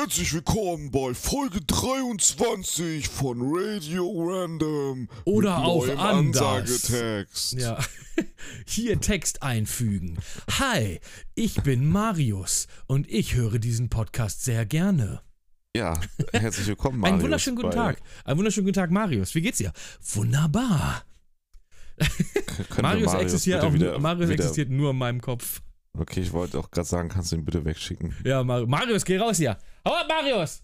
[0.00, 5.10] Herzlich willkommen bei Folge 23 von Radio Random.
[5.26, 6.42] Oder mit auch anders.
[6.42, 7.52] Ansagetext.
[7.52, 7.78] Ja.
[8.66, 10.16] Hier Text einfügen.
[10.58, 11.00] Hi,
[11.34, 15.20] ich bin Marius und ich höre diesen Podcast sehr gerne.
[15.76, 16.00] Ja,
[16.32, 17.12] herzlich willkommen, Marius.
[17.12, 18.00] Einen wunderschönen guten Tag.
[18.24, 19.34] Einen wunderschönen guten Tag, Marius.
[19.34, 19.74] Wie geht's dir?
[20.14, 21.04] Wunderbar.
[22.70, 25.60] Könnte Marius, existiert, auch, wieder, Marius wieder, existiert nur in meinem Kopf.
[25.98, 28.14] Okay, ich wollte auch gerade sagen, kannst du ihn bitte wegschicken?
[28.24, 29.58] Ja, Mar Marius, geh raus hier.
[29.86, 30.62] Hau ab, Marius!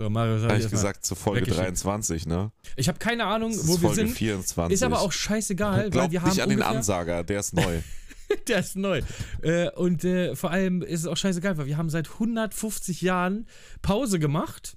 [0.00, 1.66] So, Marius, Habe ich gesagt, zur Folge weggeschickt.
[1.66, 2.50] 23, ne?
[2.76, 4.08] Ich habe keine Ahnung, Das ist wo wir Folge sind.
[4.10, 4.74] 24.
[4.74, 7.80] Ist aber auch scheißegal, weil Glaub wir haben nicht an den Ansager, der ist neu.
[8.48, 9.02] Der ist neu.
[9.42, 13.46] Äh, und äh, vor allem ist es auch scheißegal, weil wir haben seit 150 Jahren
[13.82, 14.76] Pause gemacht.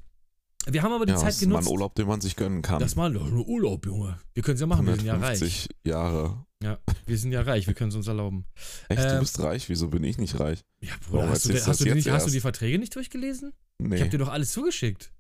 [0.70, 1.72] Wir haben aber die ja, Zeit das ist mal ein genutzt.
[1.72, 2.80] Urlaub, den man sich gönnen kann.
[2.80, 4.18] Das doch nur Urlaub, Junge.
[4.34, 5.42] Wir können es ja machen, wir sind ja reich.
[5.42, 6.46] 150 Jahre.
[6.64, 8.46] Ja, wir sind ja reich, wir können es uns erlauben.
[8.90, 9.70] Echt, du Ähm, bist reich?
[9.70, 10.64] Wieso bin ich nicht reich?
[10.82, 12.40] Ja, Bruder, hast du, hast, du du das die nicht, hast du die?
[12.42, 13.54] Verträge nicht durchgelesen?
[13.80, 14.02] Ich Nee.
[14.02, 15.12] hab dir doch alles zugeschickt.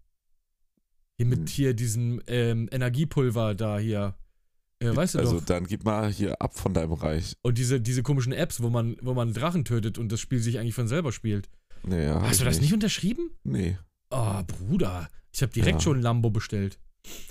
[1.17, 1.47] Hier mit Hm.
[1.47, 4.15] hier diesem ähm, Energiepulver da hier.
[4.79, 5.45] Äh, weißt du also doch.
[5.45, 7.35] dann gib mal hier ab von deinem Reich.
[7.41, 10.59] Und diese, diese komischen Apps, wo man, wo man Drachen tötet und das Spiel sich
[10.59, 11.49] eigentlich von selber spielt.
[11.83, 13.31] Nee, ja, hab Hast du ich das nicht unterschrieben?
[13.43, 13.77] Nee.
[14.09, 15.09] Oh, Bruder.
[15.33, 15.81] Ich habe direkt Ja.
[15.81, 16.79] schon ein Lambo bestellt.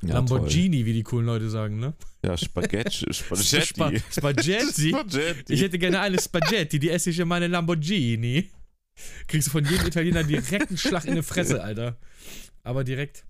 [0.02, 1.94] Ja, Lamborghini, wie die coolen Leute sagen, ne?
[2.22, 2.30] Toll.
[2.30, 2.90] Ja, Spaghetti.
[3.12, 4.02] Spa Spaghetti.
[4.10, 4.88] Spaghetti.
[4.90, 5.52] Spaghetti.
[5.52, 8.50] Ich hätte gerne eine Spaghetti, die esse ich in meine Lamborghini.
[9.26, 11.98] Kriegst du von jedem Italiener direkt einen Schlag in die Fresse, Alter.
[12.62, 13.26] Aber direkt.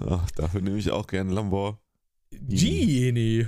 [0.00, 1.78] Ach, dafür nehme ich auch gerne Lambo.
[2.32, 3.46] Gini.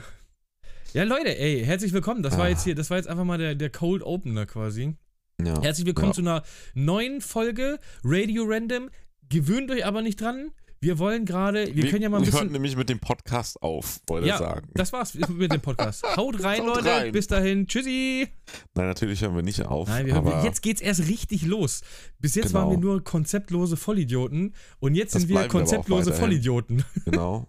[0.92, 2.24] Ja, Leute, ey, herzlich willkommen.
[2.24, 2.48] Das war Ah.
[2.48, 4.96] jetzt hier, das war jetzt einfach mal der, der Cold Opener quasi.
[5.40, 5.62] Ja.
[5.62, 6.14] Herzlich willkommen Ja.
[6.14, 6.42] zu einer
[6.74, 8.90] neuen Folge Radio Random.
[9.30, 10.50] Gewöhnt euch aber nicht dran.
[10.82, 12.52] Wir wollen gerade, wir, können ja mal ein wir hören bisschen.
[12.52, 14.70] nämlich mit dem Podcast auf, wollte Ja, ich sagen.
[14.72, 16.02] das war's mit dem Podcast.
[16.16, 16.88] Haut rein, Haut Leute.
[16.90, 17.12] rein.
[17.12, 17.66] Bis dahin.
[17.66, 18.28] Tschüssi.
[18.74, 19.88] Nein, natürlich hören wir nicht auf.
[19.88, 21.82] Nein, wir, wir, jetzt geht's erst richtig los.
[22.18, 22.60] Bis jetzt Genau.
[22.60, 26.12] waren wir nur konzeptlose Vollidioten und jetzt Das sind wir wir konzeptlose.
[26.14, 26.82] Vollidioten.
[27.04, 27.46] Genau.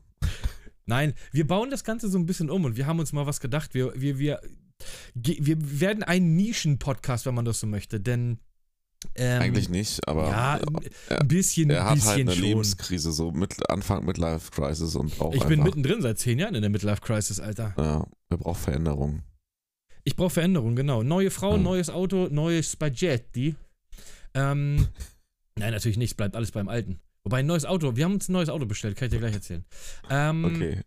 [0.85, 3.39] Nein, wir bauen das Ganze so ein bisschen um und wir haben uns mal was
[3.39, 3.73] gedacht.
[3.73, 4.41] Wir, wir, wir,
[5.13, 8.39] wir werden ein Nischen-Podcast, wenn man das so möchte, denn
[9.15, 10.57] ähm, Eigentlich nicht, aber ja,
[11.09, 12.43] er- ein bisschen, er ein hat bisschen halt eine schon.
[12.43, 16.55] Lebenskrise, so mit Anfang Midlife Crisis und braucht Ich bin einfach, mittendrin seit zehn Jahren
[16.55, 17.73] in der Midlife Crisis, Alter.
[17.77, 19.23] Ja, er braucht Veränderung.
[20.03, 21.03] Ich brauche Veränderung, genau.
[21.03, 21.63] Neue Frau, Hm.
[21.63, 23.55] neues Auto, neues Spaghetti.
[24.33, 24.87] Ähm,
[25.57, 26.99] nein, natürlich nicht, es bleibt alles beim Alten.
[27.23, 29.33] Wobei ein neues Auto, wir haben uns ein neues Auto bestellt, kann ich dir gleich
[29.33, 29.65] erzählen.
[30.09, 30.81] Ähm, Okay.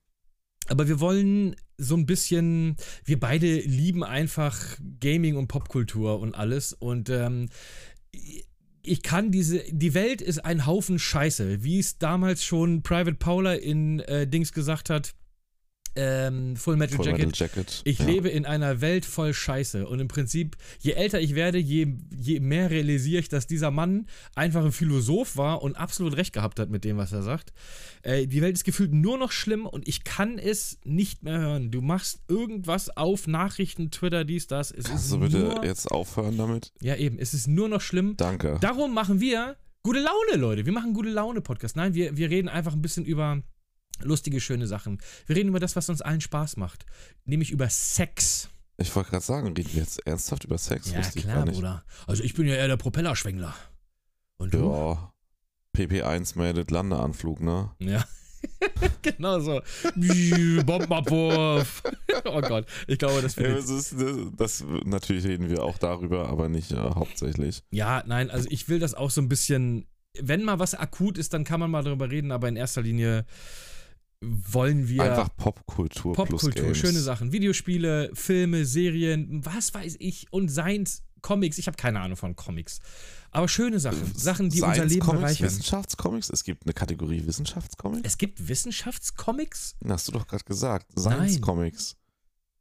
[0.69, 4.59] Aber wir wollen so ein bisschen, wir beide lieben einfach
[4.99, 6.73] Gaming und Popkultur und alles.
[6.73, 7.51] Und ähm,
[8.83, 13.55] ich kann diese, die Welt ist ein Haufen Scheiße, wie es damals schon Private Paula
[13.55, 15.15] in äh, Dings gesagt hat,
[15.97, 17.27] ähm, Full Metal Full Jacket.
[17.27, 17.82] Metal Jacket.
[17.84, 18.06] Ich ja.
[18.06, 19.87] lebe in einer Welt voll Scheiße.
[19.87, 24.06] Und im Prinzip, je älter ich werde, je, je mehr realisiere ich, dass dieser Mann
[24.34, 27.53] einfach ein Philosoph war und absolut recht gehabt hat mit dem, was er sagt.
[28.03, 31.71] Äh, die Welt ist gefühlt nur noch schlimm und ich kann es nicht mehr hören.
[31.71, 34.71] Du machst irgendwas auf Nachrichten, Twitter, dies, das.
[34.71, 36.72] Es Kannst ist du bitte nur, jetzt aufhören damit?
[36.81, 37.19] Ja, eben.
[37.19, 38.16] Es ist nur noch schlimm.
[38.16, 38.59] Danke.
[38.61, 40.66] Darum machen wir gute Laune, Leute.
[40.66, 41.76] Wir machen gute Laune-Podcast.
[41.76, 43.43] Nein, wir, wir reden einfach ein bisschen über
[44.03, 45.00] lustige, schöne Sachen.
[45.27, 46.87] Wir reden über das, was uns allen Spaß macht.
[47.25, 48.49] Nämlich über Sex.
[48.77, 50.91] Ich wollte gerade sagen, reden wir jetzt ernsthaft über Sex?
[50.91, 51.44] Ja, Wusste klar.
[51.44, 51.84] Bruder.
[52.06, 53.55] Also ich bin ja eher der Propellerschwängler.
[54.37, 54.72] Und du?
[54.72, 55.12] Ja.
[55.77, 57.71] PP1 meldet Landeanflug, ne?
[57.78, 58.05] Ja.
[59.03, 59.60] genau so.
[60.65, 61.82] Bombenabwurf.
[62.25, 62.66] oh Gott.
[62.87, 66.72] Ich glaube, das Ja, das ist, das, das, natürlich reden wir auch darüber, aber nicht
[66.72, 67.62] äh, hauptsächlich.
[67.71, 69.87] Ja, nein, also ich will das auch so ein bisschen.
[70.21, 73.25] Wenn mal was akut ist, dann kann man mal darüber reden, aber in erster Linie
[74.27, 75.03] wollen wir.
[75.03, 77.33] Einfach Popkultur Popkultur, schöne Sachen.
[77.33, 80.27] Videospiele, Filme, Serien, was weiß ich.
[80.33, 81.59] Und Seins, Comics.
[81.59, 82.81] Ich habe keine Ahnung von Comics.
[83.31, 84.12] Aber schöne Sachen.
[84.15, 85.47] Sachen, die unser Science Leben Comics, bereichern.
[85.47, 86.31] Wissenschaftscomics?
[86.31, 88.03] Es gibt eine Kategorie Wissenschaftscomics?
[88.05, 89.75] Es gibt Wissenschaftscomics?
[89.89, 90.87] Hast du doch gerade gesagt.
[90.97, 91.03] Nein.
[91.03, 91.97] Science Comics.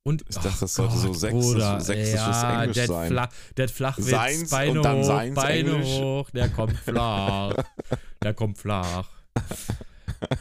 [0.05, 3.07] Und Ich dachte, ach das sollte so Gott, sächsisches- Bruder, sächsisches ja, Englisch sein.
[3.09, 5.87] Fla der Flachwitz, Seins Beine und dann hoch, Beine Englisch.
[5.87, 7.55] hoch, der kommt flach,
[8.21, 9.09] der kommt flach.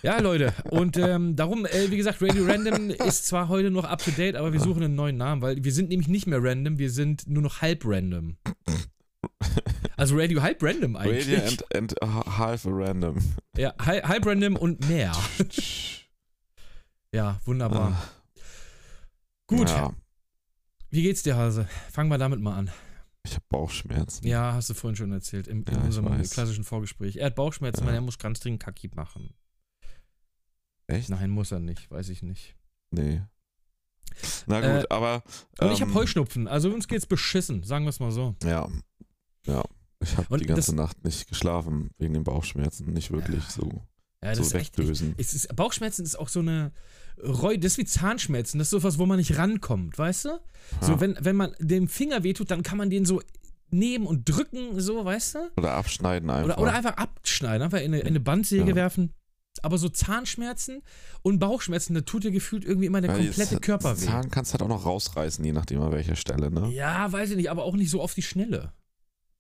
[0.02, 4.02] Ja, Leute, und ähm, darum, äh, wie gesagt, Radio Random ist zwar heute noch up
[4.05, 6.79] to date, aber wir suchen einen neuen Namen, weil wir sind nämlich nicht mehr random,
[6.79, 8.37] wir sind nur noch halb random.
[9.96, 11.29] Also Radio halb random eigentlich.
[11.29, 11.94] Radio and, and
[12.38, 13.17] half random.
[13.56, 15.12] Ja, halb, halb random und mehr.
[17.14, 18.02] Ja, wunderbar.
[19.46, 19.93] Gut, Ja,
[20.90, 21.69] wie geht's dir, Hase?
[21.90, 22.70] Fangen wir damit mal an.
[23.25, 24.26] ich habe Bauchschmerzen.
[24.26, 27.17] Ja, hast du vorhin schon erzählt, im, in Ja, unserem klassischen Vorgespräch.
[27.17, 27.87] Er hat Bauchschmerzen, Ja.
[27.88, 29.34] weil er muss ganz dringend Kaki machen.
[30.87, 31.08] Echt?
[31.08, 32.56] Nein, muss er nicht, weiß ich nicht.
[32.90, 33.23] Nee.
[34.46, 35.23] Na Äh, gut, aber.
[35.61, 38.34] Und ich ähm, habe Heuschnupfen, also uns geht's beschissen, sagen wir es mal so.
[38.44, 38.69] Ja.
[39.46, 39.62] Ja.
[40.00, 42.93] Ich habe die ganze das- Nacht nicht geschlafen wegen den Bauchschmerzen.
[42.93, 43.69] Nicht wirklich so,
[44.23, 44.79] Ja, das so ist echt.
[44.79, 46.73] Es ist, Bauchschmerzen ist auch so eine
[47.23, 48.58] Reu, das ist wie Zahnschmerzen.
[48.58, 50.40] Das ist sowas, wo man nicht rankommt, weißt du?
[50.81, 51.00] So, Ja.
[51.00, 53.23] wenn, wenn man dem Finger wehtut, dann kann man den so
[53.70, 55.50] nehmen und drücken, so, weißt du?
[55.56, 56.56] Oder abschneiden einfach.
[56.56, 58.75] Oder, oder einfach abschneiden, einfach in eine, in eine Bandsäge Ja.
[58.75, 59.12] werfen.
[59.60, 60.82] Aber so Zahnschmerzen
[61.22, 64.04] und Bauchschmerzen, da tut dir gefühlt irgendwie immer der Weil komplette jetzt- Körper weh.
[64.06, 66.70] Zahn kannst du halt auch noch rausreißen, je nachdem an welcher Stelle, ne?
[66.72, 68.72] Ja, weiß ich nicht, aber auch nicht so auf die Schnelle.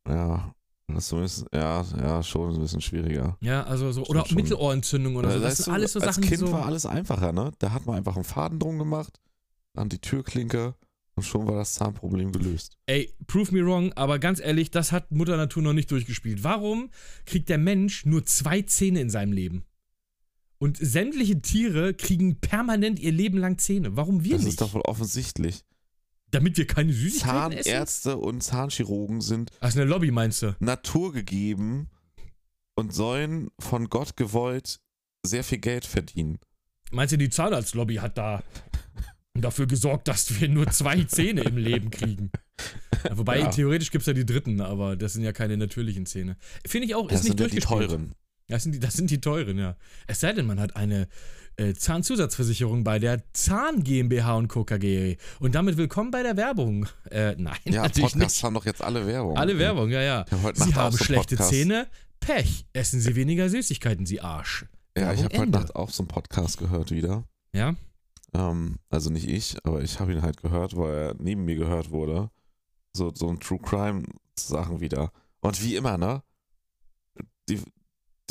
[0.06, 0.54] Ja.
[0.88, 3.38] Das ist so ein bisschen, ja, ja, schon ein bisschen schwieriger.
[3.40, 4.26] Ja, also so, oder.
[4.34, 5.40] Mittelohrentzündung oder so.
[5.40, 6.52] Das du, alles so als Sachen, die Kind so.
[6.52, 7.52] war alles einfacher, ne?
[7.60, 9.18] Da hat man einfach einen Faden drum gemacht,
[9.74, 10.74] an die Türklinke
[11.14, 12.76] und schon war das Zahnproblem gelöst.
[12.86, 16.44] Ey, prove me wrong, aber ganz ehrlich, das hat Mutter Natur noch nicht durchgespielt.
[16.44, 16.90] Warum
[17.24, 19.64] kriegt der Mensch nur zwei Zähne in seinem Leben?
[20.62, 23.96] Und sämtliche Tiere kriegen permanent ihr Leben lang Zähne.
[23.96, 24.50] Warum wir das nicht?
[24.50, 25.64] ist doch wohl offensichtlich.
[26.30, 27.64] Damit wir keine Süßigkeiten essen?
[27.70, 30.54] Zahnärzte und Zahnchirurgen sind Ach, ist eine Lobby, meinst du?
[30.60, 31.88] naturgegeben
[32.76, 34.80] und sollen von Gott gewollt
[35.26, 36.38] sehr viel Geld verdienen.
[36.92, 38.42] Meinst du, die Zahnarztlobby hat da
[39.34, 42.30] dafür gesorgt, dass wir nur zwei Zähne im Leben kriegen?
[43.04, 43.48] Ja, wobei, Ja.
[43.50, 46.36] theoretisch gibt es ja die dritten, aber das sind ja keine natürlichen Zähne.
[46.66, 47.90] Finde ich auch, ist Das nicht sind ja die durchgespielt.
[47.90, 48.14] teuren.
[48.48, 49.76] Das sind die, das sind die teuren, ja.
[50.06, 51.08] Es sei denn, man hat eine
[51.56, 54.64] äh, Zahnzusatzversicherung bei der Zahn GmbH und Co.
[54.64, 55.16] KG.
[55.40, 56.86] Und damit willkommen bei der Werbung.
[57.10, 58.44] Äh, nein, Ja, natürlich Podcasts nicht.
[58.44, 59.36] haben doch jetzt alle Werbung.
[59.38, 60.24] Alle Werbung, ja, ja.
[60.30, 61.50] Ich heute Sie haben so schlechte Podcast.
[61.50, 61.86] Zähne.
[62.20, 62.66] Pech.
[62.72, 64.66] Essen Sie weniger Süßigkeiten, Sie Arsch.
[64.96, 65.50] Ja, ich Werbung habe heute.
[65.52, 67.24] Nacht auch so einen Podcast gehört wieder.
[67.52, 67.74] Ja?
[68.34, 71.90] Ähm, also nicht ich, aber ich habe ihn halt gehört, weil er neben mir gehört
[71.90, 72.30] wurde.
[72.94, 74.02] So, so ein True Crime
[74.38, 75.10] Sachen wieder.
[75.40, 76.22] Und wie immer, ne?
[77.48, 77.60] Die,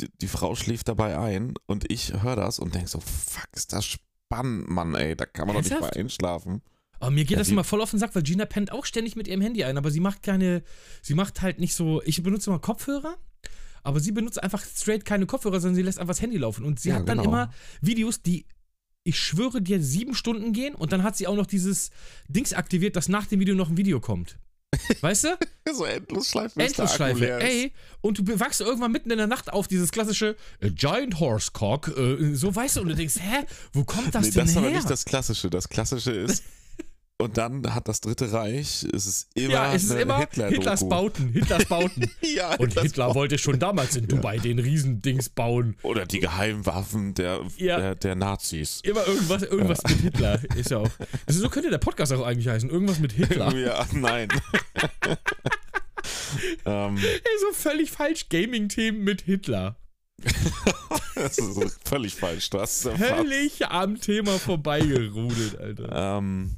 [0.00, 3.72] die, die Frau schläft dabei ein und ich höre das und denk so, fuck, ist
[3.72, 5.16] das spannend, Mann, ey.
[5.16, 5.94] Da kann man doch nicht Ernsthaft?
[5.96, 6.62] mal einschlafen.
[7.00, 9.16] Aber mir geht Ja, das immer voll auf den Sack, weil Gina pennt auch ständig
[9.16, 10.62] mit ihrem Handy ein, aber sie macht keine,
[11.02, 13.16] sie macht halt nicht so, ich benutze immer Kopfhörer,
[13.82, 16.78] aber sie benutzt einfach straight keine Kopfhörer, sondern sie lässt einfach das Handy laufen und
[16.78, 17.28] sie Ja, hat dann genau.
[17.30, 18.46] immer Videos, die,
[19.02, 21.90] ich schwöre dir, sieben Stunden gehen und dann hat sie auch noch dieses
[22.28, 24.38] Dings aktiviert, dass nach dem Video noch ein Video kommt.
[25.00, 25.28] Weißt du?
[25.74, 26.58] So Endlosschleife.
[26.58, 27.40] bis der Akku Endlosschleife.
[27.40, 31.50] Ey, und du wachst irgendwann mitten in der Nacht auf, dieses klassische äh, Giant Horse
[31.52, 34.50] Cock, äh, so weißt du, und du denkst, hä, wo kommt das nee, denn das
[34.50, 34.62] ist her?
[34.62, 35.50] aber nicht das Klassische.
[35.50, 36.42] Das Klassische ist,
[37.22, 40.54] und dann hat das Dritte Reich, es ist immer, ja, es ist immer Hitler-Doku.
[40.56, 42.10] Hitlers Bauten, Hitlers Bauten.
[42.22, 43.18] Ja, Und Hitlers Hitler Bauten.
[43.18, 45.76] wollte schon damals in Dubai den Riesendings bauen.
[45.82, 47.78] Oder die Geheimwaffen der, Ja.
[47.78, 48.80] der, der Nazis.
[48.82, 50.40] Immer irgendwas, irgendwas mit Hitler.
[50.56, 50.90] Ist ja auch.
[51.26, 52.70] Also so könnte der Podcast auch eigentlich heißen.
[52.70, 53.52] Irgendwas mit Hitler.
[53.62, 54.28] Ja, nein.
[56.64, 58.28] ähm, Ey, so völlig falsch.
[58.28, 59.76] Gaming-Themen mit Hitler.
[61.14, 62.50] das ist völlig falsch.
[62.50, 62.82] Du hast.
[62.88, 66.18] Völlig am Thema vorbeigerudelt, Alter.
[66.18, 66.56] Ähm,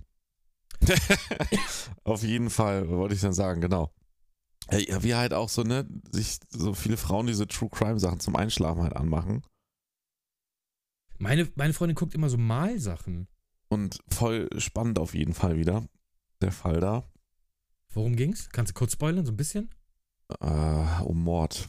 [2.04, 3.92] auf jeden Fall wollte ich dann sagen, genau.
[4.70, 8.34] Ja, wie halt auch so, ne, sich so viele Frauen diese True Crime Sachen zum
[8.34, 9.42] Einschlafen halt anmachen
[11.18, 13.28] Meine, meine Freundin guckt immer so Malsachen.
[13.68, 15.86] und voll spannend auf jeden Fall wieder
[16.40, 17.10] der Fall da.
[17.92, 18.48] Worum ging's?
[18.50, 19.70] Kannst du kurz spoilern, so ein bisschen?
[20.40, 21.68] Äh, um Mord.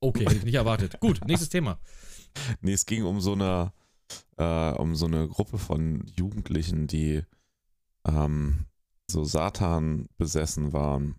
[0.00, 1.00] Okay, hätte ich nicht erwartet.
[1.00, 1.80] Gut, nächstes Thema.
[2.60, 3.72] Nee, es ging um so eine,
[4.36, 7.22] äh, um so eine Gruppe von Jugendlichen, die
[8.06, 8.66] ähm,
[9.10, 11.16] so Satan besessen waren.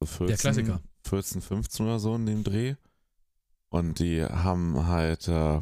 [0.00, 0.80] So 14, Der Klassiker.
[1.06, 2.74] 14, 15 oder so in dem Dreh.
[3.70, 5.60] Und die haben halt äh,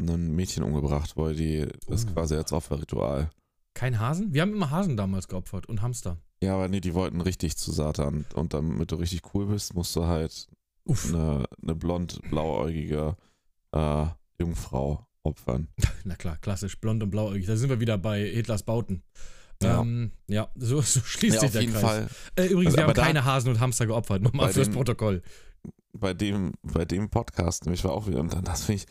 [0.00, 2.12] ein Mädchen umgebracht, weil die ist Oh.
[2.12, 3.30] quasi als Opferritual.
[3.74, 4.32] Kein Hasen?
[4.32, 6.18] Wir haben immer Hasen damals geopfert und Hamster.
[6.42, 8.24] Ja, aber nee, die wollten richtig zu Satan.
[8.34, 10.48] Und damit du richtig cool bist, musst du halt
[10.84, 11.12] Uff.
[11.12, 13.16] eine, eine blond-blauäugige
[13.72, 14.06] äh,
[14.38, 15.68] Jungfrau opfern.
[16.04, 17.46] Na klar, klassisch, blond und blauäugig.
[17.46, 19.02] Da sind wir wieder bei Hitlers Bauten.
[19.62, 19.80] Ja.
[19.80, 21.82] Ähm, ja, so, so schließt Ja, sich auf der jeden Kreis.
[21.82, 22.08] Fall.
[22.36, 24.22] Äh, übrigens, Also, wir haben da- keine Hasen und Hamster geopfert.
[24.22, 25.22] Nochmal fürs den- Protokoll.
[25.92, 28.86] bei dem, bei dem Podcast, nämlich war auch wieder, und dann das finde ich,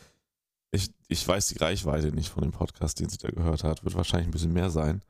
[0.72, 3.94] ich, ich weiß die Reichweite nicht von dem Podcast, den sie da gehört hat, wird
[3.94, 5.02] wahrscheinlich ein bisschen mehr sein.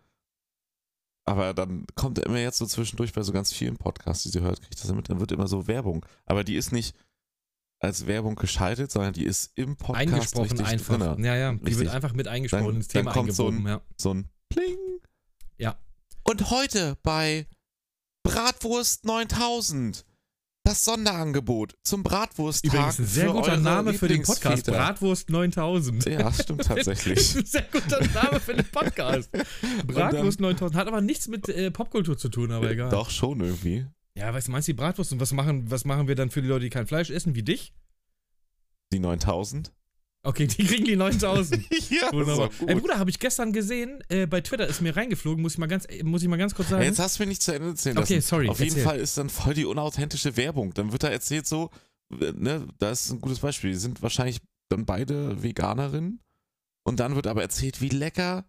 [1.25, 4.61] Aber dann kommt immer jetzt so zwischendurch bei so ganz vielen Podcasts, die sie hört,
[4.63, 6.05] kriegt das mit, dann wird immer so Werbung.
[6.25, 6.95] Aber die ist nicht
[7.81, 10.99] als Werbung geschaltet, sondern die ist im Podcast Eingesprochen richtig einfach.
[10.99, 11.27] drinne.
[11.27, 11.79] Ja, ja, die Richtig.
[11.87, 13.67] wird einfach mit eingesprochen Dann- ins Thema dann kommt so eingewoben.
[13.67, 13.81] ein- ja.
[13.97, 14.77] So ein Pling.
[15.59, 15.79] Ja.
[16.25, 17.47] Und heute bei
[18.23, 20.05] Bratwurst 9000.
[20.65, 22.73] Das Sonderangebot zum Bratwursttag.
[22.73, 24.67] Übrigens ein sehr guter Name für den Podcast.
[24.67, 26.07] Bratwurst 9000.
[26.07, 27.37] Ja, stimmt tatsächlich.
[27.37, 29.31] ein sehr guter Name für den Podcast.
[29.87, 30.77] Bratwurst 9000.
[30.77, 32.91] Hat aber nichts mit äh, Popkultur zu tun, aber egal.
[32.91, 33.87] Doch, schon irgendwie.
[34.17, 35.13] Ja, weißt du, meinst du die Bratwurst?
[35.13, 37.45] Und was machen, was machen wir dann für die Leute, die kein Fleisch essen, wie
[37.45, 37.73] dich?
[38.93, 39.73] Die 9000.
[40.27, 41.63] Okay, die kriegen die 9000.
[41.91, 42.51] ja, Wunderbar.
[42.67, 42.75] Ey.
[42.75, 45.87] Bruder, habe ich gestern gesehen, äh, bei Twitter ist mir reingeflogen, muss ich mal ganz,
[46.03, 46.83] muss ich mal ganz kurz sagen.
[46.83, 48.85] Jetzt hast du mir nicht zu Ende erzählen Okay, sorry, Auf jeden erzähl.
[48.85, 50.75] Fall ist dann voll die unauthentische Werbung.
[50.75, 51.71] Dann wird da erzählt so,
[52.11, 53.71] äh, ne, das ist ein gutes Beispiel.
[53.71, 56.21] Die sind wahrscheinlich dann beide Veganerinnen.
[56.83, 58.45] Und dann wird aber erzählt, wie lecker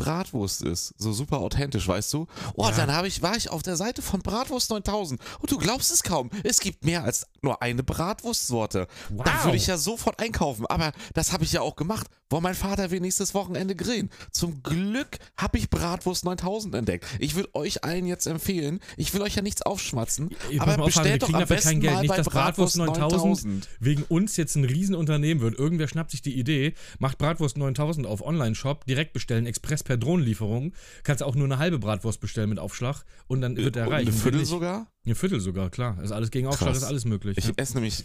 [0.00, 0.94] Bratwurst ist.
[0.96, 2.26] So super authentisch, weißt du?
[2.54, 2.86] Oh, Ja.
[2.86, 5.20] dann ich, war ich auf der Seite von Bratwurst 9000.
[5.40, 6.30] Und du glaubst es kaum.
[6.42, 8.86] Es gibt mehr als nur eine Bratwurstsorte.
[9.10, 9.24] wow.
[9.24, 10.66] Dann würde ich ja sofort einkaufen.
[10.66, 12.06] Aber das habe ich ja auch gemacht.
[12.30, 14.08] Wollen mein Vater will nächstes Wochenende grillen.
[14.30, 17.04] Zum Glück habe ich Bratwurst 9000 entdeckt.
[17.18, 21.22] Ich würde euch allen jetzt empfehlen, ich will euch ja nichts aufschmatzen, Ich aber bestellt
[21.22, 21.94] doch am dafür besten kein Geld.
[21.94, 25.58] mal Nicht, bei dass Bratwurst 9000 wegen uns jetzt ein Riesenunternehmen wird.
[25.58, 30.72] Irgendwer schnappt sich die Idee, macht Bratwurst 9000 auf Online-Shop, direkt bestellen, Express per Drohnenlieferung.
[31.02, 34.06] Kannst auch nur eine halbe Bratwurst bestellen mit Aufschlag und dann wird er Und reich.
[34.06, 34.86] Eine Viertel sogar?
[35.04, 36.00] Ein Viertel sogar, klar.
[36.00, 36.78] Ist alles gegen Aufschlag, Krass.
[36.78, 37.36] ist alles möglich.
[37.38, 37.52] Ich ja.
[37.56, 38.04] esse nämlich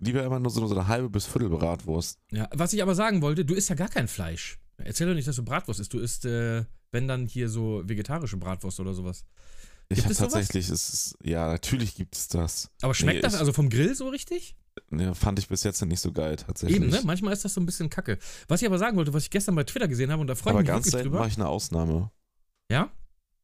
[0.00, 2.18] lieber immer nur so, eine halbe bis Viertel Bratwurst.
[2.32, 4.58] Ja, was ich aber sagen wollte, du isst ja gar kein Fleisch.
[4.78, 5.92] Erzähl doch nicht, dass du Bratwurst isst.
[5.94, 9.24] Du isst, äh, wenn dann hier so vegetarische Bratwurst oder sowas.
[9.88, 10.32] Ich Gibt habe es sowas?
[10.32, 12.70] tatsächlich, es ist, ja, natürlich gibt es das.
[12.82, 14.56] Aber schmeckt Nee, das ich- also vom Grill so richtig?
[14.90, 16.80] Ne, fand ich bis jetzt nicht so geil, tatsächlich.
[16.80, 17.00] Eben, ne?
[17.04, 18.18] Manchmal ist das so ein bisschen kacke.
[18.48, 20.52] Was ich aber sagen wollte, was ich gestern bei Twitter gesehen habe, und da freue
[20.54, 21.18] ich mich ganz wirklich drüber.
[21.20, 22.10] mache ich eine Ausnahme.
[22.70, 22.90] Ja?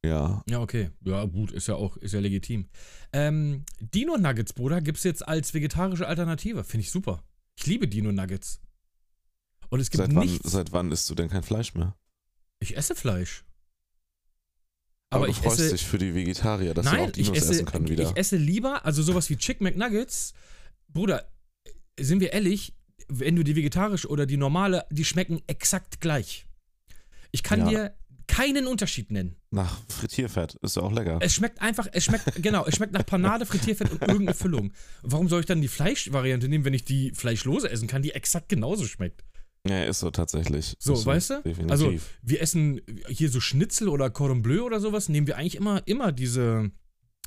[0.05, 0.43] Ja.
[0.49, 0.91] Ja, okay.
[1.05, 2.69] Ja, gut, ist ja auch, ist ja legitim.
[3.13, 6.65] Ähm, Dino Nuggets, Bruder, gibt's jetzt als vegetarische Alternative.
[6.65, 7.23] Finde ich super.
[7.57, 8.61] Ich liebe Dino Nuggets.
[9.69, 10.51] Und es gibt Seit wann, nichts.
[10.51, 11.95] seit wann isst du denn kein Fleisch mehr?
[12.63, 13.45] ich esse Fleisch.
[15.11, 15.73] Aber, Aber du ich freust esse.
[15.73, 18.05] dich für die Vegetarier, dass Nein, auch Dinos esse, essen können wieder.
[18.11, 20.35] ich esse lieber, also sowas wie Chick McNuggets.
[20.93, 21.31] Bruder,
[21.99, 22.75] sind wir ehrlich,
[23.09, 26.47] wenn du die vegetarische oder die normale, die schmecken exakt gleich.
[27.33, 27.69] Ich kann Ja.
[27.69, 27.95] dir
[28.27, 29.37] keinen Unterschied nennen.
[29.51, 31.19] Nach Frittierfett ist ja auch lecker.
[31.21, 34.73] Es schmeckt einfach, es schmeckt, genau, es schmeckt nach Panade, Frittierfett und irgendeine Füllung.
[35.03, 38.49] Warum soll ich dann die Fleischvariante nehmen, wenn ich die fleischlose essen kann, die exakt
[38.49, 39.25] genauso schmeckt?
[39.69, 40.75] Ja, ist so tatsächlich.
[40.79, 41.35] So, ist weißt du?
[41.43, 41.71] Definitiv.
[41.71, 41.93] Also,
[42.23, 46.13] wir essen hier so Schnitzel oder Cordon Bleu oder sowas, nehmen wir eigentlich immer, immer
[46.13, 46.71] diese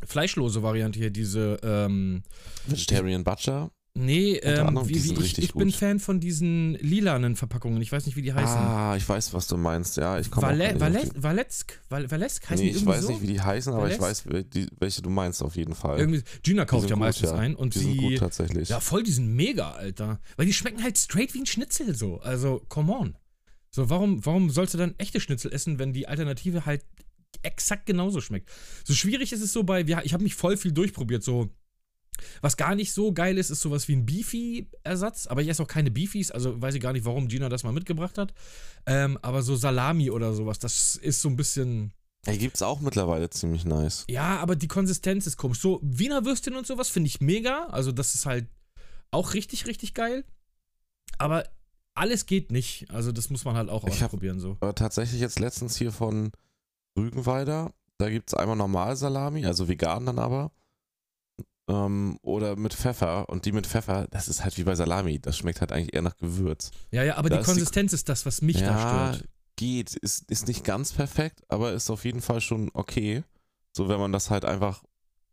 [0.05, 2.23] fleischlose Variante hier, diese, ähm,
[2.67, 3.71] Vegetarian Butcher.
[3.95, 5.71] nee, ähm, anderem, die wie, sind wie, ich, ich bin.
[5.71, 8.57] Fan von diesen lilanen Verpackungen, ich weiß nicht, wie die heißen.
[8.57, 9.97] Ah, ich weiß, was du meinst.
[9.97, 10.81] Ja, ich komme nicht auf
[11.23, 13.09] Valetsk, Val- Valesk die, heißen Nee, die ich weiß so?
[13.11, 14.25] nicht, wie die heißen, aber ich Valesk?
[14.27, 15.99] weiß, wel- die, welche du meinst auf jeden Fall.
[15.99, 17.35] Irgendwie, Gina Die kauft sind ja meistens ja.
[17.35, 18.69] ein und die sind sie gut tatsächlich.
[18.69, 20.19] Ja, voll, die sind mega, Alter.
[20.37, 22.19] Weil die schmecken halt straight wie ein Schnitzel so.
[22.21, 23.15] Also, come on.
[23.69, 26.83] So, warum, warum sollst du dann echte Schnitzel essen, wenn die Alternative halt
[27.41, 28.49] exakt genauso schmeckt?
[28.83, 31.49] So schwierig ist es so bei, ja, ich habe mich voll viel durchprobiert, so.
[32.41, 35.25] Was gar nicht so geil ist, ist sowas wie ein Beefy-Ersatz.
[35.27, 37.73] Aber ich esse auch keine Beefies, also weiß ich gar nicht, warum Gina das mal
[37.73, 38.33] mitgebracht hat.
[38.85, 41.91] Ähm, aber so Salami oder sowas, das ist so ein bisschen.
[42.25, 44.05] Ey, gibt's auch mittlerweile ziemlich nice.
[44.09, 45.59] Ja, aber die Konsistenz ist komisch.
[45.59, 47.65] So Wiener Würstchen und sowas finde ich mega.
[47.65, 48.45] Also das ist halt
[49.11, 50.23] auch richtig, richtig geil.
[51.17, 51.43] Aber
[51.95, 52.89] alles geht nicht.
[52.91, 54.57] Also das muss man halt auch Ich hab- ausprobieren so.
[54.61, 56.31] Aber tatsächlich jetzt letztens hier von
[56.97, 60.51] Rügenweider, da gibt's einmal normal Salami, also vegan dann aber.
[61.69, 63.29] Ähm, oder mit Pfeffer.
[63.29, 65.19] Und die mit Pfeffer, das ist halt wie bei Salami.
[65.19, 66.71] Das schmeckt halt eigentlich eher nach Gewürz.
[66.91, 69.29] Ja, ja, aber Da die ist die- Konsistenz ist das, was mich da Ja, stört.
[69.55, 69.95] geht.
[69.95, 73.23] Ist, ist nicht ganz perfekt, aber ist auf jeden Fall schon okay.
[73.75, 74.83] So, wenn man das halt einfach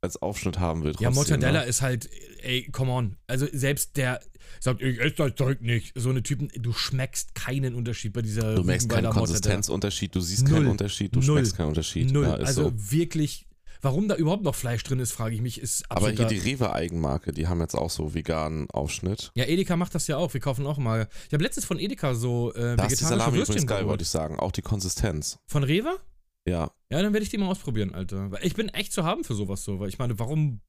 [0.02, 0.92] als Aufschnitt haben will.
[0.92, 1.66] Ja, trotzdem, Mortadella ne?
[1.66, 2.08] ist halt,
[2.42, 3.16] ey, come on.
[3.26, 4.20] Also selbst der
[4.58, 5.92] sagt, ich esse das Zeug nicht.
[5.94, 9.10] So eine Typen, du schmeckst keinen Unterschied bei dieser Du merkst keinen.
[9.10, 10.54] Konsistenzunterschied, du siehst Null.
[10.54, 11.38] keinen Unterschied, du Null.
[11.38, 12.10] schmeckst keinen Unterschied.
[12.12, 12.24] Null.
[12.24, 12.72] Ja, also so.
[12.92, 13.46] wirklich,
[13.82, 17.32] warum da überhaupt noch Fleisch drin ist, frage ich mich, ist Aber hier die Rewe-Eigenmarke,
[17.32, 19.30] die haben jetzt auch so veganen Aufschnitt.
[19.34, 20.32] Ja, Edeka macht das ja auch.
[20.32, 21.08] Wir kaufen auch mal.
[21.26, 23.86] Ich habe letztens von Edeka so äh, vegetarische Würstchen geil, geholt.
[23.88, 24.38] wollte ich sagen.
[24.38, 25.38] Auch die Konsistenz.
[25.46, 25.98] Von Rewe?
[26.46, 26.70] Ja.
[26.90, 28.30] Ja, dann werde ich die mal ausprobieren, Alter.
[28.30, 30.60] Weil Ich bin echt zu haben für sowas so, weil ich meine, warum,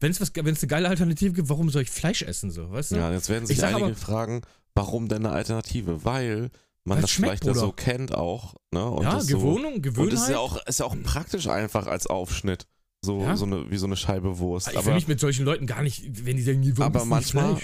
[0.00, 2.70] wenn es was, wenn es eine geile Alternative gibt, warum soll ich Fleisch essen so,
[2.70, 2.96] weißt du?
[2.96, 4.42] Ja, jetzt werden sich einige aber- fragen,
[4.74, 6.04] warum denn eine Alternative?
[6.04, 6.50] Weil
[6.84, 7.66] man das vielleicht ja Bruder.
[7.66, 8.54] so kennt auch.
[8.72, 8.84] Ne?
[8.84, 11.86] Und ja das so, Gewohnung, Und es ist ja auch, ist ja auch praktisch einfach
[11.86, 12.66] als Aufschnitt.
[13.04, 13.36] So, Ja.
[13.36, 14.66] so eine, wie so eine Scheibe Wurst.
[14.68, 17.14] ich will Aber mich mit solchen Leuten gar nicht, wenn die sagen, Aber isst du
[17.16, 17.60] nicht manchmal-?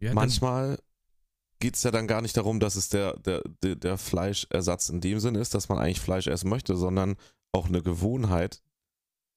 [0.00, 0.78] Ja, manchmal
[1.60, 5.20] geht es ja dann gar nicht darum, dass es der, der, der, Fleischersatz in dem
[5.20, 7.16] Sinne ist, dass man eigentlich Fleisch essen möchte, sondern
[7.52, 8.62] auch eine Gewohnheit,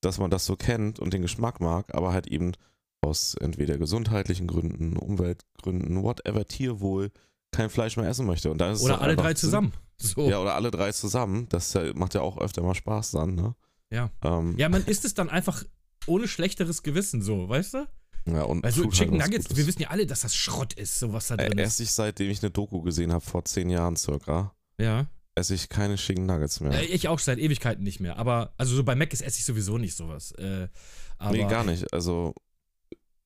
[0.01, 2.54] dass man das so kennt und den Geschmack mag, aber halt eben
[3.01, 7.12] aus entweder gesundheitlichen Gründen, Umweltgründen, whatever, Tierwohl,
[7.51, 8.51] kein Fleisch mehr essen möchte.
[8.51, 9.74] Und dann ist es Oder doch alle drei Sinn- zusammen.
[9.98, 10.30] So.
[10.30, 11.48] Ja, oder alle drei zusammen.
[11.50, 13.56] Das macht ja auch öfter mal Spaß dann, ne?
[13.92, 14.10] Ja.
[14.24, 15.63] Ähm, ja, man isst es dann einfach
[16.08, 17.88] ohne schlechteres Gewissen so, weißt du?
[18.25, 21.00] Ja und Also halt Chicken was Nuggets, wir wissen ja alle, dass das Schrott ist,
[21.00, 21.74] so was da drin Äh, ist.
[21.74, 25.08] esse ich seitdem ich eine Doku gesehen habe, vor zehn Jahren circa, Ja.
[25.36, 26.72] esse ich keine Chicken Nuggets mehr.
[26.74, 28.18] Äh, Ich auch seit Ewigkeiten nicht mehr.
[28.18, 30.32] Aber, also so bei Mac esse ich sowieso nicht sowas.
[30.34, 30.68] Äh,
[31.18, 31.92] aber, nee, gar nicht.
[31.94, 32.34] Also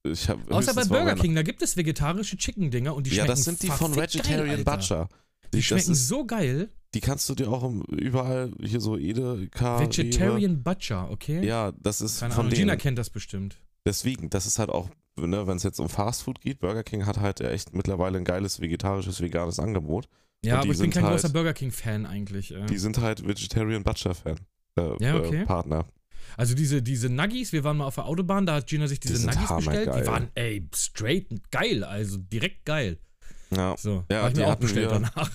[0.03, 3.27] ich hab Außer bei Burger King, da gibt es vegetarische Chicken-Dinger und die Ja, schmecken
[3.31, 4.63] das sind die von Vegetarian geil.
[4.63, 5.09] Butcher.
[5.53, 6.69] Die das schmecken ist, so geil.
[6.93, 9.79] die kannst du dir auch überall hier so Edeka.
[9.79, 11.43] Vegetarian Butcher, okay?
[11.45, 12.81] Ja, das ist Keine von Ahnung, Gina denen.
[12.81, 13.57] kennt das bestimmt.
[13.85, 17.05] Deswegen, das ist halt auch, ne, wenn es jetzt um Fast Food geht, Burger King
[17.05, 20.07] hat halt echt mittlerweile ein geiles vegetarisches, veganes Angebot.
[20.43, 22.53] Ja, aber die ich bin kein halt- großer Burger King-Fan eigentlich.
[22.53, 22.65] äh.
[22.65, 24.39] Die sind halt Vegetarian Butcher Fan.
[24.77, 25.41] Äh, Ja, okay.
[25.41, 25.85] äh, Partner.
[26.37, 29.17] Also diese, diese Nuggies, wir waren mal auf der Autobahn, da hat Gina sich diese
[29.17, 29.87] sind Nuggies bestellt.
[29.87, 30.01] hammergeil.
[30.01, 32.97] Die waren, ey, straight geil, also direkt geil.
[33.55, 35.31] Ja, So, Ja, hab ich die mir auch bestellt wir- danach.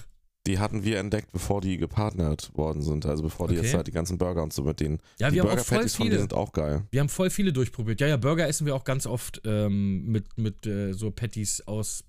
[0.46, 3.04] Die hatten wir entdeckt, bevor die gepartnert worden sind.
[3.06, 3.66] Also bevor die Okay.
[3.66, 4.98] jetzt halt die ganzen Burger und so mit denen.
[5.18, 6.20] Ja, die wir haben Burger auch voll Patties von denen viele.
[6.20, 6.82] sind auch geil.
[6.90, 8.00] Wir haben voll viele durchprobiert.
[8.00, 12.04] Ja, ja, Burger essen wir auch ganz oft ähm, mit, mit äh, so Patties aus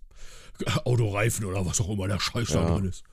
[0.85, 2.75] Autoreifen oder was auch immer der Scheiß da Ja.
[2.75, 3.03] drin ist.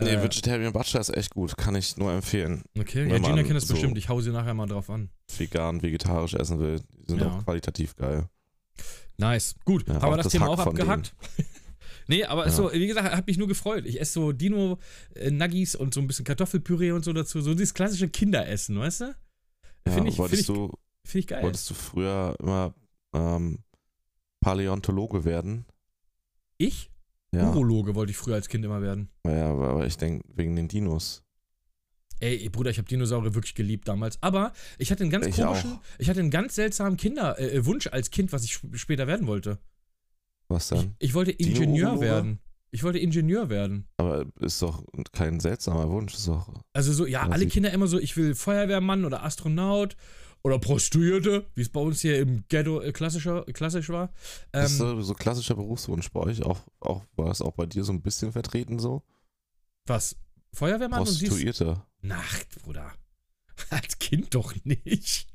[0.00, 1.56] Nee, Äh, Vegetarian Butcher ist echt gut.
[1.56, 2.62] Kann ich nur empfehlen.
[2.78, 3.96] okay, ja, wenn Gina man kennt das so- bestimmt.
[3.98, 5.08] Ich hau sie nachher mal drauf an.
[5.36, 6.80] Vegan, vegetarisch essen will.
[7.06, 7.30] Die sind Ja.
[7.30, 8.28] auch qualitativ geil.
[9.18, 9.54] Nice.
[9.64, 11.14] Gut, Ja, haben wir das das Thema Hack auch von abgehakt?
[12.08, 12.50] Nee, aber Ja.
[12.52, 13.84] so, wie gesagt, hat mich nur gefreut.
[13.86, 17.40] Ich esse so Dino-Nuggies und so ein bisschen Kartoffelpüree und so dazu.
[17.40, 19.04] So dieses klassische Kinderessen, weißt du?
[19.86, 20.72] Ja, Finde ich, find ich, du,
[21.04, 21.42] find ich geil.
[21.42, 22.74] wolltest du früher immer
[23.14, 23.58] ähm,
[24.40, 25.64] Paläontologe werden?
[26.58, 26.90] Ich?
[27.34, 27.48] Ja.
[27.50, 29.08] Urologe wollte ich früher als Kind immer werden.
[29.26, 31.22] Ja, aber aber ich denke wegen den Dinos.
[32.20, 34.22] Ey, Bruder, ich habe Dinosaurier wirklich geliebt damals.
[34.22, 35.80] Aber ich hatte einen ganz Ich komischen, auch.
[35.98, 39.26] ich hatte einen ganz seltsamen Kinderwunsch äh, Wunsch als Kind, was ich sp- später werden
[39.26, 39.58] wollte.
[40.48, 40.94] Was Ich, dann?
[40.98, 42.40] ich wollte Ingenieur werden.
[42.70, 43.86] Ich wollte Ingenieur werden.
[43.98, 46.14] Aber ist doch kein seltsamer Wunsch.
[46.14, 49.96] Ist doch, Also so, ja, alle Kinder immer so, ich will Feuerwehrmann oder Astronaut
[50.42, 54.12] oder Prostituierte, wie es bei uns hier im Ghetto äh, klassischer, klassisch war.
[54.52, 56.42] ist Ähm, so, so klassischer Berufswunsch bei euch.
[56.42, 59.02] Auch, auch, war es auch bei dir so ein bisschen vertreten so?
[59.86, 60.16] was?
[60.52, 61.28] Feuerwehrmann und dies?
[61.28, 61.82] Prostituierte.
[62.02, 62.92] Nacht, Bruder.
[63.70, 65.26] Als Kind doch nicht.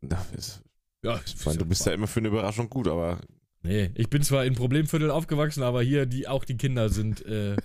[0.00, 0.62] Na, ist-
[1.02, 3.20] Ja, Ich meine, du bist ja immer für eine Überraschung gut, aber
[3.66, 7.56] Nee, ich bin zwar in Problemviertel aufgewachsen, aber hier die auch die Kinder sind äh,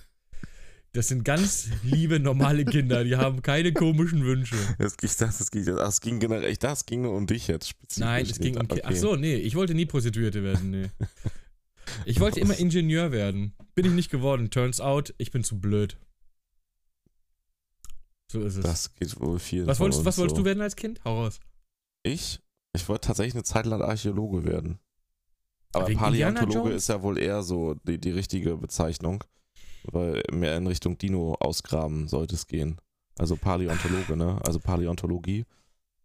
[0.92, 4.56] das sind ganz liebe normale Kinder, die haben keine komischen Wünsche.
[4.78, 7.26] es, ich dachte, es ging, ach, es ging generell, ich dachte, es ging nur um
[7.26, 8.04] dich jetzt spezifisch.
[8.04, 8.82] Nein, es ging um okay.
[8.84, 10.90] Ach so, nee, ich wollte nie Prostituierte werden, nee.
[12.04, 13.54] Ich wollte immer Ingenieur werden.
[13.74, 14.50] Bin ich nicht geworden.
[14.50, 15.98] Turns out, ich bin zu blöd.
[18.30, 18.62] So ist es.
[18.62, 19.66] Das geht wohl viel.
[19.66, 20.42] was wolltest, was wolltest so.
[20.42, 21.02] du werden als Kind?
[21.04, 21.40] Hau raus.
[22.02, 22.40] Ich?
[22.74, 24.78] Ich wollte tatsächlich eine Zeit lang Archäologe werden.
[25.72, 29.24] Aber Wegen Paläontologe ist ja wohl eher so die, die richtige Bezeichnung.
[29.84, 32.80] Weil mehr in Richtung Dino ausgraben sollte es gehen.
[33.18, 34.40] Also Paläontologe, ne?
[34.44, 35.44] Also Paläontologie,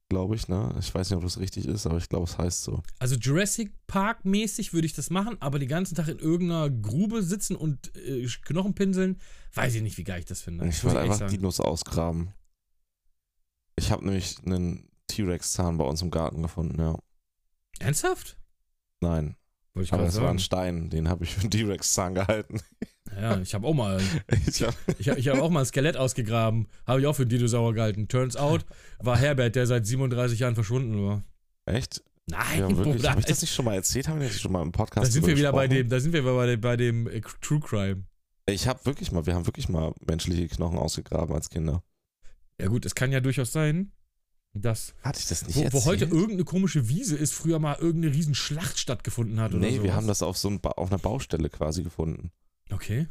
[0.09, 0.75] glaube ich, ne?
[0.79, 2.81] Ich weiß nicht, ob das richtig ist, aber ich glaube, es heißt so.
[2.99, 7.21] Also Jurassic Park mäßig würde ich das machen, aber den ganzen Tag in irgendeiner Grube
[7.21, 9.21] sitzen und äh, Knochen pinseln,
[9.53, 10.67] weiß ich nicht, wie geil ich das finde.
[10.67, 11.29] Ich ehrlich einfach.
[11.29, 12.33] Dinos ausgraben.
[13.75, 16.97] Ich habe nämlich einen T-Rex-Zahn bei uns im Garten gefunden, ja.
[17.79, 18.37] Ernsthaft?
[19.01, 19.37] Nein,
[19.77, 20.39] Wollte ich aber gerade es war ein sagen.
[20.39, 22.59] Stein, den habe ich für einen T-Rex-Zahn gehalten.
[23.19, 23.99] Ja, ich habe auch mal,
[24.47, 27.23] Ich hab, ich habe ich hab auch mal ein Skelett ausgegraben, habe ich auch für
[27.23, 28.07] einen Dinosaurier gehalten.
[28.07, 28.65] Turns out
[28.99, 31.23] war Herbert, der seit 37 Jahren verschwunden war.
[31.65, 32.03] echt?
[32.29, 34.09] Nein, haben wirklich, Bruder, habe ich das nicht schon mal erzählt?
[34.09, 36.11] Haben wir das schon mal im Podcast da sind wir wieder bei dem, da sind
[36.11, 38.03] wir bei dem, bei dem äh, True Crime.
[38.49, 41.83] Ich habe wirklich mal, wir haben wirklich mal menschliche Knochen ausgegraben als Kinder.
[42.59, 43.93] Ja gut, es kann ja durchaus sein,
[44.61, 45.83] dass Hatte ich das nicht wo, erzählt?
[45.83, 49.95] wo heute irgendeine komische Wiese ist, früher mal irgendeine Riesenschlacht stattgefunden hat oder Nee, wir
[49.95, 52.31] haben das auf so ein ba auf einer Baustelle quasi gefunden.
[52.71, 53.07] Okay.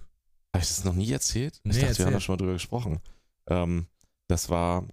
[0.54, 1.61] Habe ich das noch nie erzählt?
[1.64, 1.98] Nee, ich dachte, erzähl.
[1.98, 3.00] wir haben da schon mal drüber gesprochen.
[3.48, 3.87] Ähm,
[4.28, 4.87] das war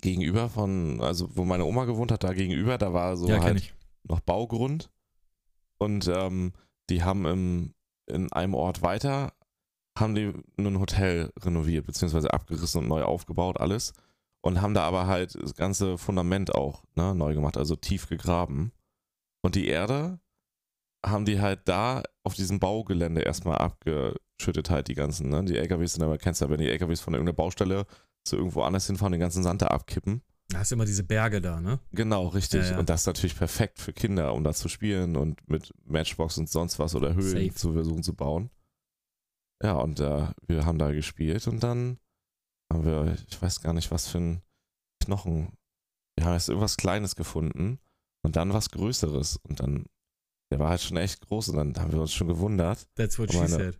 [0.00, 3.74] gegenüber von, also wo meine Oma gewohnt hat, da gegenüber, da war so ja, halt
[4.04, 4.90] noch Baugrund.
[5.78, 6.52] Und ähm,
[6.90, 7.74] die haben im,
[8.06, 9.32] in einem Ort weiter,
[9.98, 13.92] haben die ein Hotel renoviert, beziehungsweise abgerissen und neu aufgebaut, alles.
[14.46, 18.70] Und haben da aber halt das ganze Fundament auch ne, neu gemacht, also tief gegraben.
[19.42, 20.20] Und die Erde
[21.04, 25.44] haben die halt da auf diesem Baugelände erstmal abgeschüttet, halt die ganzen, ne?
[25.44, 27.86] Die LKWs sind aber, kennst du ja, wenn die LKWs von irgendeiner Baustelle
[28.24, 30.22] zu irgendwo anders hinfahren, den ganzen Sand da abkippen.
[30.48, 31.80] Da hast du immer diese Berge da, ne?
[31.92, 32.66] Genau, richtig.
[32.66, 32.78] Ja, ja.
[32.78, 36.48] Und das ist natürlich perfekt für Kinder, um da zu spielen und mit Matchbox und
[36.48, 37.54] sonst was oder Höhlen Safe.
[37.54, 38.50] zu versuchen zu bauen.
[39.60, 41.98] Ja, und äh, wir haben da gespielt und dann
[42.72, 44.42] haben wir, ich weiß gar nicht, was für ein
[45.04, 45.52] Knochen.
[46.16, 47.78] Wir haben erst irgendwas Kleines gefunden
[48.22, 49.36] und dann was Größeres.
[49.48, 49.86] Und dann,
[50.50, 52.86] der war halt schon echt groß und dann haben wir uns schon gewundert.
[52.94, 53.78] That's what she Meine- said.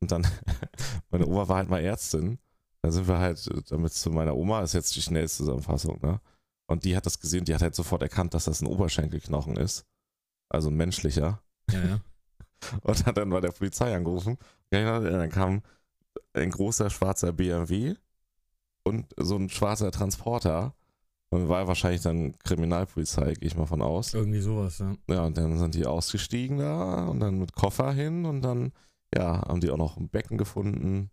[0.00, 0.26] Und dann,
[1.10, 2.38] meine Oma war halt mal Ärztin.
[2.82, 6.20] Dann sind wir halt damit zu meiner Oma, ist jetzt die schnellste Zusammenfassung, ne?
[6.68, 9.86] Und die hat das gesehen, die hat halt sofort erkannt, dass das ein Oberschenkelknochen ist.
[10.48, 11.42] Also ein menschlicher.
[11.70, 12.00] Ja, ja.
[12.82, 14.36] Und hat dann bei der Polizei angerufen.
[14.72, 15.62] Ja, Dann kam
[16.32, 17.94] ein großer schwarzer BMW
[18.86, 20.74] und so ein schwarzer Transporter
[21.30, 24.14] Und war wahrscheinlich dann Kriminalpolizei, gehe ich mal von aus.
[24.14, 24.94] Irgendwie sowas, ja.
[25.10, 28.72] Ja, und dann sind die ausgestiegen da und dann mit Koffer hin und dann,
[29.14, 31.10] ja, haben die auch noch ein Becken gefunden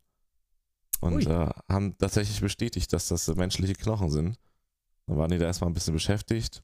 [1.01, 4.37] und äh, haben tatsächlich bestätigt, dass das menschliche Knochen sind.
[5.07, 6.61] Dann waren die da erstmal ein bisschen beschäftigt.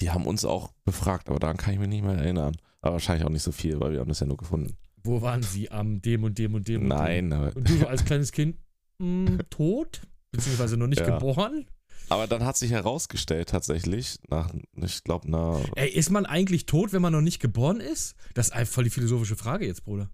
[0.00, 2.56] Die haben uns auch befragt, aber daran kann ich mich nicht mehr erinnern.
[2.80, 4.76] Aber wahrscheinlich auch nicht so viel, weil wir haben das ja nur gefunden.
[5.04, 6.82] Wo waren sie am dem und dem und dem?
[6.82, 7.58] und Nein, aber, dem?
[7.58, 8.56] Und du als kleines Kind
[8.98, 10.02] mh, tot?
[10.32, 11.18] Beziehungsweise noch nicht Ja.
[11.18, 11.66] geboren?
[12.08, 16.92] aber dann hat sich herausgestellt tatsächlich, nach, ich glaube, einer Ey, ist man eigentlich tot,
[16.92, 18.14] wenn man noch nicht geboren ist?
[18.34, 20.10] Das ist einfach voll die philosophische Frage jetzt, Bruder.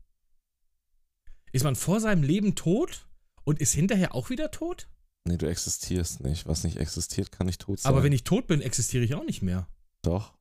[1.52, 3.06] Ist man vor seinem Leben tot
[3.44, 4.88] und ist hinterher auch wieder tot?
[5.24, 6.46] Nee, du existierst nicht.
[6.46, 7.92] Was nicht existiert, kann nicht tot sein.
[7.92, 9.68] Aber wenn ich tot bin, existiere ich auch nicht mehr.
[10.00, 10.34] Doch.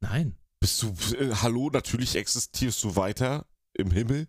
[0.00, 0.36] Nein.
[0.60, 0.88] Bist du.
[1.16, 4.26] Äh, hallo, natürlich existierst du weiter im Himmel.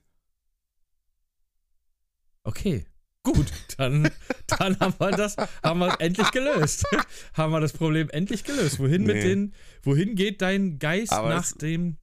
[2.44, 2.86] Okay.
[3.24, 4.10] Gut, dann,
[4.48, 6.86] dann haben wir das, haben wir endlich gelöst.
[7.34, 8.80] haben wir das Problem endlich gelöst.
[8.80, 9.24] Wohin mit Nee.
[9.24, 9.54] den,
[9.84, 11.98] wohin geht dein Geist Aber nach dem.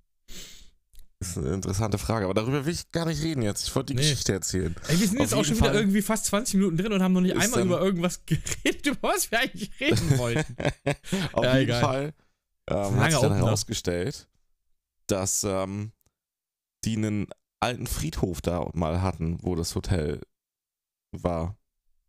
[1.18, 3.66] ist eine interessante Frage, aber darüber will ich gar nicht reden jetzt.
[3.66, 4.02] Ich wollte die Nee.
[4.02, 4.76] Geschichte erzählen.
[4.88, 7.02] Ey, wir sind Auf jetzt auch schon wieder Fall irgendwie fast 20 Minuten drin und
[7.02, 10.54] haben noch nicht einmal über irgendwas geredet, über was wir eigentlich reden wollten.
[11.32, 11.80] Auf Ja, jeden egal.
[11.80, 12.14] Fall
[12.68, 14.28] ähm, hat sich dann herausgestellt,
[15.06, 15.92] dass ähm,
[16.84, 17.26] die einen
[17.60, 20.20] alten Friedhof da mal hatten, wo das Hotel
[21.22, 21.56] war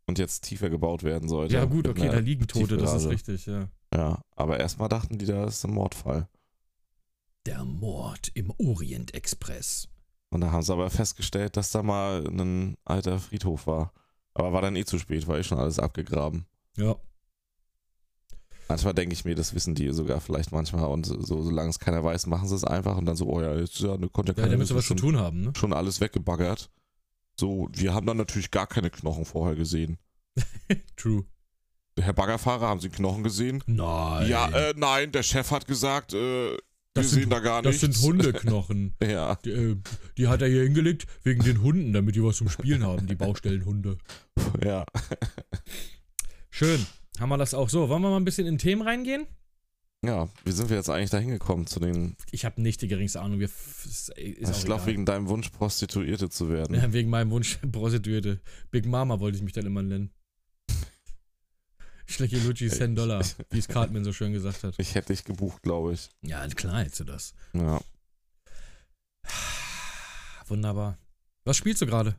[0.06, 1.56] und jetzt tiefer gebaut werden sollte.
[1.56, 3.70] Ja, gut, okay, da liegen Tote, das ist richtig, ja.
[3.94, 6.28] Ja, aber erstmal dachten die, das ist ein Mordfall.
[7.46, 9.88] Der Mord im Orient Express.
[10.30, 13.94] Und da haben sie aber festgestellt, dass da mal ein alter Friedhof war.
[14.34, 16.46] Aber war dann eh zu spät, war eh schon alles abgegraben.
[16.76, 16.96] Ja.
[18.68, 22.04] Manchmal denke ich mir, das wissen die sogar vielleicht manchmal und so, solange es keiner
[22.04, 24.44] weiß, machen sie es einfach und dann so, oh ja, jetzt ja, konnte ja Ja,
[24.44, 25.54] keiner damit sie was zu schon, tun haben, ne?
[25.56, 26.70] schon alles weggebaggert.
[27.40, 29.98] So, wir haben dann natürlich gar keine Knochen vorher gesehen.
[30.96, 31.26] True.
[32.00, 33.64] Herr Baggerfahrer, haben Sie Knochen gesehen?
[33.66, 34.28] Nein.
[34.30, 36.18] Ja, äh, nein, der Chef hat gesagt, äh,
[36.52, 36.58] wir
[36.94, 38.00] Das sind- sehen da gar das nichts.
[38.02, 38.96] sind Hundeknochen.
[39.04, 39.76] ja, Die, äh,
[40.18, 43.16] die hat er hier hingelegt wegen den Hunden, damit die was zum Spielen haben, die
[43.16, 43.98] Baustellenhunde.
[44.64, 44.86] ja.
[46.50, 46.86] Schön.
[47.20, 47.90] Haben wir das auch so?
[47.90, 49.26] Wollen wir mal ein bisschen in Themen reingehen?
[50.06, 52.16] Ja, wie sind wir jetzt eigentlich da hingekommen zu den.
[52.32, 53.40] Ich habe nicht die geringste Ahnung.
[53.40, 56.76] Wir auch ich glaube, wegen deinem Wunsch, Prostituierte zu werden.
[56.76, 58.40] Ja, wegen meinem Wunsch Prostituierte.
[58.70, 60.12] Big Mama wollte ich mich dann immer nennen.
[62.06, 64.76] Schlecki Lucci 10 Dollar, wie es Cartman so schön gesagt hat.
[64.78, 66.10] Ich hätte dich gebucht, glaube ich.
[66.22, 67.34] Ja, klar hättest du das.
[67.54, 67.82] Ja.
[70.48, 70.98] Wunderbar.
[71.44, 72.16] Was spielst du gerade?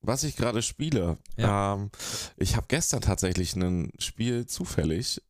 [0.00, 1.90] Was ich gerade spiele, ähm,
[2.36, 5.20] ich habe gestern tatsächlich ein Spiel zufällig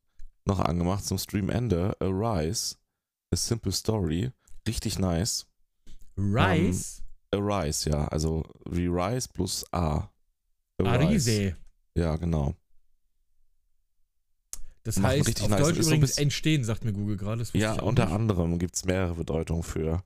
[0.47, 2.77] noch angemacht zum Streamende, Arise,
[3.33, 4.31] A Simple Story,
[4.67, 5.47] richtig nice.
[6.17, 7.03] Rise?
[7.33, 10.09] Arise, ja, also wie Rise plus A.
[10.83, 11.57] Arise.
[11.97, 12.55] Ja, genau.
[14.85, 15.61] Das Macht heißt, auf nice.
[15.61, 17.39] Deutsch Ist so übrigens bisschen- entstehen, sagt mir Google gerade.
[17.41, 18.15] Das Ja, unter nicht.
[18.15, 20.03] anderem gibt es mehrere Bedeutungen für.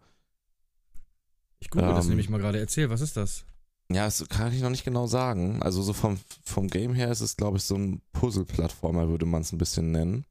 [1.58, 2.58] Ich google das ähm, nämlich mal gerade.
[2.58, 3.44] Erzähl, was ist das?
[3.92, 5.62] Ja, das kann ich noch nicht genau sagen.
[5.62, 9.42] Also so vom, vom Game her ist es, glaube ich, so ein Puzzle-Plattformer, würde man
[9.42, 10.24] es ein bisschen nennen.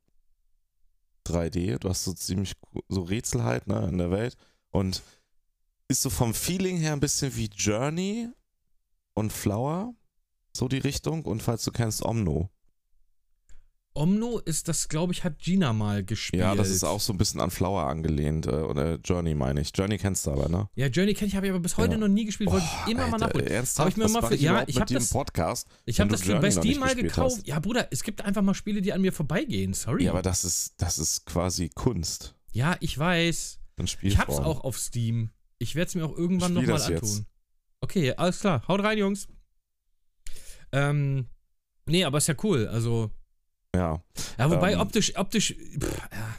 [1.26, 1.80] 3D.
[1.80, 2.54] Du hast so ziemlich
[2.88, 4.36] so Rätsel halt, ne, in der Welt.
[4.72, 5.02] Und
[5.88, 8.30] ist so vom Feeling her ein bisschen wie Journey
[9.14, 9.94] und Flower.
[10.56, 11.26] So die Richtung.
[11.26, 12.50] Und falls du kennst, Omno.
[14.00, 16.40] Omno ist das, glaube ich, hat Gina mal gespielt.
[16.40, 18.46] Ja, das ist auch so ein bisschen an Flower angelehnt.
[18.48, 19.72] Äh, oder Journey meine ich.
[19.76, 20.70] Journey kennst du aber, ne?
[20.76, 21.98] Ja, Journey kenne ich, habe ich aber bis heute Ja.
[22.00, 22.50] noch nie gespielt.
[22.50, 23.48] Wollte ich immer mal Alter, nachholen.
[23.48, 23.80] Ernsthaft?
[23.86, 25.68] Hab ich mir Was mal für- ja, ich mit hab dir im das- Podcast.
[25.86, 27.38] Ich habe das für bei Steam mal gekauft.
[27.40, 27.48] hast.
[27.48, 29.74] Ja, Bruder, es gibt einfach mal Spiele, die an mir vorbeigehen.
[29.74, 30.06] Sorry.
[30.06, 32.36] Ja, aber das ist, das ist quasi Kunst.
[32.54, 33.60] Ja, ich weiß.
[33.86, 35.30] Spiel Ich hab's auch auf Steam.
[35.58, 37.04] Ich werde es mir auch irgendwann nochmal das jetzt.
[37.04, 37.26] antun.
[37.82, 38.66] Okay, alles klar.
[38.68, 39.28] Haut rein, Jungs.
[40.72, 41.28] Ähm,
[41.86, 42.68] nee, aber ist ja cool.
[42.68, 43.12] Also,
[43.76, 44.02] Ja.
[44.38, 44.80] ja, wobei Ähm.
[44.80, 46.36] optisch, optisch, pff, ja.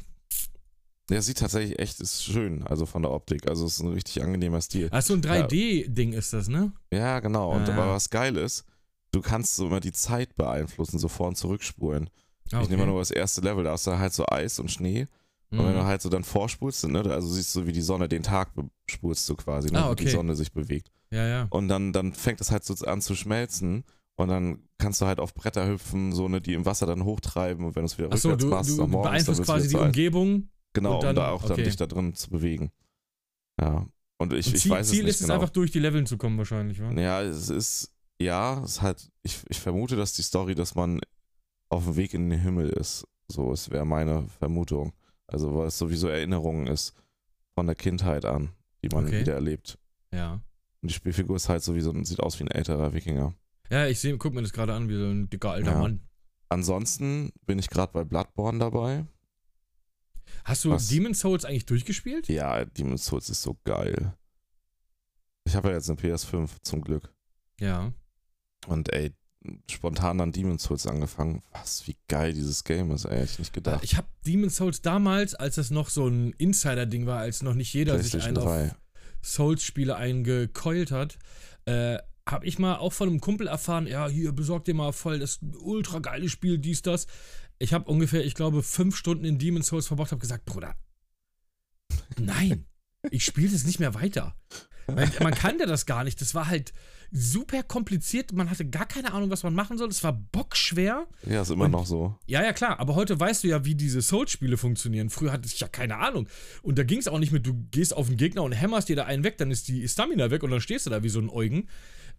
[1.10, 3.48] Der sieht tatsächlich echt, ist schön, also von der Optik.
[3.48, 4.88] Also es ist ein richtig angenehmer Stil.
[4.92, 6.72] Ach, so ein 3D-Ding ist das, ne?
[6.92, 7.50] Ja, genau.
[7.52, 7.72] Und Ah.
[7.72, 8.64] aber was geil ist,
[9.10, 12.10] du kannst so immer die Zeit beeinflussen, so vor- und zurückspulen.
[12.52, 14.70] Ah, Ich nehme mal nur das erste Level, da hast du halt so Eis und
[14.70, 15.06] Schnee.
[15.50, 15.84] Und wenn du Mhm.
[15.86, 18.50] halt so dann vorspulst, ne, also siehst du, wie die Sonne den Tag
[18.88, 20.12] spulst du quasi, ne, Ah, wie die okay.
[20.14, 20.92] Sonne sich bewegt.
[21.10, 21.46] Ja, ja.
[21.50, 23.82] Und dann, dann fängt es halt so an zu schmelzen.
[24.20, 27.64] Und dann kannst du halt auf Bretter hüpfen, so ne, die im Wasser dann hochtreiben.
[27.64, 29.68] Und wenn du es wieder Achso, rückwärts du, machst, du dann morgens, dann beeinflusst quasi
[29.68, 29.76] die.
[29.76, 30.48] Umgebung.
[30.74, 31.64] Genau, Und dann- um da auch dann okay.
[31.64, 32.70] dich da drin zu bewegen.
[33.61, 33.87] Ja.
[34.18, 35.35] Und ich, Und ich Ziel, weiß Ziel es nicht ist es genau.
[35.40, 36.92] einfach durch die Leveln zu kommen, wahrscheinlich, wa?
[36.92, 41.00] Ja, es ist, ja, es ist halt, ich, ich vermute, dass die Story, dass man
[41.70, 43.06] auf dem Weg in den Himmel ist.
[43.28, 44.92] So, es wäre meine Vermutung.
[45.26, 46.92] Also, weil es sowieso Erinnerungen ist
[47.54, 48.50] von der Kindheit an,
[48.85, 49.20] die man Okay.
[49.20, 49.78] wieder erlebt.
[50.12, 50.35] Ja.
[50.83, 53.35] Und die Spielfigur ist halt sowieso, sieht aus wie ein älterer Wikinger.
[53.70, 55.78] Ja, ich seh, guck mir das gerade an, wie so ein dicker alter Ja.
[55.78, 56.00] Mann.
[56.48, 59.06] ansonsten bin ich gerade bei Bloodborne dabei.
[60.44, 60.88] Hast du Was?
[60.88, 62.28] Demon's Souls eigentlich durchgespielt?
[62.28, 64.14] Ja, Demon's Souls ist so geil.
[65.44, 67.12] Ich habe ja jetzt eine PS5 zum Glück.
[67.61, 67.92] Ja.
[68.66, 69.12] Und ey,
[69.70, 71.42] spontan dann Demon's Souls angefangen.
[71.52, 73.83] Was, wie geil dieses Game ist, ey, hätte ich nicht gedacht.
[73.85, 77.72] Ich habe Demon's Souls damals, als das noch so ein Insider-Ding war, als noch nicht
[77.72, 78.74] jeder sich einen auf 3.
[79.22, 81.18] Souls-Spiele eingekeult hat,
[81.66, 85.18] äh, habe ich mal auch von einem Kumpel erfahren, ja, hier, besorg dir mal voll
[85.18, 87.06] das ultra geile Spiel, dies, das.
[87.59, 90.74] Ich habe ungefähr, ich glaube, fünf Stunden in Demon's Souls verbracht, habe gesagt, Bruder,
[92.18, 92.66] nein,
[93.11, 94.35] ich spiele das nicht mehr weiter.
[94.87, 96.20] Weil man kannte das gar nicht.
[96.20, 96.72] Das war halt
[97.12, 98.33] super kompliziert.
[98.33, 99.88] Man hatte gar keine Ahnung, was man machen soll.
[99.88, 101.06] Es war bockschwer.
[101.26, 102.18] Ja, ist immer Und- noch so.
[102.26, 102.80] Ja, ja, klar.
[102.80, 105.09] Aber heute weißt du ja, wie diese Souls-Spiele funktionieren.
[105.09, 106.28] Früher hatte ich ja keine Ahnung.
[106.62, 108.96] Und da ging es auch nicht mit, du gehst auf den Gegner und hämmerst dir
[108.96, 111.20] da einen weg, dann ist die Stamina weg und dann stehst du da wie so
[111.20, 111.68] ein Eugen.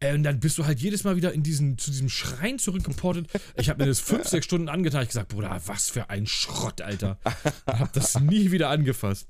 [0.01, 3.27] Äh, und dann bist du halt jedes Mal wieder in diesen, zu diesem Schrein zurückgeportet.
[3.55, 5.03] Ich habe mir das fünf, sechs Stunden angetan.
[5.03, 7.19] Ich gesagt, Bruder, was für ein Schrott, Alter.
[7.65, 9.27] Und hab das nie wieder angefasst.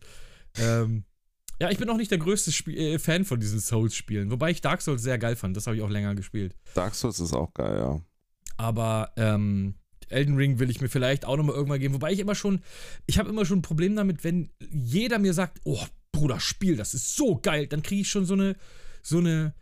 [0.58, 1.04] Ähm,
[1.60, 4.32] ja, ich bin auch nicht der größte Spiel äh, Fan von diesen Souls-Spielen.
[4.32, 5.56] Wobei ich Dark Souls sehr geil fand.
[5.56, 6.56] Das habe ich auch länger gespielt.
[6.74, 8.02] Dark Souls ist auch geil, ja.
[8.58, 9.76] Aber ähm,
[10.10, 11.94] Elden Ring will ich mir vielleicht auch nochmal irgendwann geben.
[11.94, 12.62] Wobei ich immer schon,
[13.06, 16.94] ich habe immer schon ein Problem damit, wenn jeder mir sagt, oh, Bruder, Spiel, das
[16.94, 18.56] ist so geil, dann kriege ich schon so eine,
[19.02, 19.54] so eine,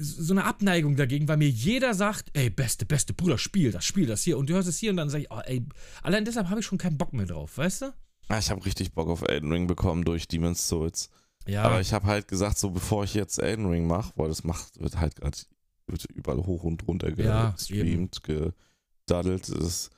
[0.00, 4.06] so eine Abneigung dagegen, weil mir jeder sagt, ey, beste, beste Bruder, Spiel das, Spiel
[4.06, 4.38] das hier.
[4.38, 5.64] Und du hörst es hier und dann sage ich, oh, ey,
[6.02, 7.94] allein deshalb habe ich schon keinen Bock mehr drauf, weißt du?
[8.28, 11.10] Ah, Ich habe richtig Bock auf Elden Ring bekommen durch Demon's Souls.
[11.46, 11.62] Ja.
[11.64, 14.80] Aber ich habe halt gesagt, so bevor ich jetzt Elden Ring mache, weil das macht,
[14.80, 15.36] wird halt gerade
[15.86, 19.48] wird überall hoch und runter Ja, gestreamt, gedaddelt.
[19.50, 19.90] Das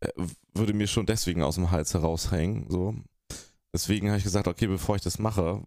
[0.00, 0.08] äh,
[0.52, 2.68] würde mir schon deswegen aus dem Hals heraushängen.
[2.68, 2.96] So.
[3.72, 5.62] Deswegen habe ich gesagt, okay, bevor ich das mache,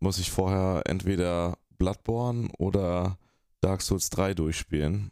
[0.00, 3.18] muss ich vorher entweder Bloodborne oder
[3.60, 5.10] Dark Souls 3 durchspielen.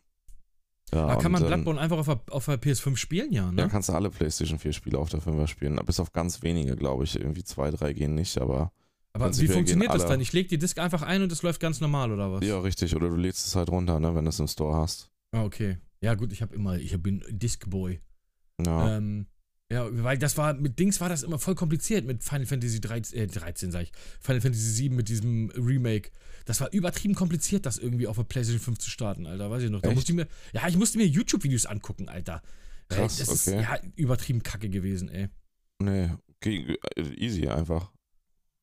[0.92, 3.32] Ja, Aber kann man Bloodborne einfach auf der, auf der PS5 spielen?
[3.32, 3.62] Ja, ne?
[3.62, 5.78] Ja, kannst du alle PlayStation 4 Spiele auf der 5er spielen.
[5.86, 7.18] Bis auf ganz wenige, glaube ich.
[7.18, 8.72] Irgendwie zwei, drei gehen nicht, aber.
[9.12, 10.10] Aber wie funktioniert das alle.
[10.12, 10.20] dann?
[10.20, 12.44] Ich lege die Disk einfach ein und es läuft ganz normal, oder was?
[12.44, 12.94] Ja, richtig.
[12.96, 15.10] Oder du lädst es halt runter, ne, wenn du es im Store hast.
[15.32, 15.78] Ah, okay.
[16.00, 18.00] Ja, gut, ich habe immer, ich bin Discboy.
[18.64, 18.96] Ja.
[18.96, 19.26] Ähm,
[19.72, 23.18] ja, weil das war, mit Dings war das immer voll kompliziert mit Final Fantasy 13,
[23.18, 26.10] äh, 13 sag ich, Final Fantasy 7 mit diesem Remake.
[26.44, 29.70] Das war übertrieben kompliziert, das irgendwie auf der PlayStation 5 zu starten, Alter, weiß ich
[29.70, 29.80] noch.
[29.80, 29.96] Da Echt?
[29.96, 32.42] musste ich mir, ja, ich musste mir YouTube-Videos angucken, Alter.
[32.88, 33.62] Krass, das ist okay.
[33.62, 35.28] ja übertrieben kacke gewesen, ey.
[35.78, 36.76] nee, okay,
[37.16, 37.90] easy einfach.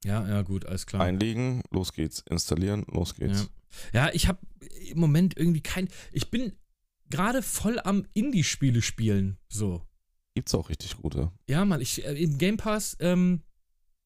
[0.05, 1.01] Ja, ja, gut, alles klar.
[1.03, 2.23] Einlegen, los geht's.
[2.29, 3.49] Installieren, los geht's.
[3.93, 4.39] Ja, ich habe
[4.89, 6.53] im Moment irgendwie kein, ich bin
[7.09, 9.85] gerade voll am Indie-Spiele spielen, so.
[10.41, 11.31] Gibt's auch richtig gute.
[11.47, 13.43] Ja, Mann, ich, äh, im Game Pass ähm,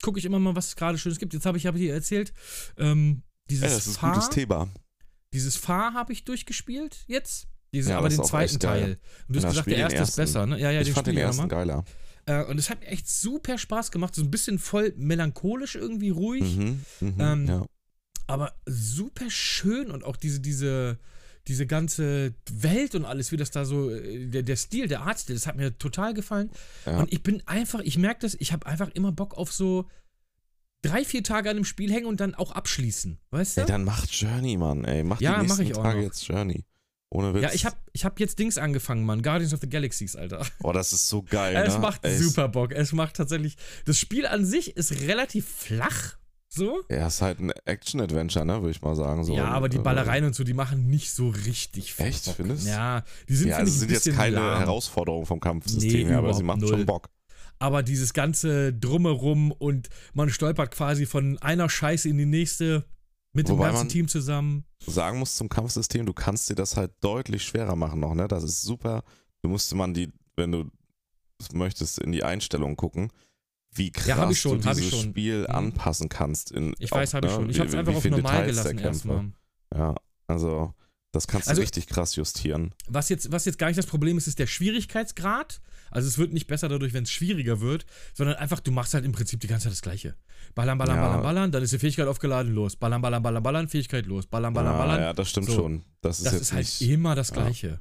[0.04, 1.34] gucke ich immer mal, was es gerade Schönes gibt.
[1.34, 2.34] Jetzt habe ich hab dir erzählt,
[2.76, 4.68] ähm, dieses Ja, das ist ein Fahr, gutes Thema.
[5.32, 7.48] dieses Fahr habe ich durchgespielt jetzt.
[7.74, 8.60] Dieses, Ja, aber den zweiten.
[8.60, 9.00] Teil.
[9.30, 10.60] Du hast gesagt, der den erste ist besser, ne?
[10.60, 11.86] Ja, ja, ich fand den spiel ich ersten geiler.
[12.26, 14.14] Äh, und es hat mir echt super Spaß gemacht.
[14.14, 16.58] So ein bisschen voll melancholisch irgendwie ruhig.
[16.58, 17.66] Mhm, mhm, Ähm, ja.
[18.28, 21.00] aber super schön und auch diese, diese,
[21.48, 25.36] diese ganze Welt und alles, wie das da so, äh, der, der Stil, der Artstil,
[25.36, 26.50] das hat mir total gefallen.
[26.86, 27.00] ja.
[27.00, 29.88] Und ich bin einfach, ich merke das, ich habe einfach immer Bock auf so
[30.82, 33.20] drei, vier Tage an einem Spiel hängen und dann auch abschließen.
[33.32, 33.62] Weißt du?
[33.62, 35.04] Ey, dann macht Journey, Mann, ey.
[35.04, 36.06] Mach Ja, die mach nächsten ich auch Tage noch.
[36.06, 36.66] jetzt Journey.
[37.10, 37.44] Ohne Witz.
[37.44, 39.22] ja, ich habe ich hab jetzt Dings angefangen, Mann.
[39.22, 40.46] Guardians of the Galaxies, Alter.
[40.64, 41.80] Oh, das ist so geil, es ne?
[41.80, 42.72] macht Ey, super Bock.
[42.72, 43.56] Es macht tatsächlich.
[43.86, 46.18] Das Spiel an sich ist relativ flach.
[46.56, 46.82] So.
[46.90, 49.24] Ja, ist halt ein Action-Adventure, ne, würde ich mal sagen.
[49.24, 49.36] So.
[49.36, 52.36] ja, aber die Äh, Ballereien und so, die machen nicht so richtig viel Echt, Bock.
[52.36, 52.66] findest?
[52.68, 54.60] Ja, die sind, Ja, also sind jetzt keine lahm.
[54.60, 56.86] Herausforderung vom Kampfsystem Nee, her, aber sie machen schon null.
[56.86, 57.10] Bock.
[57.60, 62.86] aber dieses ganze Drumherum und man stolpert quasi von einer Scheiße in die nächste
[63.34, 64.66] mit dem Wobei ganzen man- Team zusammen.
[64.86, 68.28] Sagen muss zum Kampfsystem, du kannst dir das halt deutlich schwerer machen noch, ne?
[68.30, 69.04] Das ist super.
[69.42, 70.70] Du musste man die, wenn du
[71.40, 73.12] es möchtest, in die Einstellungen gucken,
[73.76, 75.02] wie krass Ja, schon, du dieses.
[75.02, 75.46] Spiel Mhm.
[75.56, 76.52] anpassen kannst.
[76.52, 77.50] In, Ich weiß, habe ich ne, schon.
[77.50, 79.26] Ich habe es einfach auf normal Details gelassen erstmal.
[79.74, 79.96] Ja,
[80.28, 80.74] also
[81.12, 82.74] das kannst du Also- richtig krass justieren.
[82.88, 85.62] Was jetzt, was jetzt gar nicht das Problem ist, ist der Schwierigkeitsgrad.
[85.92, 89.06] Also es wird nicht besser dadurch, wenn es schwieriger wird, sondern einfach, du machst halt
[89.06, 90.16] im Prinzip die ganze Zeit das Gleiche.
[90.56, 91.08] Ballern, ballern, Ja.
[91.08, 92.76] ballern, ballern, dann ist die Fähigkeit aufgeladen, los.
[92.76, 94.26] Ballern, ballern, ballern, ballern, Fähigkeit los.
[94.26, 95.02] Ballern, ballern, ja, ballern.
[95.02, 95.54] ja, das stimmt So.
[95.56, 95.84] schon.
[96.02, 97.36] Das ist das ist halt nicht, immer das ja.
[97.36, 97.80] Gleiche.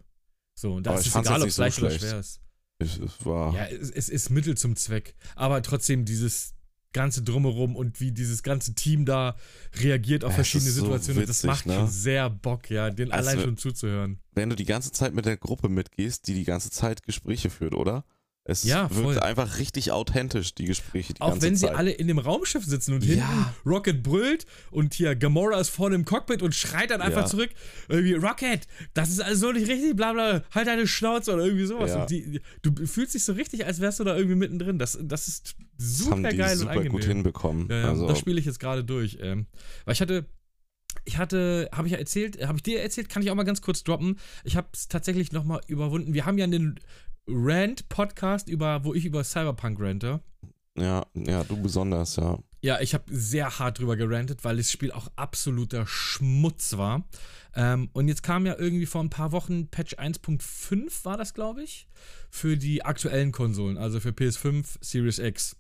[0.56, 2.40] So, und das ist egal, ob es so leicht oder schwer ist.
[2.78, 5.14] Es war, Ja, es, es ist Mittel zum Zweck.
[5.36, 6.54] Aber trotzdem dieses
[6.92, 9.36] ganze Drumherum und wie dieses ganze Team da
[9.80, 11.74] reagiert auf Es verschiedene ist so Situationen, das witzig, macht ne?
[11.74, 14.20] schon sehr Bock, ja, den Also- allein schon zuzuhören.
[14.32, 17.74] wenn du die ganze Zeit mit der Gruppe mitgehst, die die ganze Zeit Gespräche führt,
[17.74, 18.04] oder?
[18.46, 21.76] Es Ja, wirkt einfach richtig authentisch, die Gespräche die Auch wenn sie Zeit.
[21.76, 23.14] alle in dem Raumschiff sitzen und Ja.
[23.14, 27.26] hinten Rocket brüllt und hier Gamora ist vorne im Cockpit und schreit dann einfach Ja.
[27.26, 27.48] zurück,
[27.88, 31.94] irgendwie, Rocket, das ist also nicht richtig, bla bla, halt deine Schnauze oder irgendwie sowas.
[31.96, 34.78] Und die, du fühlst dich so richtig, als wärst du da irgendwie mittendrin.
[34.78, 36.92] Das, das ist das super haben die geil und super angenehm.
[36.92, 37.72] gut hinbekommen.
[37.72, 39.16] Also, das spiele ich jetzt gerade durch.
[39.22, 39.46] Ähm,
[39.86, 40.26] weil ich hatte,
[41.06, 43.62] ich hatte, habe ich ja erzählt, habe ich dir erzählt, kann ich auch mal ganz
[43.62, 44.18] kurz droppen.
[44.44, 46.12] Ich habe es tatsächlich nochmal überwunden.
[46.12, 46.78] Wir haben ja einen
[47.26, 50.20] Rant-Podcast, über, wo ich über Cyberpunk rante.
[50.76, 52.38] ja, ja, du besonders, ja.
[52.60, 57.06] Ja, ich habe sehr hart drüber gerantet, weil das Spiel auch absoluter Schmutz war.
[57.54, 61.62] Ähm, und jetzt kam ja irgendwie vor ein paar Wochen Patch 1.5, war das, glaube
[61.62, 61.86] ich,
[62.30, 65.56] für die aktuellen Konsolen, also für PS5, Series X.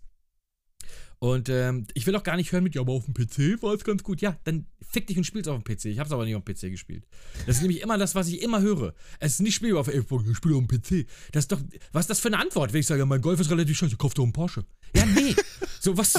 [1.24, 3.72] Und ähm, ich will auch gar nicht hören mit, ja, aber auf dem PC war
[3.72, 4.20] es ganz gut.
[4.20, 5.86] Ja, dann fick dich und spiel's auf dem PC.
[5.86, 7.06] Ich habe es aber nicht auf dem PC gespielt.
[7.46, 8.92] Das ist nämlich immer das, was ich immer höre.
[9.20, 11.06] Es ist nicht spielbar auf der Xbox, ich spiele auf dem PC.
[11.32, 13.50] Das ist doch, was ist das für eine Antwort, wenn ich sage, mein Golf ist
[13.50, 14.66] relativ scheiße, kauf doch einen Porsche.
[14.94, 15.34] Ja, nee.
[15.80, 16.12] so, was,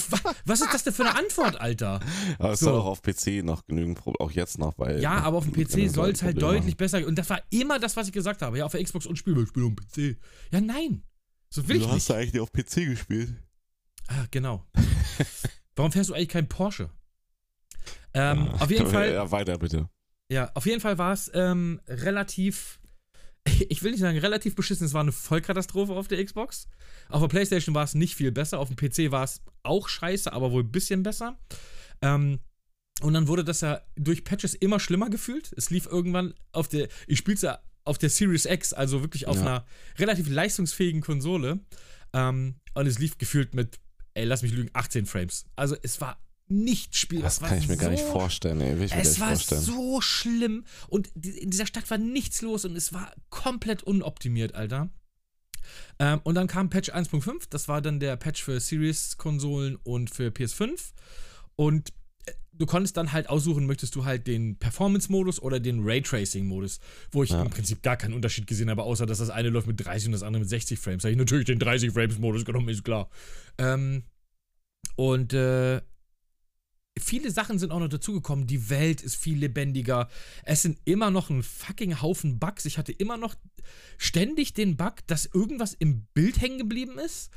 [0.46, 2.00] was, ist das denn für eine Antwort, Alter?
[2.40, 2.66] Aber es So.
[2.66, 5.00] soll auch auf PC noch genügend, auch jetzt noch, weil.
[5.04, 7.06] Ja, aber auf dem PC soll es halt Probleme deutlich besser.
[7.06, 8.58] Und das war immer das, was ich gesagt habe.
[8.58, 10.18] Ja, auf der Xbox und Spiel, ich spiele auf dem PC.
[10.52, 11.04] Ja, nein.
[11.52, 11.96] So will ich Du nicht.
[11.98, 13.36] hast du eigentlich auf PC gespielt?
[14.08, 14.66] Ah, genau.
[15.76, 16.90] Warum fährst du eigentlich kein Porsche?
[18.14, 19.90] Ähm, auf jeden Fall, Ja, weiter bitte.
[20.32, 22.80] ja, auf jeden Fall war es ähm, relativ,
[23.70, 26.68] ich will nicht sagen relativ beschissen, es war eine Vollkatastrophe auf der Xbox.
[27.10, 30.32] Auf der Playstation war es nicht viel besser, auf dem PC war es auch scheiße,
[30.32, 31.38] aber wohl ein bisschen besser.
[32.02, 32.40] Ähm,
[33.02, 35.52] und dann wurde das ja durch Patches immer schlimmer gefühlt.
[35.58, 39.36] Es lief irgendwann auf der, ich spiel's ja auf der Series X, also wirklich auf
[39.36, 39.42] Ja.
[39.42, 39.66] einer
[40.00, 41.60] relativ leistungsfähigen Konsole.
[42.14, 43.80] Ähm, und es lief gefühlt mit,
[44.16, 45.46] ey, lass mich lügen, 18 Frames.
[45.56, 47.28] Also es war nicht spielbar.
[47.28, 48.78] Das kann ich mir gar nicht so vorstellen, ey.
[48.78, 49.62] Will ich mir es war vorstellen.
[49.62, 54.90] so schlimm und in dieser Stadt war nichts los und es war komplett unoptimiert, Alter.
[55.98, 60.30] Ähm, und dann kam Patch 1.5, das war dann der Patch für Series-Konsolen und für
[60.30, 60.80] PS5.
[61.56, 61.94] Und
[62.54, 66.80] du konntest dann halt aussuchen, möchtest du halt den Performance-Modus oder den Raytracing-Modus,
[67.12, 67.42] wo ich Ja.
[67.42, 70.12] im Prinzip gar keinen Unterschied gesehen habe, außer dass das eine läuft mit 30 und
[70.14, 71.02] das andere mit 60 Frames.
[71.04, 73.10] Da habe ich natürlich den 30-Frames-Modus genommen, ist klar.
[73.58, 74.04] Ähm,
[74.96, 75.82] und äh,
[76.98, 78.48] viele Sachen sind auch noch dazugekommen.
[78.48, 80.08] Die Welt ist viel lebendiger.
[80.46, 82.66] Es sind immer noch ein fucking Haufen Bugs.
[82.66, 83.36] Ich hatte immer noch
[83.98, 87.32] ständig den Bug, dass irgendwas im Bild hängen geblieben ist.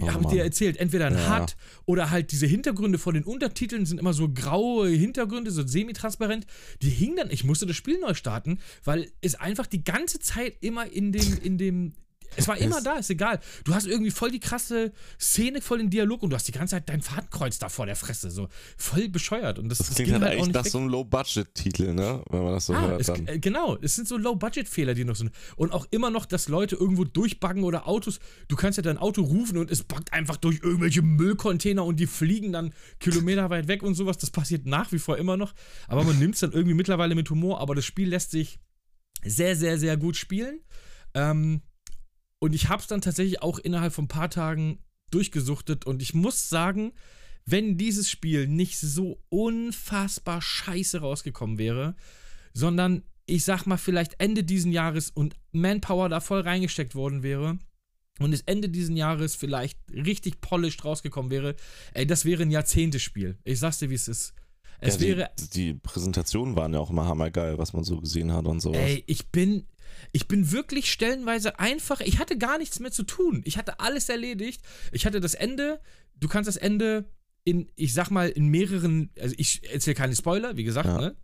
[0.00, 1.40] Oh Habe ich dir erzählt, entweder ein Ja.
[1.40, 6.46] HUD oder halt diese Hintergründe von den Untertiteln sind immer so graue Hintergründe, so semi-transparent.
[6.80, 10.56] Die hingen dann, ich musste das Spiel neu starten, weil es einfach die ganze Zeit
[10.60, 11.92] immer in dem, in dem,
[12.36, 13.40] es war immer da, ist egal.
[13.64, 16.76] Du hast irgendwie voll die krasse Szene, voll den Dialog und du hast die ganze
[16.76, 19.58] Zeit dein Fadenkreuz da vor der Fresse, so voll bescheuert.
[19.58, 20.72] Und das, Das das klingt ging halt halt eigentlich nach weg.
[20.72, 22.22] so einem Low-Budget-Titel, ne?
[22.30, 23.26] Wenn man das so Ah, hört dann.
[23.26, 25.30] äh, genau, es sind so Low-Budget-Fehler, die noch sind.
[25.56, 28.18] Und auch immer noch, dass Leute irgendwo durchbuggen oder Autos.
[28.48, 32.06] Du kannst ja dein Auto rufen und es buggt einfach durch irgendwelche Müllcontainer und die
[32.06, 34.18] fliegen dann Kilometer weit weg und sowas.
[34.18, 35.52] Das passiert nach wie vor immer noch.
[35.88, 37.60] Aber man nimmt es dann irgendwie mittlerweile mit Humor.
[37.60, 38.58] Aber das Spiel lässt sich
[39.24, 40.60] sehr, sehr, sehr gut spielen.
[41.14, 41.62] Ähm,
[42.42, 44.80] und ich habe es dann tatsächlich auch innerhalb von ein paar Tagen
[45.12, 45.86] durchgesuchtet.
[45.86, 46.92] Und ich muss sagen,
[47.46, 51.94] wenn dieses Spiel nicht so unfassbar scheiße rausgekommen wäre,
[52.52, 57.60] sondern ich sag mal vielleicht Ende diesen Jahres und Manpower da voll reingesteckt worden wäre
[58.18, 61.54] und es Ende diesen Jahres vielleicht richtig polished rausgekommen wäre,
[61.94, 63.38] ey, das wäre ein Jahrzehntespiel.
[63.44, 64.34] Ich sag's dir, wie es ist.
[64.80, 68.32] Es ja, wäre, die, die Präsentationen waren ja auch immer hammergeil, was man so gesehen
[68.32, 68.80] hat und sowas.
[68.80, 69.68] ey, ich bin,
[70.10, 73.42] ich bin wirklich stellenweise einfach, ich hatte gar nichts mehr zu tun.
[73.44, 74.62] Ich hatte alles erledigt.
[74.90, 75.80] Ich hatte das Ende,
[76.16, 77.04] du kannst das Ende
[77.44, 81.00] in, ich sag mal, in mehreren, also ich erzähle keine Spoiler, wie gesagt, Ja.
[81.00, 81.16] ne?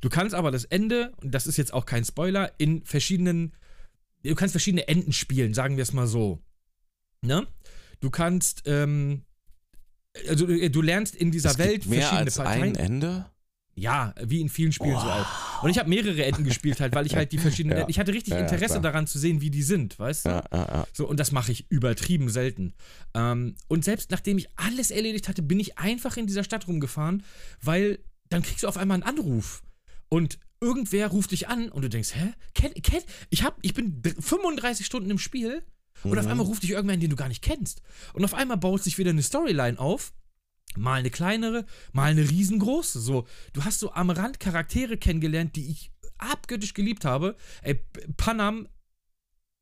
[0.00, 3.54] Du kannst aber das Ende, und das ist jetzt auch kein Spoiler, in verschiedenen,
[4.24, 6.40] du kannst verschiedene Enden spielen, sagen wir es mal so.
[7.22, 7.46] Ne?
[8.00, 9.22] Du kannst, ähm,
[10.28, 12.62] also du, du lernst in dieser es Welt gibt mehr verschiedene als Parteien.
[12.62, 13.30] ein Ende?
[13.74, 15.62] Ja, wie in vielen Spielen so auch.
[15.62, 17.80] Und ich habe mehrere Enden gespielt halt, weil ich halt die verschiedenen Ja.
[17.80, 18.82] Enden, ich hatte richtig Ja, Interesse klar.
[18.82, 20.28] daran zu sehen, wie die sind, weißt du?
[20.28, 20.86] Ja, ja, ja.
[20.92, 22.74] So, und das mache ich übertrieben selten.
[23.14, 27.22] Ähm, und selbst nachdem ich alles erledigt hatte, bin ich einfach in dieser Stadt rumgefahren,
[27.62, 29.62] weil dann kriegst du auf einmal einen Anruf.
[30.10, 32.34] Und irgendwer ruft dich an und du denkst, hä?
[32.54, 35.62] Kenn, kenn, ich, hab, ich bin dr- 35 Stunden im Spiel
[36.04, 36.30] und auf Mhm.
[36.30, 37.80] einmal ruft dich irgendwer an, den du gar nicht kennst.
[38.12, 40.12] Und auf einmal baut sich wieder eine Storyline auf.
[40.76, 43.00] Mal eine kleinere, mal eine riesengroße.
[43.00, 47.36] So, du hast so am Rand Charaktere kennengelernt, die ich abgöttisch geliebt habe.
[47.62, 47.84] Ey,
[48.16, 48.68] Panam,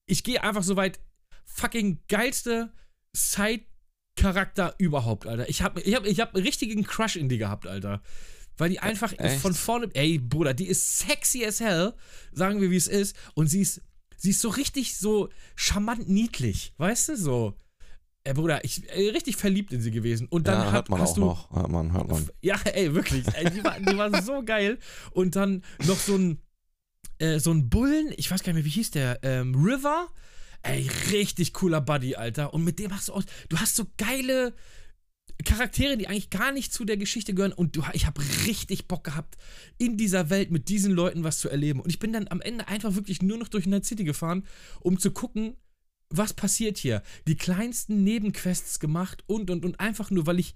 [0.07, 1.01] ich gehe einfach so weit,
[1.45, 2.73] fucking geilste
[3.13, 5.49] Side-Charakter überhaupt, Alter.
[5.49, 8.03] Ich habe ich hab, ich hab einen richtigen Crush in die gehabt, Alter.
[8.57, 9.41] Weil die einfach Echt?
[9.41, 11.95] von vorne, ey, Bruder, die ist sexy as hell,
[12.33, 13.17] sagen wir, wie es ist.
[13.35, 13.81] Und sie ist,
[14.17, 17.59] sie ist so richtig so charmant niedlich, weißt du, so.
[18.23, 20.27] Ey, Bruder, ich äh, richtig verliebt in sie gewesen.
[20.29, 21.51] Und dann ja, hat, hört man hast auch du, noch.
[21.53, 22.29] Hört man, hört man.
[22.43, 23.27] Ja, ey, wirklich.
[23.35, 24.79] Ey, die, war, die war so geil.
[25.13, 26.39] Und dann noch so ein,
[27.19, 30.09] äh, so ein Bullen, ich weiß gar nicht mehr, wie hieß der, ähm, River.
[30.63, 32.53] Ey, richtig cooler Buddy, Alter.
[32.53, 34.55] Und mit dem hast du auch, du hast so geile
[35.45, 37.55] Charaktere, die eigentlich gar nicht zu der Geschichte gehören.
[37.55, 39.37] Und du, ich habe richtig Bock gehabt,
[39.79, 41.81] in dieser Welt mit diesen Leuten was zu erleben.
[41.81, 44.47] Und ich bin dann am Ende einfach wirklich nur noch durch Night City gefahren,
[44.81, 45.57] um zu gucken,
[46.11, 47.03] was passiert hier.
[47.27, 50.55] Die kleinsten Nebenquests gemacht und, und, und einfach nur, weil ich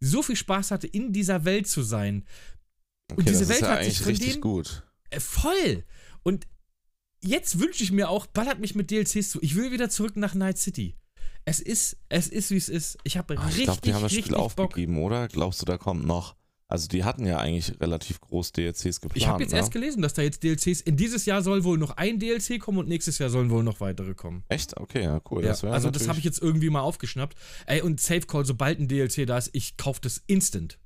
[0.00, 2.24] so viel Spaß hatte, in dieser Welt zu sein.
[3.10, 4.82] Okay, und diese Welt ja hat sich von richtig gut.
[5.10, 5.84] äh, voll.
[6.22, 6.46] Und
[7.22, 9.40] jetzt wünsche ich mir auch, ballert mich mit DLCs zu.
[9.42, 10.96] Ich will wieder zurück nach Night City.
[11.44, 12.98] Es ist, es ist, wie es ist.
[13.04, 14.58] Ich habe Ah, richtig, ich glaube, die haben das Spiel Bock.
[14.58, 15.28] aufgegeben, oder?
[15.28, 16.34] Glaubst du, da kommt noch?
[16.68, 19.16] Also die hatten ja eigentlich relativ groß DLCs geplant.
[19.16, 19.58] Ich habe jetzt ne?
[19.58, 22.78] erst gelesen, dass da jetzt DLCs, in dieses Jahr soll wohl noch ein DLC kommen
[22.78, 24.42] und nächstes Jahr sollen wohl noch weitere kommen.
[24.48, 24.76] Echt?
[24.76, 25.42] Okay, ja, cool.
[25.42, 27.36] Ja, das also das habe ich jetzt irgendwie mal aufgeschnappt.
[27.66, 30.78] Ey, und Safe Call, sobald ein DLC da ist, ich kaufe das instant.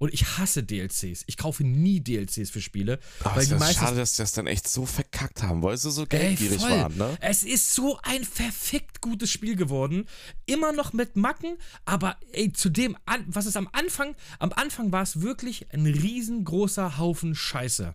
[0.00, 1.24] Und ich hasse DLCs.
[1.26, 2.98] Ich kaufe nie DLCs für Spiele.
[3.20, 5.62] Aber weil es die ist meisten schade, dass die das dann echt so verkackt haben,
[5.62, 7.18] weil sie so geldgierig waren, ne?
[7.20, 10.06] Es ist so ein verfickt gutes Spiel geworden.
[10.46, 12.96] Immer noch mit Macken, aber ey, zu dem,
[13.26, 17.94] was es am Anfang, am Anfang war es wirklich ein riesengroßer Haufen Scheiße.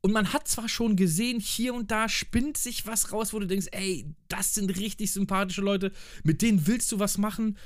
[0.00, 3.48] Und man hat zwar schon gesehen, hier und da spinnt sich was raus, wo du
[3.48, 5.90] denkst, ey, das sind richtig sympathische Leute,
[6.22, 7.58] mit denen willst du was machen,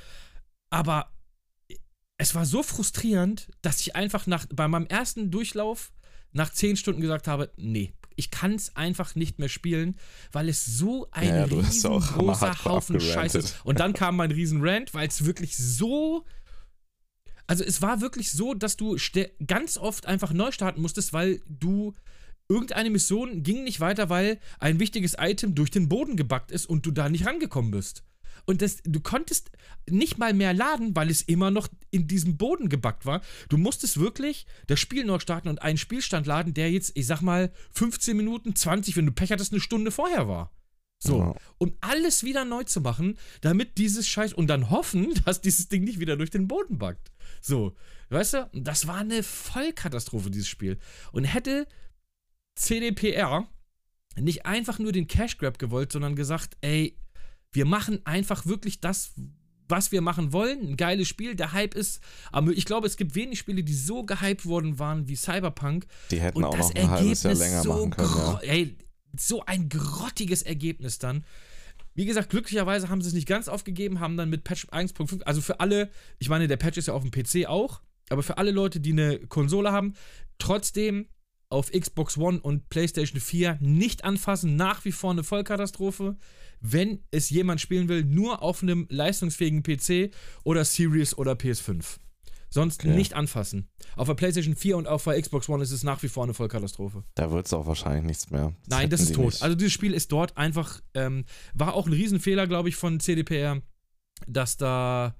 [0.71, 1.13] aber
[2.23, 5.91] es war so frustrierend, dass ich einfach nach, bei meinem ersten Durchlauf
[6.31, 9.97] nach zehn Stunden gesagt habe, nee, ich kann es einfach nicht mehr spielen,
[10.31, 13.65] weil es so ein Ja, riesengroßer Haufen Scheiße ist.
[13.65, 16.25] Und dann kam mein Riesen-Rant, weil es wirklich so
[17.45, 18.95] also es war wirklich so, dass du
[19.45, 21.93] ganz oft einfach neu starten musstest, weil du
[22.47, 26.85] irgendeine Mission ging nicht weiter, weil ein wichtiges Item durch den Boden gebackt ist und
[26.85, 28.05] du da nicht rangekommen bist.
[28.45, 29.51] Und das, du konntest
[29.89, 33.21] nicht mal mehr laden, weil es immer noch in diesem Boden gebackt war.
[33.49, 37.21] Du musstest wirklich das Spiel neu starten und einen Spielstand laden, der jetzt, ich sag
[37.21, 40.51] mal, 15 Minuten, 20, wenn du Pech hattest, eine Stunde vorher war.
[40.99, 41.19] So.
[41.19, 41.35] Ja.
[41.57, 45.83] Und alles wieder neu zu machen, damit dieses Scheiß und dann hoffen, dass dieses Ding
[45.83, 47.11] nicht wieder durch den Boden backt.
[47.41, 47.75] So.
[48.09, 48.49] Weißt du?
[48.53, 50.77] Das war eine Vollkatastrophe, dieses Spiel.
[51.11, 51.67] Und hätte
[52.55, 53.47] CDPR
[54.15, 56.97] nicht einfach nur den Cash Grab gewollt, sondern gesagt, ey,
[57.53, 59.13] wir machen einfach wirklich das,
[59.69, 60.67] was wir machen wollen.
[60.67, 62.01] Ein geiles Spiel, der Hype ist.
[62.31, 65.85] Aber ich glaube, es gibt wenig Spiele, die so gehypt worden waren wie Cyberpunk.
[66.11, 68.39] Die hätten Und auch das noch ein halbes Jahr Ergebnis länger so machen können, ja.
[68.41, 68.77] Ey,
[69.17, 71.23] so ein grottiges Ergebnis dann.
[71.95, 75.41] Wie gesagt, glücklicherweise haben sie es nicht ganz aufgegeben, haben dann mit Patch 1.5, also
[75.41, 78.49] für alle, ich meine, der Patch ist ja auf dem PC auch, aber für alle
[78.49, 79.93] Leute, die eine Konsole haben,
[80.39, 81.07] trotzdem
[81.49, 86.17] auf Xbox One und PlayStation 4 nicht anfassen, nach wie vor eine Vollkatastrophe.
[86.65, 90.11] Wenn es jemand spielen will, nur auf einem leistungsfähigen PC
[90.45, 91.97] oder Series oder PS5.
[92.49, 92.95] Sonst Okay.
[92.95, 93.67] nicht anfassen.
[93.97, 96.33] Auf der PlayStation 4 und auf der Xbox One ist es nach wie vor eine
[96.33, 97.03] Vollkatastrophe.
[97.15, 98.53] Da wird es auch wahrscheinlich nichts mehr.
[98.67, 99.25] Nein, das ist tot.
[99.25, 99.41] nicht.
[99.43, 103.61] Also dieses Spiel ist dort einfach, ähm, war auch ein Riesenfehler, glaube ich, von CDPR,
[104.27, 105.15] dass da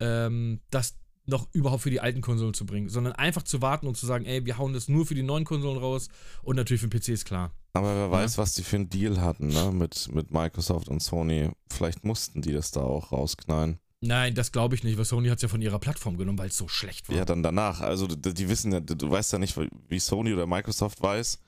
[0.00, 0.96] ähm, das
[1.26, 4.24] noch überhaupt für die alten Konsolen zu bringen, sondern einfach zu warten und zu sagen,
[4.24, 6.08] ey, wir hauen das nur für die neuen Konsolen raus
[6.42, 7.52] und natürlich für den PC ist klar.
[7.72, 9.70] Aber wer weiß, was die für einen Deal hatten, ne?
[9.72, 11.50] Mit, mit Microsoft und Sony.
[11.70, 13.78] Vielleicht mussten die das da auch rausknallen.
[14.00, 16.48] Nein, das glaube ich nicht, weil Sony hat es ja von ihrer Plattform genommen, weil
[16.48, 17.16] es so schlecht war.
[17.16, 17.80] Ja, dann danach.
[17.80, 19.56] Also die, die wissen ja, du, du weißt ja nicht,
[19.88, 21.38] wie Sony oder Microsoft weiß,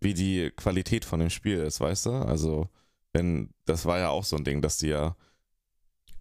[0.00, 2.10] wie die Qualität von dem Spiel ist, weißt du?
[2.10, 2.68] Also,
[3.12, 5.16] wenn, das war ja auch so ein Ding, dass die ja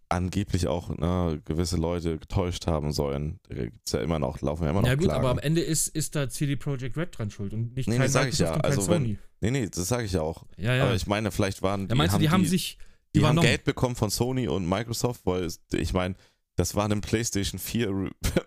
[0.10, 3.40] angeblich auch ne, gewisse Leute getäuscht haben sollen.
[3.50, 5.20] Gibt's ja immer noch, laufen ja immer noch Ja gut, Klagen.
[5.20, 8.06] aber am Ende ist, ist da CD Projekt Red dran schuld und nicht Nee, kein
[8.06, 8.54] nee, sag ich ja.
[8.56, 9.18] Also wenn- Sony.
[9.42, 10.46] Nee, nee, das sage ich ja auch.
[10.58, 10.84] Ja, ja.
[10.86, 12.78] Aber ich meine, vielleicht waren ja, meinst du, die haben sich
[13.16, 13.40] die haben?
[13.40, 16.16] Geld bekommen von Sony und Microsoft, weil es, ich meine,
[16.56, 18.10] das war ein PlayStation 4 Re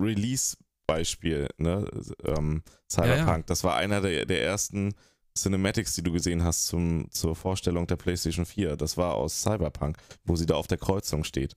[0.00, 1.86] Release-Beispiel, ne?
[2.24, 3.26] Ähm, Cyberpunk.
[3.28, 3.42] Ja, ja.
[3.46, 4.94] Das war einer der, der ersten
[5.36, 8.76] Cinematics, die du gesehen hast zum, zur Vorstellung der PlayStation 4.
[8.76, 11.56] Das war aus Cyberpunk, wo sie da auf der Kreuzung steht.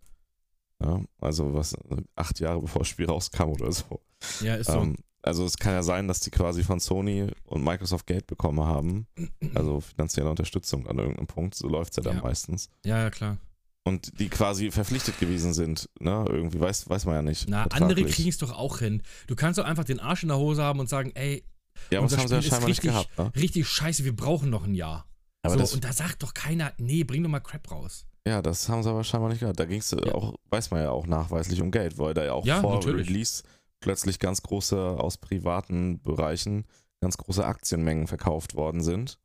[0.82, 1.76] Ja, also was,
[2.15, 4.01] acht Jahre bevor das Spiel rauskam oder so.
[4.41, 4.80] Ja, ist so.
[4.80, 8.59] Ähm, also es kann ja sein, dass die quasi von Sony und Microsoft Geld bekommen
[8.65, 9.07] haben.
[9.55, 11.55] Also finanzielle Unterstützung an irgendeinem Punkt.
[11.55, 12.24] So läuft es ja dann Ja.
[12.24, 12.69] meistens.
[12.86, 13.38] ja, ja, klar.
[13.86, 15.89] Und die quasi verpflichtet gewesen sind.
[15.99, 16.26] Ne?
[16.30, 17.49] Irgendwie weiß, weiß man ja nicht.
[17.49, 19.01] Na, andere kriegen es doch auch hin.
[19.28, 21.43] Du kannst doch einfach den Arsch in der Hose haben und sagen, ey,
[21.91, 23.17] Ja, aber das haben sie ja scheinbar nicht richtig- gehabt.
[23.17, 23.32] Ne?
[23.41, 25.05] richtig scheiße, wir brauchen noch ein Jahr.
[25.41, 28.05] Aber so, das, und da sagt doch keiner, nee, bring doch mal Crap raus.
[28.26, 29.59] ja, das haben sie aber scheinbar nicht gehabt.
[29.59, 30.13] Da ging es Ja.
[30.15, 33.09] auch, weiß man ja auch nachweislich um Geld, weil da ja auch Ja, vor natürlich.
[33.09, 33.43] Release
[33.82, 36.65] plötzlich ganz große, aus privaten Bereichen,
[37.01, 39.19] ganz große Aktienmengen verkauft worden sind.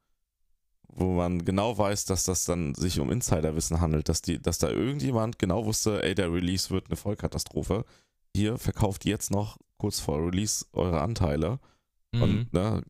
[0.91, 4.69] wo man genau weiß, dass das dann sich um Insiderwissen handelt, dass die, dass da
[4.71, 7.85] irgendjemand genau wusste, ey, der Release wird eine Vollkatastrophe.
[8.35, 11.61] Hier verkauft jetzt noch kurz vor Release eure Anteile.
[12.13, 12.23] Mhm.
[12.23, 12.83] Und ne,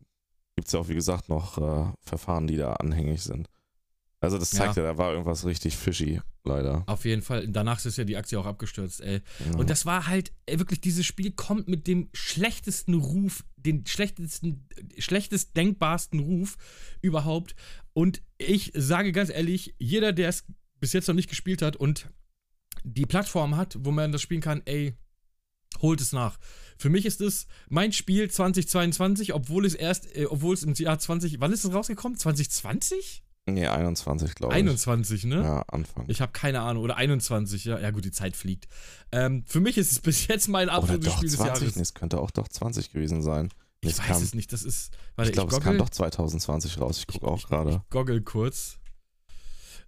[0.56, 3.48] gibt es ja auch, wie gesagt, noch äh, Verfahren, die da anhängig sind.
[4.20, 6.82] Also das zeigt ja, da war irgendwas richtig fishy, leider.
[6.86, 7.46] Auf jeden Fall.
[7.46, 9.20] Danach ist ja die Aktie auch abgestürzt, ey.
[9.38, 9.56] Ja.
[9.56, 14.66] Und das war halt, ey, wirklich, dieses Spiel kommt mit dem schlechtesten Ruf, den schlechtesten,
[14.98, 16.56] schlechtest denkbarsten Ruf
[17.00, 17.54] überhaupt.
[17.92, 20.44] Und ich sage ganz ehrlich, jeder, der es
[20.80, 22.10] bis jetzt noch nicht gespielt hat und
[22.82, 24.94] die Plattform hat, wo man das spielen kann, ey,
[25.80, 26.38] holt es nach.
[26.78, 30.98] Für mich ist es mein Spiel 2022, obwohl es erst, äh, obwohl es im Jahr
[30.98, 32.16] 20, wann ist es rausgekommen?
[32.16, 33.24] 2020?
[33.46, 34.58] nee, 21, glaube ich.
[34.58, 35.42] 21, ne?
[35.42, 36.04] Ja, Anfang.
[36.08, 36.82] Ich habe keine Ahnung.
[36.82, 37.78] Oder 21, ja.
[37.78, 38.68] Ja, gut, die Zeit fliegt.
[39.10, 41.76] Ähm, für mich ist es bis jetzt mein absolutes Spiel 20, des Jahres.
[41.76, 43.50] nee, es könnte auch doch 20 gewesen sein.
[43.80, 44.52] Ich es weiß kam, es nicht.
[44.52, 44.92] Das ist.
[45.16, 46.98] Warte, ich glaube, es kam doch 2020 raus.
[46.98, 47.82] Ich gucke auch gerade.
[47.84, 48.78] Ich goggle kurz.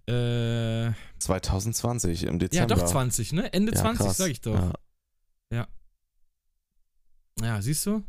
[0.07, 2.75] Äh, ja, 2020 im Dezember.
[2.75, 3.53] doch 20, ne?
[3.53, 4.17] Ende Ja, 20, krass.
[4.17, 4.55] sag ich doch.
[4.55, 4.73] Ja.
[5.53, 5.67] Ja,
[7.61, 8.03] siehst du?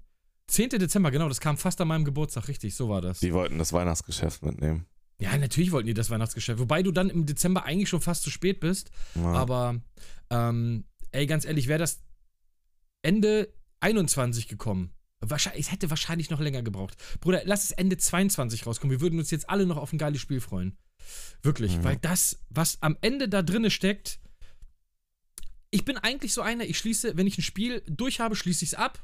[0.49, 0.71] 10.
[0.71, 3.21] Dezember, genau, das kam fast an meinem Geburtstag, richtig, so war das.
[3.21, 4.87] Die wollten das Weihnachtsgeschäft mitnehmen.
[5.19, 6.59] Ja, natürlich wollten die das Weihnachtsgeschäft.
[6.59, 8.91] Wobei du dann im Dezember eigentlich schon fast zu spät bist.
[9.15, 9.23] Ja.
[9.33, 9.81] Aber,
[10.31, 12.03] ähm, ey, ganz ehrlich, wäre das
[13.03, 14.93] Ende 21 gekommen.
[15.21, 16.97] Wahrscheinlich, es hätte wahrscheinlich noch länger gebraucht.
[17.21, 18.91] Bruder, lass es Ende 22 rauskommen.
[18.91, 20.77] Wir würden uns jetzt alle noch auf ein geiles Spiel freuen.
[21.43, 21.85] Wirklich, Mhm.
[21.85, 24.19] weil das, was am Ende da drinne steckt,
[25.71, 28.71] ich bin eigentlich so einer, ich schließe, wenn ich ein Spiel durch habe, schließe ich
[28.73, 28.99] es ab.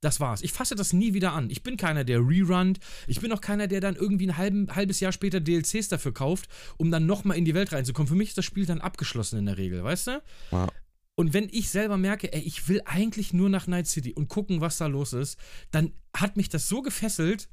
[0.00, 0.40] Das war's.
[0.42, 1.50] Ich fasse das nie wieder an.
[1.50, 2.80] Ich bin keiner, der rerunnt.
[3.06, 6.48] Ich bin auch keiner, der dann irgendwie ein halben, halbes Jahr später DLCs dafür kauft,
[6.78, 8.08] um dann nochmal in die Welt reinzukommen.
[8.08, 10.22] Für mich ist das Spiel dann abgeschlossen in der Regel, weißt du?
[10.52, 10.68] Ja.
[11.16, 14.62] Und wenn ich selber merke, ey, ich will eigentlich nur nach Night City und gucken,
[14.62, 15.38] was da los ist,
[15.70, 17.50] dann hat mich das so gefesselt,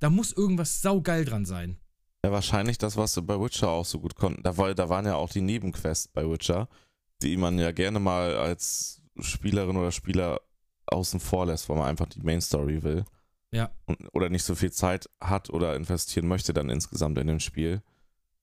[0.00, 1.76] da muss irgendwas saugeil dran sein.
[2.24, 4.42] Ja, wahrscheinlich das, was sie bei Witcher auch so gut konnten.
[4.42, 6.68] Da, war, da waren ja auch die Nebenquests bei Witcher,
[7.20, 10.40] die man ja gerne mal als Spielerin oder Spieler
[10.92, 13.04] außen vor lässt, weil man einfach die Main Story will.
[13.50, 13.70] Ja.
[13.84, 17.82] Und, oder nicht so viel Zeit hat oder investieren möchte dann insgesamt in dem Spiel.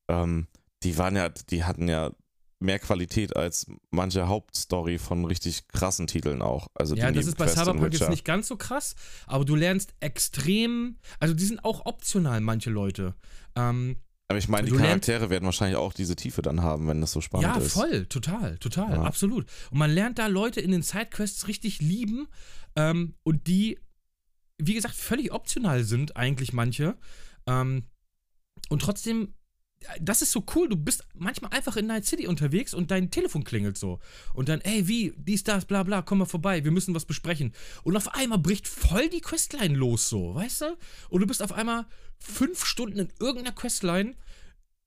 [0.07, 0.47] Ähm,
[0.83, 2.11] die waren ja, die hatten ja
[2.59, 6.67] mehr Qualität als manche Hauptstory von richtig krassen Titeln auch.
[6.73, 8.95] Also Ja, die das ist bei Cyberpunk jetzt nicht ganz so krass,
[9.27, 13.15] aber du lernst extrem, also die sind auch optional, manche Leute.
[13.55, 13.97] Ähm,
[14.29, 17.19] Aber ich meine, die Charaktere werden wahrscheinlich auch diese Tiefe dann haben, wenn das so
[17.19, 17.73] spannend ja, ist.
[17.73, 19.01] voll, total, total, Ja.
[19.01, 19.47] absolut.
[19.71, 22.27] Und man lernt da Leute in den Sidequests richtig lieben
[22.75, 23.79] ähm, und die,
[24.59, 26.95] wie gesagt, völlig optional sind eigentlich manche.
[27.47, 27.85] Ähm,
[28.69, 29.33] und trotzdem,
[29.99, 33.43] das ist so cool, du bist manchmal einfach in Night City unterwegs und dein Telefon
[33.43, 33.99] klingelt so.
[34.33, 37.53] Und dann, ey, wie, dies, das, bla bla, komm mal vorbei, wir müssen was besprechen.
[37.83, 40.77] Und auf einmal bricht voll die Questline los so, weißt du?
[41.09, 41.85] Und du bist auf einmal
[42.19, 44.15] fünf Stunden in irgendeiner Questline,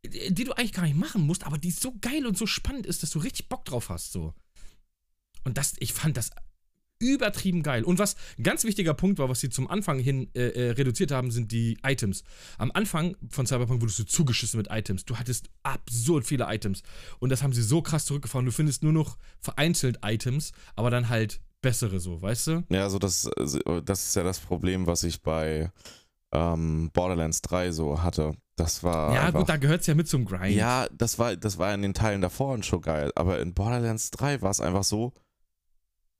[0.04, 3.02] die du eigentlich gar nicht machen musst, aber die so geil und so spannend ist,
[3.02, 4.34] dass du richtig Bock drauf hast, so.
[5.44, 6.30] Und das, ich fand das
[7.02, 7.84] übertrieben geil.
[7.84, 11.10] Und was ein ganz wichtiger Punkt war, was sie zum Anfang hin äh, äh, reduziert
[11.10, 12.24] haben, sind die Items.
[12.58, 15.04] Am Anfang von Cyberpunk wurdest du zugeschissen mit Items.
[15.04, 16.82] Du hattest absurd viele Items.
[17.18, 18.46] Und das haben sie so krass zurückgefahren.
[18.46, 22.64] Du findest nur noch vereinzelt Items, aber dann halt bessere so, weißt du?
[22.70, 23.30] Ja, also das,
[23.84, 25.70] das ist ja das Problem, was ich bei
[26.32, 28.34] ähm, Borderlands 3 so hatte.
[28.56, 29.14] Das war.
[29.14, 30.54] ja, einfach, gut, da gehört es ja mit zum Grind.
[30.54, 33.10] Ja, das war, das war in den Teilen davor schon geil.
[33.14, 35.12] Aber in Borderlands 3 war es einfach so,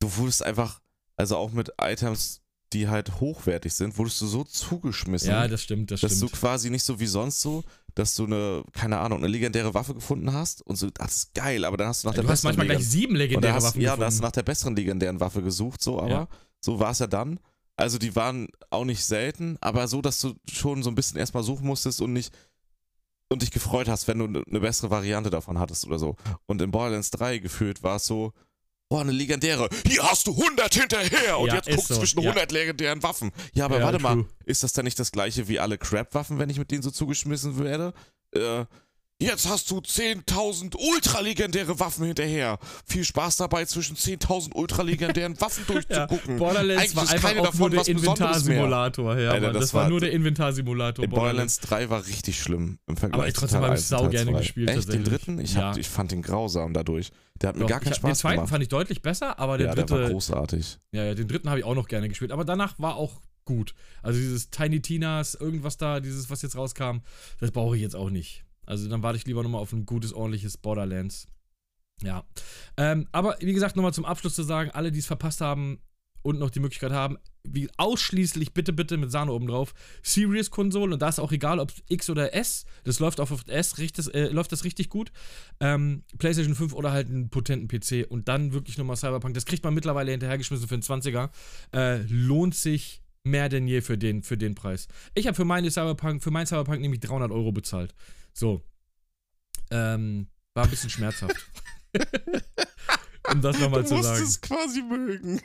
[0.03, 0.81] du wurdest einfach,
[1.17, 2.41] also auch mit Items,
[2.73, 6.33] die halt hochwertig sind, wurdest du so zugeschmissen, Ja, das stimmt, das dass stimmt.
[6.33, 9.93] du quasi nicht so wie sonst so, dass du eine, keine Ahnung, eine legendäre Waffe
[9.95, 12.41] gefunden hast und so, das ist geil, aber dann hast du nach der du hast
[12.43, 14.07] besseren manchmal gleich legenden- sieben da legendäre hast, Waffen ja, da gefunden.
[14.07, 16.29] hast du nach der besseren legendären Waffe gesucht, so, aber Ja.
[16.61, 17.39] so war es ja dann.
[17.77, 21.43] Also die waren auch nicht selten, aber so, dass du schon so ein bisschen erstmal
[21.43, 22.33] suchen musstest und nicht
[23.29, 26.17] und dich gefreut hast, wenn du ne- eine bessere Variante davon hattest oder so.
[26.47, 28.33] Und in Borderlands 3 gefühlt war es so,
[28.93, 32.21] boah, eine legendäre, hier hast du 100 hinterher und Ja, jetzt ist guck so, zwischen
[32.21, 32.29] ja.
[32.31, 33.33] 100 legendären Waffen.
[33.55, 34.27] Ja, aber Ja, warte mal, true.
[34.45, 37.59] ist das dann nicht das gleiche wie alle Crap-Waffen, wenn ich mit denen so zugeschmissen
[37.59, 37.95] werde?
[38.35, 38.67] Äh,
[39.23, 42.59] jetzt hast du 10.000 ultralegendäre Waffen hinterher.
[42.87, 45.75] Viel Spaß dabei, zwischen 10.000 ultralegendären Waffen Ja,
[46.07, 46.37] durchzugucken.
[46.39, 47.87] Borderlands Eigentlich war ist keine davon nur der.
[47.89, 49.19] Inventarsimulator.
[49.19, 51.05] Ja, Alter, das das, war nur der Inventarsimulator.
[51.05, 53.83] In Borderlands 3 war richtig schlimm im Vergleich Aber ich zu trotzdem Teil habe ich
[53.83, 54.39] 1 und sau gerne 2.
[54.39, 55.39] gespielt, Echt, den dritten?
[55.41, 55.71] Ich, Ja.
[55.71, 57.11] hab, ich fand den grausam dadurch.
[57.41, 58.51] Der hat mir Doch, gar keinen ich, den Spaß zweiten gemacht.
[58.51, 60.79] fand ich deutlich besser, aber der ja, der war dritte, großartig.
[60.93, 62.33] ja, ja, den dritten habe ich auch noch gerne gespielt.
[62.33, 63.75] Aber danach war auch gut.
[64.03, 66.99] Also dieses Tiny Tinas, irgendwas da, dieses, was jetzt rauskam,
[67.41, 68.45] das brauche ich jetzt auch nicht.
[68.67, 71.27] Also dann warte ich lieber nochmal auf ein gutes, ordentliches Borderlands.
[72.03, 72.25] Ja.
[72.77, 75.79] Ähm, aber wie gesagt, nochmal zum Abschluss zu sagen, alle, die es verpasst haben,
[76.23, 81.03] und noch die Möglichkeit haben, wie ausschließlich bitte, bitte mit Sahne oben drauf, Series-Konsolen und
[81.03, 84.29] da ist auch egal, ob X oder S, das läuft auch auf S, richtig, äh,
[84.29, 85.13] läuft das richtig gut.
[85.61, 89.65] Ähm, PlayStation 5 oder halt einen potenten PC und dann wirklich nochmal Cyberpunk, das kriegt
[89.65, 91.31] man mittlerweile hinterhergeschmissen für einen 20er.
[91.75, 94.89] Äh, lohnt sich mehr denn je für den, für den Preis.
[95.15, 97.95] Ich habe für meine Cyberpunk, für mein Cyberpunk nämlich 300 Euro bezahlt.
[98.33, 98.63] So.
[99.71, 101.37] Ähm, war ein bisschen schmerzhaft.
[103.33, 104.17] um das nochmal zu sagen.
[104.17, 105.41] Du musst es quasi mögen.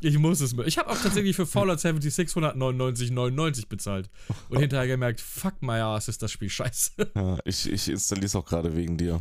[0.00, 0.68] Ich muss es mögen.
[0.68, 4.10] Ich habe auch tatsächlich für Fallout 76 199,99 bezahlt.
[4.48, 7.12] Und hinterher gemerkt, fuck my ass, ist das Spiel scheiße.
[7.14, 9.20] Ja, ich, ich installiere es auch gerade wegen dir.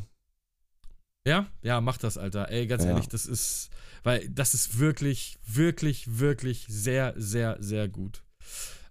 [1.26, 2.49] Ja, ja, mach das, Alter.
[2.49, 2.89] Ey, ganz ja.
[2.89, 3.70] ehrlich, das ist,
[4.04, 8.24] weil das ist wirklich, wirklich, wirklich sehr, sehr, sehr gut.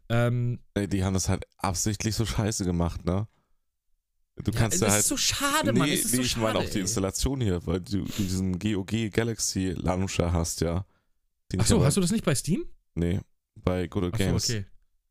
[0.08, 3.28] Ähm, Ey, die haben das halt absichtlich so scheiße gemacht, ne?
[4.36, 4.98] Du kannst ja halt.
[4.98, 5.88] Das ist so schade, nee, Mann.
[5.88, 9.74] Es ist nee, so ich meine auch die Installation hier, weil du diesen GOG Galaxy
[9.76, 10.86] Launcher hast, ja.
[11.58, 12.64] Achso, hast du das nicht bei Steam?
[12.94, 13.20] Nee,
[13.56, 14.48] bei Good Old Games.
[14.48, 14.64] okay.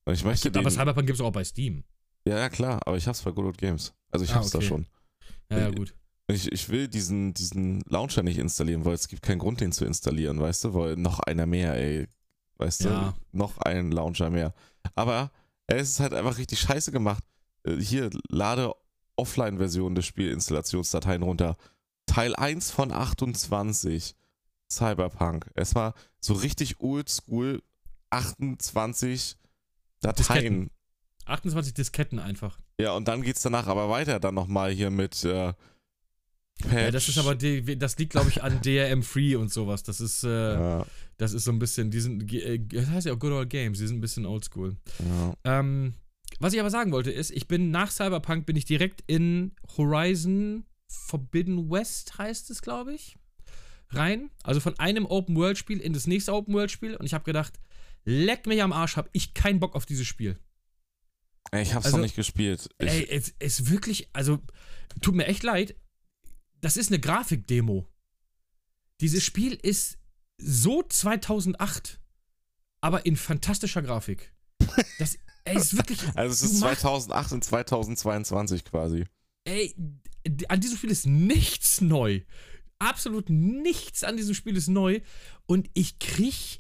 [0.06, 1.84] Weil ich möchte aber Cyberpunk gibt es auch bei Steam.
[2.26, 3.94] Ja, ja, klar, aber ich hab's bei Good Old Games.
[4.10, 4.64] Also ich ah, hab's okay.
[4.64, 4.86] da schon.
[5.52, 5.94] Ja, ja, gut.
[6.28, 9.86] Ich, ich will diesen, diesen Launcher nicht installieren, weil es gibt keinen Grund, den zu
[9.86, 10.74] installieren, weißt du?
[10.74, 12.08] Weil noch einer mehr, ey.
[12.58, 13.14] Weißt ja.
[13.32, 13.38] du?
[13.38, 14.54] Noch ein Launcher mehr.
[14.96, 15.32] Aber
[15.68, 17.24] es ist halt einfach richtig scheiße gemacht.
[17.64, 18.74] Äh, hier, lade
[19.22, 21.58] Offline-Version des Spielinstallationsdateien runter.
[22.08, 24.16] Teil 1 von 28.
[24.72, 25.50] Cyberpunk.
[25.54, 27.62] Es war so richtig oldschool
[28.10, 29.38] 28
[30.02, 30.18] Dateien.
[30.18, 30.72] Disketten.
[31.26, 32.60] 28 Disketten einfach.
[32.80, 35.54] Ja, und dann geht es danach aber weiter, dann nochmal hier mit äh,
[36.72, 39.84] Ja, das ist aber, die, das liegt, glaube ich, an DRM Free und sowas.
[39.84, 40.86] Das ist, äh, ja.
[41.18, 43.78] das ist so ein bisschen, die sind, äh, das heißt ja auch Good Old Games,
[43.78, 44.78] die sind ein bisschen oldschool.
[45.00, 45.60] Ja.
[45.60, 45.94] Ähm,
[46.42, 50.66] was ich aber sagen wollte ist, ich bin nach Cyberpunk bin ich direkt in Horizon
[50.88, 53.18] Forbidden West heißt es, glaube ich
[53.94, 54.32] rein.
[54.44, 56.96] Also von einem Open-World-Spiel in das nächste Open-World-Spiel.
[56.96, 57.60] Und ich habe gedacht,
[58.04, 60.38] leck mich am Arsch, habe ich keinen Bock auf dieses Spiel.
[61.54, 62.70] Ich hab's also, noch nicht gespielt.
[62.78, 64.40] Ich ey, es ist wirklich, also,
[65.02, 65.76] tut mir echt leid.
[66.62, 67.88] Das ist eine Grafikdemo.
[69.02, 69.98] Dieses Spiel ist
[70.38, 72.00] so 2008,
[72.80, 74.34] aber in fantastischer Grafik.
[75.00, 76.00] Das ey, ist wirklich.
[76.16, 79.06] also, es ist 2008 und 2022 quasi.
[79.46, 79.76] Ey,
[80.48, 82.22] an diesem Spiel ist nichts neu
[82.82, 85.02] absolut nichts an diesem Spiel ist neu
[85.46, 86.60] und ich krieg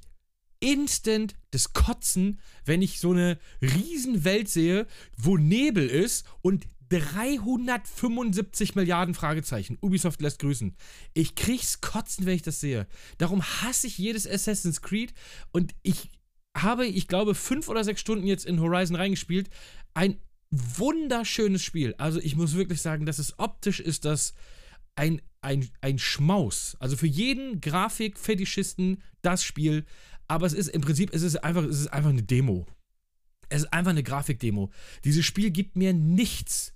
[0.59, 4.85] instant das Kotzen, wenn ich so eine Riesenwelt sehe,
[5.17, 9.77] wo Nebel ist und 375 Milliarden Fragezeichen.
[9.81, 10.75] Ubisoft lässt grüßen.
[11.13, 12.85] Ich krieg's kotzen, wenn ich das sehe.
[13.17, 15.13] Darum hasse ich jedes Assassin's Creed
[15.51, 16.11] und ich
[16.57, 19.49] habe, ich glaube, fünf oder sechs Stunden jetzt in Horizon reingespielt.
[19.93, 21.95] Ein wunderschönes Spiel.
[21.97, 24.33] Also ich muss wirklich sagen, dass es optisch ist das
[24.95, 26.77] ein ein, ein Schmaus.
[26.79, 29.85] Also für jeden Grafikfetischisten das Spiel.
[30.27, 32.65] Aber es ist im Prinzip, es ist einfach, es ist einfach eine Demo.
[33.49, 34.69] Es ist einfach eine Grafikdemo.
[35.03, 36.73] Dieses Spiel gibt mir nichts.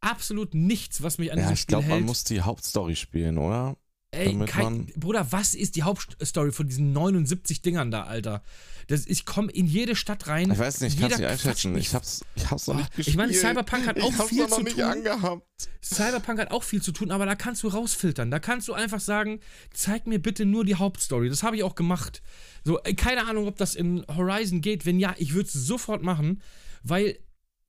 [0.00, 1.82] Absolut nichts, was mich an ja, diesem Spiel hält.
[1.82, 3.76] Ich glaube, man muss die Hauptstory spielen, oder?
[4.14, 8.42] Ey, kein, Bruder, was ist die Hauptstory von diesen 79 Dingern da, Alter?
[8.86, 10.50] Das, ich komme in jede Stadt rein.
[10.50, 11.76] Ich weiß nicht, ich kann es nicht einschätzen.
[11.76, 13.08] Ich hab's, ich hab's noch nicht gespielt.
[13.08, 14.84] Ich meine, Cyberpunk hat auch ich viel noch zu nicht tun.
[14.84, 15.42] Angehabt.
[15.82, 18.30] Cyberpunk hat auch viel zu tun, aber da kannst du rausfiltern.
[18.30, 19.40] Da kannst du einfach sagen,
[19.72, 21.28] zeig mir bitte nur die Hauptstory.
[21.28, 22.22] Das habe ich auch gemacht.
[22.64, 24.86] So, keine Ahnung, ob das in Horizon geht.
[24.86, 26.42] Wenn ja, ich würde es sofort machen,
[26.82, 27.18] weil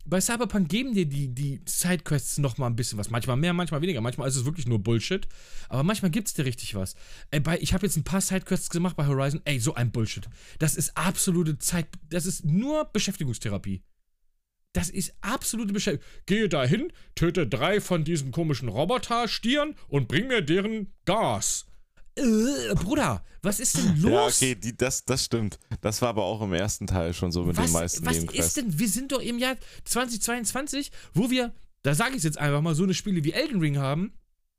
[0.06, 3.10] bei Cyberpunk geben dir die, die Sidequests noch mal ein bisschen was.
[3.10, 4.02] Manchmal mehr, manchmal weniger.
[4.02, 5.28] Manchmal ist es wirklich nur Bullshit.
[5.68, 6.96] Aber manchmal gibt es dir richtig was.
[7.32, 9.42] Ey, bei, ich habe jetzt ein paar Sidequests gemacht bei Horizon.
[9.46, 10.28] Ey, so ein Bullshit.
[10.60, 11.88] Das ist absolute Zeit.
[12.10, 13.84] Das ist nur Beschäftigungstherapie.
[14.74, 16.06] Das ist absolute Beschäftigung.
[16.26, 21.66] Gehe dahin, töte drei von diesen komischen Roboter-Stieren und bring mir deren Gas
[22.16, 24.12] äh, Bruder, was ist denn los?
[24.12, 25.60] Ja, okay, die, das, das stimmt.
[25.82, 28.58] Das war aber auch im ersten Teil schon so mit was, den meisten Was ist
[28.58, 29.56] denn, wir sind doch im Jahr
[29.86, 31.54] 2022, wo wir,
[31.84, 34.14] da sage ich es jetzt einfach mal, so eine Spiele wie Elden Ring haben,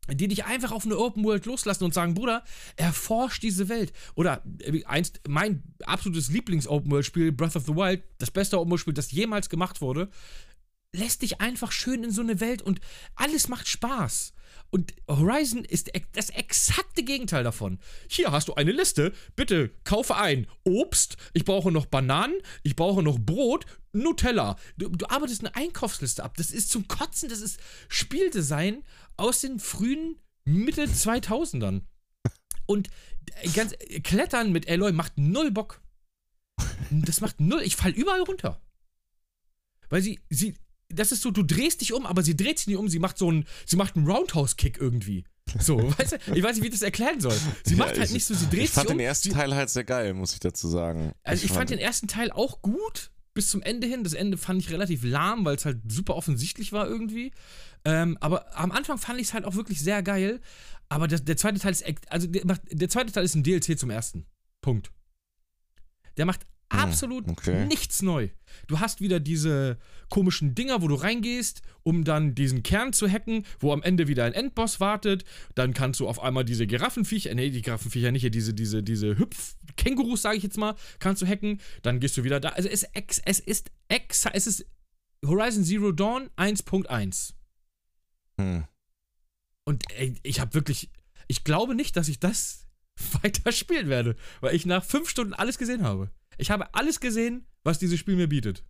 [0.09, 2.45] die dich einfach auf eine Open World loslassen und sagen, Bruder,
[2.77, 3.93] erforsch diese Welt.
[4.15, 8.95] Oder äh, einst, mein absolutes Lieblings-Open World-Spiel, Breath of the Wild, das beste Open World-Spiel,
[8.95, 10.09] das jemals gemacht wurde,
[10.93, 12.81] lässt dich einfach schön in so eine Welt und
[13.17, 14.33] alles macht Spaß.
[14.71, 17.79] Und Horizon ist das exakte Gegenteil davon.
[18.09, 19.13] Hier hast du eine Liste.
[19.35, 21.17] Bitte kaufe ein Obst.
[21.33, 22.37] Ich brauche noch Bananen.
[22.63, 23.67] Ich brauche noch Brot.
[23.93, 24.57] Nutella.
[24.77, 26.37] Du, du arbeitest eine Einkaufsliste ab.
[26.37, 27.29] Das ist zum Kotzen.
[27.29, 28.83] Das ist Spieldesign
[29.17, 31.83] aus den frühen Mitte 2000ern.
[32.67, 32.89] Und
[33.43, 35.81] äh, ganz Klettern mit Aloy macht null Bock.
[36.91, 37.63] Das macht null.
[37.63, 38.61] Ich fall überall runter.
[39.89, 40.57] Weil sie, sie,
[40.89, 43.19] das ist so, du drehst dich um, aber sie dreht sich nicht um, sie macht
[43.19, 45.25] so einen, sie macht einen Roundhouse-Kick irgendwie.
[45.61, 47.37] So, weißt du, ich weiß nicht, wie ich das erklären soll.
[47.65, 48.99] Sie Ja, macht halt ich- nicht so, sie dreht Ich fand sich um.
[48.99, 51.13] den ersten sie, Teil halt sehr geil, muss ich dazu sagen.
[51.23, 54.03] also ich fand den ersten Teil auch gut, bis zum Ende hin.
[54.03, 57.33] Das Ende fand ich relativ lahm, weil es halt super offensichtlich war irgendwie.
[57.85, 60.41] Ähm, aber am Anfang fand ich es halt auch wirklich sehr geil.
[60.89, 63.91] Aber der, der zweite Teil ist, also der, der zweite Teil ist ein DLC zum
[63.91, 64.27] ersten.
[64.63, 64.91] Punkt.
[66.17, 67.67] Der macht absolut okay.
[67.67, 68.29] nichts neu.
[68.67, 73.45] Du hast wieder diese komischen Dinger, wo du reingehst, um dann diesen Kern zu hacken,
[73.61, 75.25] wo am Ende wieder ein Endboss wartet.
[75.55, 79.19] Dann kannst du auf einmal diese Giraffenviecher, nee, die Giraffenviecher nicht, hier diese, diese, diese
[79.19, 81.61] Hüpf-Kängurus, sage ich jetzt mal, kannst du hacken.
[81.83, 82.51] Dann gehst du wieder da.
[82.51, 84.67] Also es, ist ex, es ist ex, es ist
[85.25, 87.35] Horizon Zero Dawn 1.1.
[88.41, 88.65] Hm.
[89.65, 90.91] Und ey, ich habe wirklich,
[91.27, 92.67] ich glaube nicht, dass ich das
[93.23, 96.11] weiter spielen werde, weil ich nach fünf Stunden alles gesehen habe.
[96.37, 98.65] Ich habe alles gesehen, was dieses Spiel mir bietet.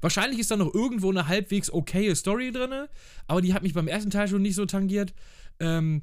[0.00, 2.88] Wahrscheinlich ist da noch irgendwo eine halbwegs okaye Story drin,
[3.26, 5.14] aber die hat mich beim ersten Teil schon nicht so tangiert.
[5.60, 6.02] Ähm,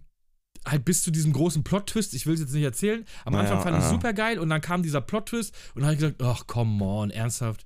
[0.66, 3.06] halt bis zu diesem großen Plot-Twist, ich will es jetzt nicht erzählen.
[3.26, 3.92] Am Naja, Anfang fand ich aha.
[3.92, 7.12] super geil und dann kam dieser Plot-Twist und dann habe ich gesagt, ach, come on,
[7.12, 7.66] ernsthaft.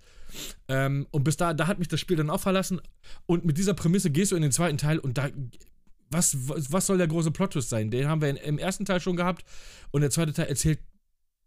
[0.68, 2.82] Ähm, und bis da, da hat mich das Spiel dann auch verlassen.
[3.26, 5.30] Und mit dieser Prämisse gehst du in den zweiten Teil und da.
[6.12, 7.90] Was, was, was soll der große Plot-Twist sein?
[7.90, 9.44] Den haben wir in, im ersten Teil schon gehabt
[9.92, 10.80] und der zweite Teil erzählt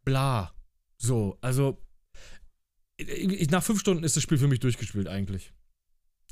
[0.04, 0.52] bla.
[0.98, 1.78] So, also.
[2.96, 5.52] Ich, nach fünf Stunden ist das Spiel für mich durchgespielt eigentlich.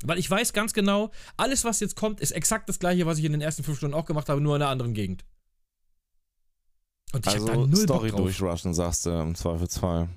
[0.03, 3.25] Weil ich weiß ganz genau, alles, was jetzt kommt, ist exakt das gleiche, was ich
[3.25, 5.25] in den ersten fünf Stunden auch gemacht habe, nur in einer anderen Gegend.
[7.13, 10.09] Und ich hab da Also null Story durchrushen, sagst du im Zweifelsfall.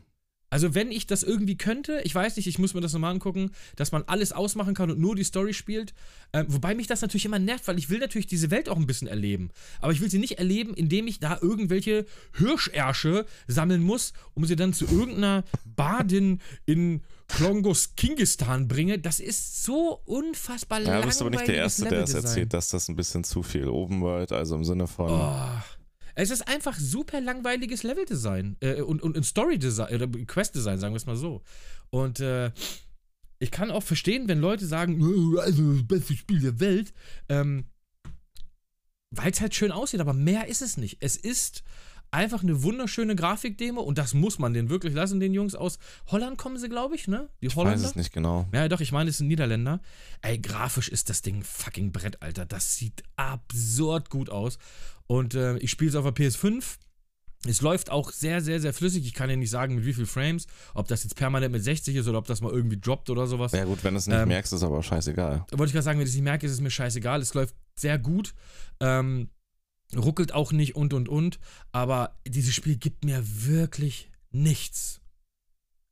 [0.51, 3.53] Also wenn ich das irgendwie könnte, ich weiß nicht, ich muss mir das nochmal angucken,
[3.77, 5.95] dass man alles ausmachen kann und nur die Story spielt.
[6.33, 8.87] Ähm, wobei mich das natürlich immer nervt, weil ich will natürlich diese Welt auch ein
[8.87, 9.51] bisschen erleben.
[9.81, 12.05] Aber ich will sie nicht erleben, indem ich da irgendwelche
[12.37, 18.99] Hirschersche sammeln muss, um sie dann zu irgendeiner Badin in Klongos Kingistan bringe.
[18.99, 22.71] Das ist so unfassbar Ja, du bist aber nicht der Erste, der es erzählt, dass
[22.71, 25.11] das ein bisschen zu viel Open World, also im Sinne von.
[25.11, 25.80] Oh.
[26.15, 30.99] Es ist einfach super langweiliges Leveldesign äh, und, und, und Story-Design oder Quest-Design, sagen wir
[30.99, 31.43] es mal so.
[31.91, 32.51] Und äh,
[33.39, 36.93] ich kann auch verstehen, wenn Leute sagen, "Oh, also das beste Spiel der Welt,
[37.29, 37.65] ähm,
[39.11, 40.99] weil es halt schön aussieht, aber mehr ist es nicht.
[41.01, 41.65] Es ist
[42.13, 46.39] einfach eine wunderschöne Grafikdemo und das muss man den wirklich lassen, den Jungs aus Holland
[46.39, 47.29] kommen sie, glaube ich, ne?
[47.41, 47.79] Die ich Holländer.
[47.83, 48.49] weiß es nicht genau.
[48.53, 49.81] Ja, doch, ich meine, es sind Niederländer.
[50.23, 52.47] Ey, grafisch ist das Ding fucking Brett, Alter.
[52.47, 54.59] Das sieht absurd gut aus.
[55.11, 56.63] Und äh, ich spiele es auf der PS5.
[57.45, 59.05] Es läuft auch sehr, sehr, sehr flüssig.
[59.05, 60.47] Ich kann ja nicht sagen, mit wie viel Frames.
[60.73, 63.51] Ob das jetzt permanent mit 60 ist oder ob das mal irgendwie droppt oder sowas.
[63.51, 65.47] Ja, gut, wenn du es nicht Ähm, merkst, ist aber scheißegal.
[65.51, 67.21] Wollte ich gerade sagen, wenn ich es nicht merke, ist es mir scheißegal.
[67.21, 68.35] Es läuft sehr gut.
[68.79, 69.31] Ähm,
[69.97, 71.41] ruckelt auch nicht und und und.
[71.73, 75.01] Aber dieses Spiel gibt mir wirklich nichts.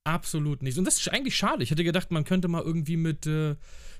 [0.04, 0.78] Absolut nichts.
[0.78, 1.64] Und das ist eigentlich schade.
[1.64, 3.56] Ich hätte gedacht, man könnte mal irgendwie mit äh,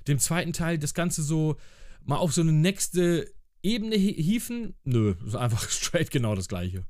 [0.07, 1.57] dem zweiten Teil das Ganze so
[2.05, 3.29] mal auf so eine nächste
[3.63, 4.75] Ebene hi- hieven.
[4.83, 6.85] Nö, ist einfach straight genau das gleiche.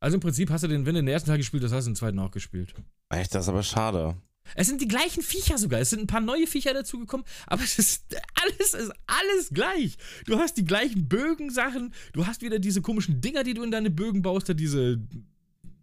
[0.00, 1.90] Also im Prinzip hast du den, wenn du den ersten Teil gespielt hast, hast du
[1.90, 2.74] den zweiten auch gespielt.
[3.08, 4.16] Echt, das ist aber schade.
[4.54, 5.80] Es sind die gleichen Viecher sogar.
[5.80, 8.04] Es sind ein paar neue Viecher dazugekommen, aber es ist
[8.34, 9.96] alles ist alles gleich.
[10.26, 13.90] Du hast die gleichen Bögensachen, du hast wieder diese komischen Dinger, die du in deine
[13.90, 15.00] Bögen baust, da diese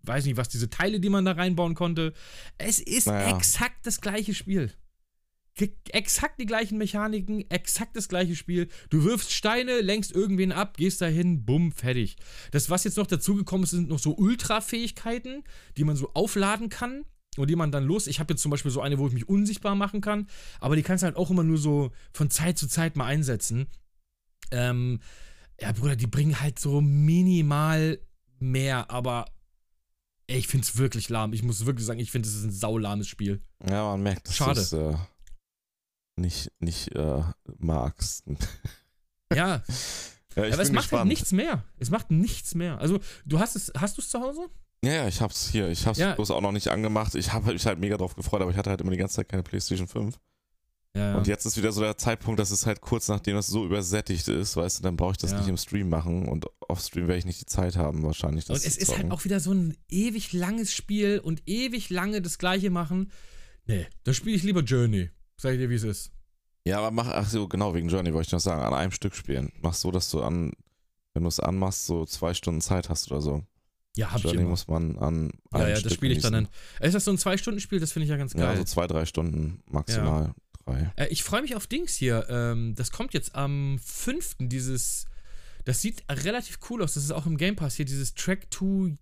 [0.05, 2.13] weiß nicht was, diese Teile, die man da reinbauen konnte.
[2.57, 3.35] Es ist Naja.
[3.37, 4.71] exakt das gleiche Spiel.
[5.89, 8.69] Exakt die gleichen Mechaniken, exakt das gleiche Spiel.
[8.89, 12.15] Du wirfst Steine, lenkst irgendwen ab, gehst dahin, bumm, fertig.
[12.51, 15.43] Das, was jetzt noch dazugekommen ist, sind noch so Ultra-Fähigkeiten,
[15.77, 17.05] die man so aufladen kann
[17.37, 18.07] und die man dann los.
[18.07, 20.27] Ich habe jetzt zum Beispiel so eine, wo ich mich unsichtbar machen kann,
[20.59, 23.67] aber die kannst du halt auch immer nur so von Zeit zu Zeit mal einsetzen.
[24.49, 25.01] Ähm,
[25.61, 27.99] ja, Bruder, die bringen halt so minimal
[28.39, 29.25] mehr, aber
[30.27, 31.33] ey, ich finde es wirklich lahm.
[31.33, 33.41] Ich muss wirklich sagen, ich finde, es ist ein saulahmes Spiel.
[33.67, 34.59] Ja, man merkt, dass Schade.
[34.59, 34.95] es äh,
[36.15, 37.21] nicht, nicht äh,
[37.57, 38.25] magst.
[39.33, 39.63] Ja,
[40.35, 41.63] Ja, aber es macht halt nichts mehr.
[41.79, 42.77] Es macht nichts mehr.
[42.79, 44.47] Also, du hast es, hast du es zu Hause?
[44.83, 45.69] Ja, ja, ich hab's hier.
[45.69, 46.13] Ich hab's Ja.
[46.13, 47.15] bloß auch noch nicht angemacht.
[47.15, 49.29] Ich habe mich halt mega drauf gefreut, aber ich hatte halt immer die ganze Zeit
[49.29, 50.19] keine PlayStation 5.
[50.95, 53.65] Ja, Und jetzt ist wieder so der Zeitpunkt, dass es halt kurz nachdem das so
[53.65, 57.07] übersättigt ist, weißt du, dann brauche ich das nicht im Stream machen und auf Stream
[57.07, 58.45] werde ich nicht die Zeit haben, wahrscheinlich.
[58.45, 62.21] Das Und es ist halt auch wieder so ein ewig langes Spiel und ewig lange
[62.21, 63.11] das gleiche machen.
[63.65, 65.09] Nee, dann spiele ich lieber Journey.
[65.43, 66.11] Sag ich dir, wie es ist.
[66.65, 69.13] Ja, aber mach, ach so, genau, wegen Journey wollte ich noch sagen, an einem Stück
[69.13, 69.51] spielen.
[69.61, 70.53] Mach so, dass du an,
[71.13, 73.43] wenn du es anmachst, so zwei Stunden Zeit hast oder so.
[73.97, 74.51] Ja, hab ich Journey immer.
[74.51, 76.31] muss man an Ja, einem ja, Stück das spiele ich dann.
[76.31, 76.47] Dann.
[76.79, 77.81] Ist das so ein Zwei-Stunden-Spiel?
[77.81, 78.57] Das finde ich ja ganz Ja, geil.
[78.57, 80.33] so zwei, drei Stunden maximal.
[80.63, 80.93] Drei.
[80.95, 82.25] Äh, ich freue mich auf Dings hier.
[82.29, 84.37] Ähm, das kommt jetzt am 5.
[84.39, 85.07] Dieses.
[85.65, 86.93] Das sieht relativ cool aus.
[86.93, 88.97] Das ist auch im Game Pass hier, dieses Track 2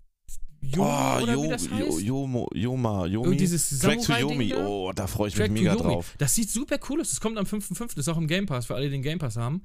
[0.61, 2.01] Yomi oh, oder Yo, wie das heißt?
[2.01, 3.27] Yomo, Yoma, Yomi.
[3.29, 4.53] Und dieses Track to Yomi.
[4.53, 6.13] Oh, da freue ich Track mich mega drauf.
[6.19, 7.09] Das sieht super cool aus.
[7.09, 7.79] Das kommt am 5.5.
[7.79, 9.63] Das ist auch im Game Pass, für alle, die den Game Pass haben.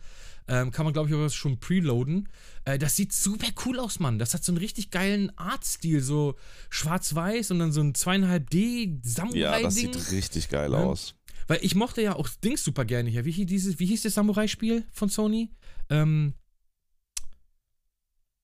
[0.48, 2.28] Ähm, kann man, glaube ich, auch schon preloaden.
[2.64, 4.18] Äh, das sieht super cool aus, Mann.
[4.18, 6.00] Das hat so einen richtig geilen Artstil.
[6.00, 6.36] So
[6.70, 9.40] schwarz-weiß und dann so ein 2,5D Samurai-Ding.
[9.40, 10.78] Ja, das sieht richtig geil Ja.
[10.78, 11.14] aus.
[11.46, 13.24] Weil ich mochte ja auch Dings super gerne hier.
[13.24, 15.50] Wie hieß, dieses, wie hieß das Samurai-Spiel von Sony?
[15.90, 16.34] Ähm.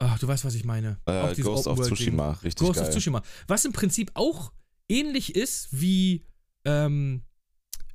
[0.05, 0.99] Ach, du weißt, was ich meine.
[1.07, 1.81] Äh, Ghost of.
[1.81, 2.89] Tsushima, richtig Ghost geil.
[2.89, 3.23] of Tsushima.
[3.47, 4.53] Was im Prinzip auch
[4.89, 6.27] ähnlich ist wie
[6.65, 7.23] ähm,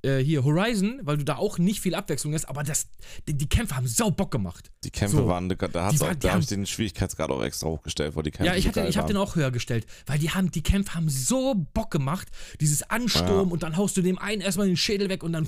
[0.03, 2.87] äh, hier Horizon, weil du da auch nicht viel Abwechslung hast, aber das,
[3.27, 4.71] die, die Kämpfe haben sau Bock gemacht.
[4.83, 5.27] Die Kämpfe So.
[5.27, 8.57] waren, da, auch, da habe ich den Schwierigkeitsgrad auch extra hochgestellt, weil die Kämpfe ja,
[8.57, 11.09] ich, hatte, geil ich habe den auch höher gestellt, weil die haben, die Kämpfe haben
[11.09, 12.27] so Bock gemacht.
[12.61, 13.51] Dieses Ansturm Ja.
[13.53, 15.47] und dann haust du dem einen erstmal den Schädel weg und dann.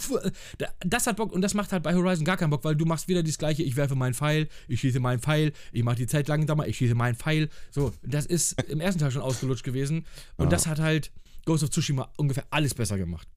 [0.86, 3.08] Das hat Bock und das macht halt bei Horizon gar keinen Bock, weil du machst
[3.08, 6.28] wieder das gleiche, ich werfe meinen Pfeil, ich schieße meinen Pfeil, ich mache die Zeit
[6.28, 7.50] langsamer, ich schieße meinen Pfeil.
[7.72, 10.06] So, das ist im ersten Teil schon ausgelutscht gewesen.
[10.38, 10.50] Und Ja.
[10.50, 11.12] das hat halt
[11.46, 13.28] Ghost of Tsushima ungefähr alles besser gemacht.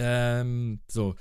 [0.00, 1.14] Ähm, so,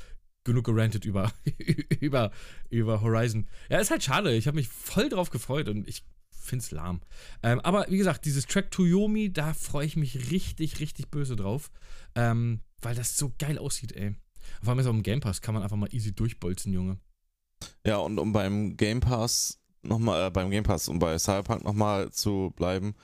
[0.43, 1.31] genug gerantet über,
[1.99, 2.31] über,
[2.69, 3.47] über Horizon.
[3.69, 4.33] Ja, ist halt schade.
[4.35, 7.01] Ich habe mich voll drauf gefreut und ich find's lahm.
[7.43, 11.35] Ähm, aber wie gesagt, dieses Track to Yomi, da freue ich mich richtig, richtig böse
[11.35, 11.69] drauf.
[12.15, 14.15] Ähm, weil das so geil aussieht, ey.
[14.61, 16.97] Vor allem ist auch im Game Pass, kann man einfach mal easy durchbolzen, Junge.
[17.85, 22.11] Ja, und um beim Game Pass nochmal, äh, beim Game Pass, um bei Cyberpunk nochmal
[22.11, 22.95] zu bleiben,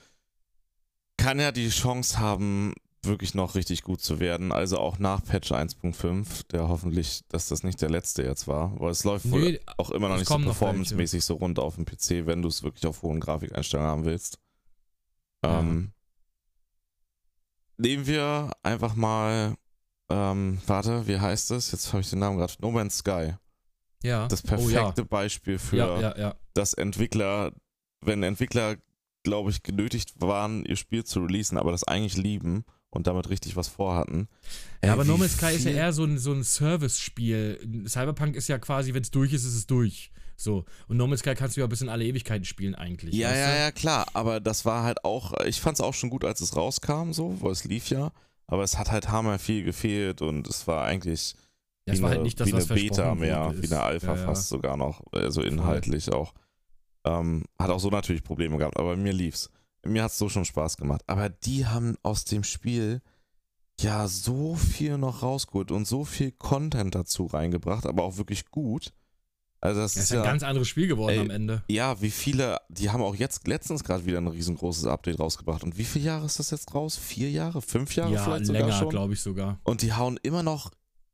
[1.18, 2.74] kann er die Chance haben,
[3.06, 4.52] wirklich noch richtig gut zu werden.
[4.52, 8.90] Also auch nach Patch 1.5, der hoffentlich, dass das nicht der letzte jetzt war, weil
[8.90, 12.26] es läuft wohl Nee, auch immer noch nicht so performancemäßig so rund auf dem PC,
[12.26, 14.38] wenn du es wirklich auf hohen Grafikeinstellungen haben willst.
[15.44, 15.60] Ja.
[15.60, 15.92] Ähm,
[17.78, 19.54] nehmen wir einfach mal,
[20.08, 21.72] ähm, warte, wie heißt es?
[21.72, 22.54] Jetzt habe ich den Namen gerade.
[22.60, 23.34] No Man's Sky.
[24.02, 24.28] ja.
[24.28, 24.80] Das Oh, ja.
[24.80, 26.34] perfekte Beispiel für ja.
[26.54, 27.52] dass Entwickler,
[28.00, 28.76] wenn Entwickler,
[29.24, 33.56] glaube ich, genötigt waren, ihr Spiel zu releasen, aber das eigentlich lieben und damit richtig
[33.56, 34.28] was vorhatten.
[34.82, 37.84] Ja, Ey, aber wie No Man's Sky ist ja eher so ein, so ein Service-Spiel.
[37.88, 40.10] Cyberpunk ist ja quasi, wenn es durch ist, ist es durch.
[40.36, 40.64] So.
[40.88, 43.14] Und No Man's Sky kannst du ja bis in alle Ewigkeiten spielen eigentlich.
[43.14, 43.58] Ja, weißt ja, du?
[43.58, 46.56] ja, klar, aber das war halt auch, ich fand es auch schon gut, als es
[46.56, 48.12] rauskam, so, weil es lief ja,
[48.46, 51.34] aber es hat halt hammer viel gefehlt und es war eigentlich
[51.86, 53.72] Ja, es wie war eine, halt nicht das, wie eine Beta mehr, wurde, wie ist.
[53.72, 54.24] eine Alpha ja, ja.
[54.26, 56.32] fast sogar noch, also inhaltlich auch.
[57.04, 59.50] Ähm, hat auch so natürlich Probleme gehabt, aber mir lief's.
[59.86, 61.02] Mir hat's so schon Spaß gemacht.
[61.06, 63.00] Aber die haben aus dem Spiel
[63.80, 68.92] ja so viel noch rausgeholt und so viel Content dazu reingebracht, aber auch wirklich gut.
[69.60, 71.62] Also das Ja, ist ist ein ja, ganz anderes Spiel geworden Ey, am Ende.
[71.68, 75.64] ja, wie viele, die haben auch jetzt letztens gerade wieder ein riesengroßes Update rausgebracht.
[75.64, 76.96] Und wie viele Jahre ist das jetzt raus?
[76.96, 77.60] Vier Jahre?
[77.62, 78.88] Fünf Jahre Ja, vielleicht sogar länger, schon?
[78.90, 79.58] glaube ich sogar.
[79.64, 80.70] Und die hauen immer noch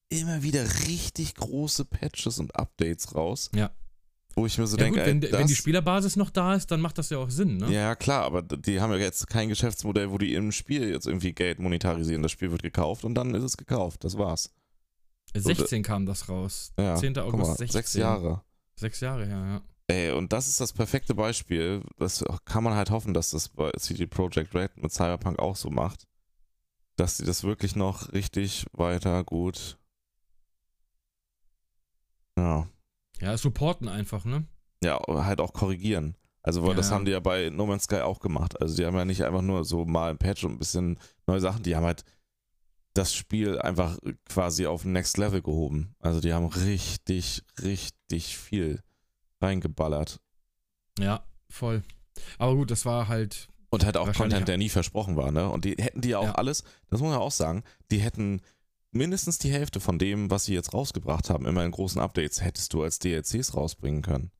[0.09, 3.51] immer wieder richtig große Patches und Updates raus.
[3.55, 3.71] Ja.
[4.35, 6.71] Wo ich mir so Ja, denke, gut, wenn, ey, wenn die Spielerbasis noch da ist,
[6.71, 7.71] dann macht das ja auch Sinn, ne?
[7.71, 11.33] Ja, klar, aber die haben ja jetzt kein Geschäftsmodell, wo die im Spiel jetzt irgendwie
[11.33, 12.23] Geld monetarisieren.
[12.23, 14.05] Das Spiel wird gekauft und dann ist es gekauft.
[14.05, 14.51] Das war's.
[15.35, 16.73] 16 kam das raus.
[16.79, 17.15] Ja, 10.
[17.15, 17.69] guck August mal, 16.
[17.69, 18.43] sechs Jahre.
[18.75, 19.63] Sechs Jahre, ja, ja.
[19.89, 21.83] Ey, und das ist das perfekte Beispiel.
[21.99, 25.71] Das kann man halt hoffen, dass das bei CD Projekt Red mit Cyberpunk auch so
[25.71, 26.07] macht.
[26.97, 29.79] Dass sie das wirklich noch richtig weiter gut.
[32.39, 32.67] Ja.
[33.23, 34.45] Ja, supporten einfach, ne?
[34.83, 36.17] Ja, halt auch korrigieren.
[36.43, 38.61] Also, weil Ja, das haben die ja bei No Man's Sky auch gemacht.
[38.61, 40.99] Also, die haben ja nicht einfach nur so mal ein Patch und ein bisschen
[41.29, 42.05] neue Sachen, die haben halt
[42.95, 43.97] das Spiel einfach
[44.29, 45.95] quasi auf Next Level gehoben.
[46.01, 48.81] Also, die haben richtig, richtig viel
[49.41, 50.21] reingeballert.
[50.99, 51.83] Ja, voll.
[52.39, 53.49] Aber gut, das war halt.
[53.71, 55.49] Und halt auch Content, der nie versprochen war, ne?
[55.49, 56.35] Und die hätten die ja auch Ja.
[56.35, 58.43] alles, das muss man auch sagen, die hätten
[58.93, 62.73] mindestens die Hälfte von dem, was sie jetzt rausgebracht haben, immer in großen Updates, hättest
[62.73, 64.31] du als DLCs rausbringen können.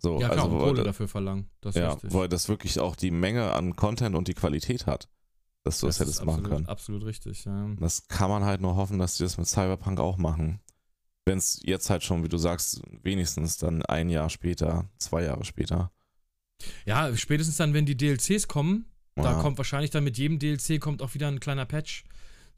[0.00, 1.50] So, Ja, klar, also und Kohle dafür verlangen.
[1.60, 2.12] Das ja, richtig.
[2.12, 5.08] weil das wirklich auch die Menge an Content und die Qualität hat,
[5.64, 6.66] dass du das, ist hättest machen absolut, können.
[6.66, 7.68] Absolut richtig, ja.
[7.80, 10.60] Das kann man halt nur hoffen, dass die das mit Cyberpunk auch machen.
[11.26, 15.44] Wenn es jetzt halt schon, wie du sagst, wenigstens dann ein Jahr später, zwei Jahre
[15.44, 15.92] später.
[16.86, 19.40] Ja, spätestens dann, wenn die DLCs kommen, da Ja.
[19.42, 22.04] kommt wahrscheinlich dann mit jedem DLC kommt auch wieder ein kleiner Patch.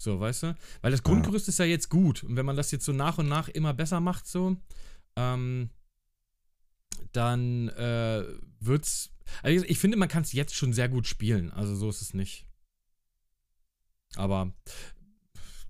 [0.01, 0.57] So, weißt du?
[0.81, 2.25] Weil das Grundgerüst ist ja jetzt gut.
[2.25, 4.57] Und wenn man das jetzt so nach und nach immer besser macht, so,
[5.17, 5.71] ähm,
[7.13, 8.25] dann äh,
[8.61, 9.11] wird's.
[9.43, 11.51] Also ich finde, man kann es jetzt schon sehr gut spielen.
[11.53, 12.47] Also so ist es nicht.
[14.17, 14.53] Aber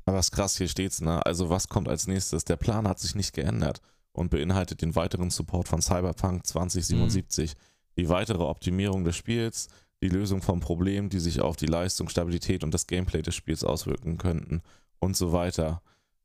[0.07, 1.25] Aber es ist krass, hier steht's, ne?
[1.27, 2.45] Also was kommt als nächstes?
[2.45, 3.81] Der Plan hat sich nicht geändert
[4.13, 7.55] und beinhaltet den weiteren Support von Cyberpunk 2077,
[7.97, 9.69] die weitere Optimierung des Spiels,
[10.03, 13.65] die Lösung von Problemen, die sich auf die Leistung, Stabilität und das Gameplay des Spiels
[13.65, 14.63] auswirken könnten
[14.99, 15.83] und so weiter.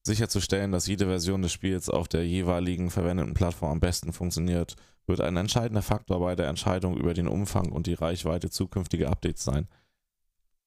[0.08, 4.76] sicherzustellen, dass jede Version des Spiels auf der jeweiligen verwendeten Plattform am besten funktioniert,
[5.08, 9.44] wird ein entscheidender Faktor bei der Entscheidung über den Umfang und die Reichweite zukünftiger Updates
[9.44, 9.68] sein.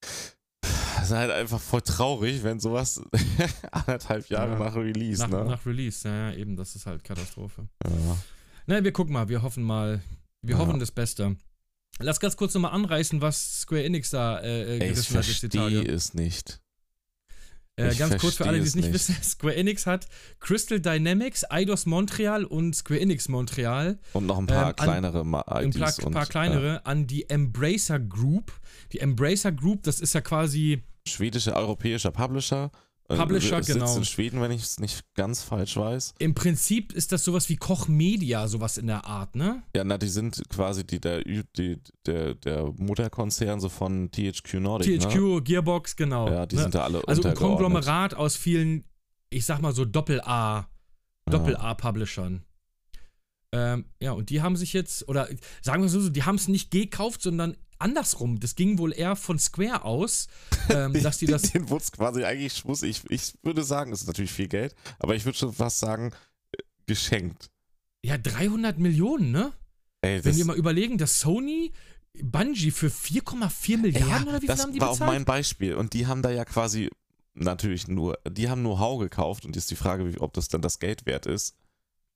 [0.00, 3.00] Das ist halt einfach voll traurig, wenn sowas
[3.70, 4.58] anderthalb Jahre Ja.
[4.58, 5.44] nach Release, Nach, ne?
[5.44, 7.68] nach Release, ja, ja, eben, das ist halt Katastrophe.
[7.86, 8.16] ja.
[8.66, 10.02] Na, wir gucken mal, wir hoffen mal,
[10.42, 10.60] wir Ja.
[10.60, 11.36] hoffen das Beste.
[12.00, 15.26] Lass ganz kurz nochmal anreißen, was Square Enix da äh, äh, Ey, ich gerissen hat
[15.26, 15.82] jetzt die Tage.
[15.92, 16.60] es nicht.
[17.76, 18.94] Äh, ganz kurz für alle, die es nicht, nicht.
[18.94, 20.08] wissen, Square Enix hat
[20.40, 25.24] Crystal Dynamics, Eidos Montreal und Square Enix Montreal, Und noch ein paar Ähm, an- kleinere
[25.24, 28.52] Ma ein paar, und, paar kleinere, an die Embracer Group.
[28.92, 32.72] Die Embracer Group, das ist ja quasi, Ja, schwedische, europäischer Publisher.
[33.10, 33.96] Äh, Publisher, sitzt genau.
[33.96, 36.14] in Schweden, wenn ich es nicht ganz falsch weiß.
[36.18, 39.62] im Prinzip ist das sowas wie Koch Media, sowas in der Art, ne?
[39.74, 45.00] Ja, na, die sind quasi die, der, die, der, der Mutterkonzern so von THQ Nordic.
[45.00, 45.42] THQ, Ne?
[45.42, 46.28] Gearbox, genau.
[46.28, 46.62] Ja, die ne?
[46.62, 47.34] sind da alle Also ein.
[47.34, 48.84] Konglomerat aus vielen,
[49.30, 50.68] ich sag mal so Doppel-A,
[51.26, 52.44] Doppel-A-Publishern.
[53.52, 55.28] Ähm, ja, und die haben sich jetzt, oder
[55.62, 58.40] sagen wir so, die haben es nicht gekauft, sondern andersrum.
[58.40, 60.28] Das ging wohl eher von Square aus,
[60.68, 61.42] ähm, dass die das.
[61.52, 65.14] Den Wutz quasi eigentlich, muss ich, ich würde sagen, es ist natürlich viel Geld, aber
[65.14, 66.12] ich würde schon fast sagen,
[66.52, 67.50] äh, geschenkt.
[68.04, 69.52] Ja, 300 Millionen, ne?
[70.02, 71.72] Ey, Wenn das, wir mal überlegen, dass Sony
[72.22, 75.12] Bungie für 4,4 Milliarden oder wie viel das haben die war auch bezahlt?
[75.12, 75.74] mein Beispiel.
[75.74, 76.90] Und die haben da ja quasi
[77.34, 80.62] natürlich nur, die haben nur Hau gekauft und jetzt die Frage, wie, ob das dann
[80.62, 81.56] das Geld wert ist.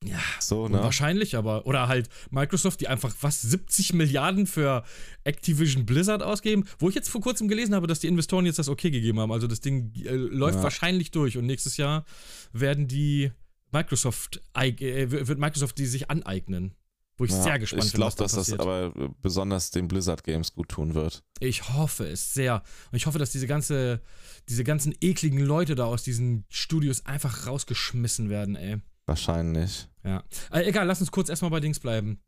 [0.05, 0.81] Ja, So, ne?
[0.81, 1.65] Wahrscheinlich, aber.
[1.65, 4.83] Oder halt Microsoft, die einfach was 70 Milliarden für
[5.23, 6.65] Activision Blizzard ausgeben.
[6.79, 9.31] Wo ich jetzt vor kurzem gelesen habe, dass die Investoren jetzt das okay gegeben haben.
[9.31, 10.63] Also das Ding äh, läuft Ja.
[10.63, 12.05] wahrscheinlich durch und nächstes Jahr
[12.51, 13.31] werden die
[13.71, 16.73] Microsoft, äh, wird Microsoft die sich aneignen.
[17.17, 18.91] Wo ich Ja, sehr gespannt Ich bin, glaube, was da dass das aber
[19.21, 21.23] besonders den Blizzard Games gut tun wird.
[21.39, 22.63] Ich hoffe es sehr.
[22.91, 24.01] Und ich hoffe, dass diese ganze,
[24.49, 28.77] diese ganzen ekligen Leute da aus diesen Studios einfach rausgeschmissen werden, ey.
[29.05, 29.87] Wahrscheinlich.
[30.03, 30.23] Ja.
[30.51, 32.19] Äh, egal, lass uns kurz erstmal bei Dings bleiben.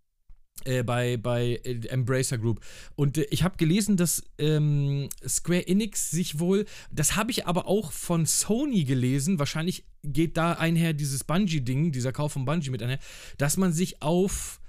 [0.64, 2.62] Äh, bei bei äh, Embracer Group.
[2.96, 7.68] Und äh, ich habe gelesen, dass ähm, Square Enix sich wohl, das habe ich aber
[7.68, 12.82] auch von Sony gelesen, wahrscheinlich geht da einher dieses Bungie-Ding, dieser Kauf von Bungie mit
[12.82, 13.00] einher,
[13.38, 14.62] dass man sich auf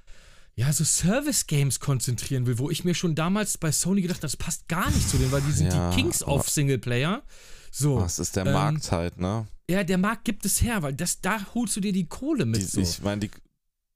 [0.56, 4.36] ja, so Service-Games konzentrieren will, wo ich mir schon damals bei Sony gedacht habe, das
[4.36, 7.22] passt gar nicht zu denen, weil die sind Ja, die Kings of Singleplayer.
[7.70, 8.00] So.
[8.00, 9.46] Das ist der ähm, Markt halt, ne?
[9.70, 12.60] Ja, der Markt gibt es her, weil das, da holst du dir die Kohle mit.
[12.60, 12.80] Die, so.
[12.80, 13.28] Ich meine,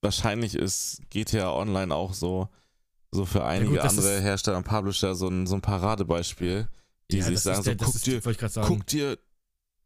[0.01, 2.49] wahrscheinlich ist GTA Online auch so,
[3.13, 6.69] so für einige gut, das andere ist- Hersteller und Publisher so ein, so ein Paradebeispiel,
[7.11, 8.21] die Ja, sich sagen, der, so, guck ist, dir,
[8.63, 9.19] guck dir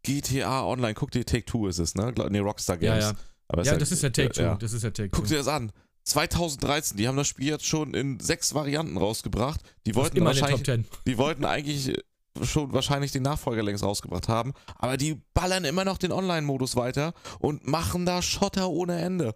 [0.03, 2.13] GTA Online, guck dir Take-Two ist es, ne?
[2.31, 3.05] Nee, Rockstar ja, Games.
[3.05, 3.13] ja.
[3.49, 4.43] Aber ja, ist das ist ja Take-Two.
[4.43, 4.55] ja.
[4.57, 5.17] Das ist ja Take-Two.
[5.17, 5.71] Guck dir das an.
[6.05, 9.61] 2013, die haben das Spiel jetzt schon in sechs Varianten rausgebracht.
[9.87, 10.85] Die wollten wahrscheinlich Top 10.
[11.07, 11.95] Die wollten eigentlich
[12.43, 17.15] schon wahrscheinlich den Nachfolger längst rausgebracht haben, aber die ballern immer noch den Online-Modus weiter
[17.39, 19.35] und machen da Schotter ohne Ende.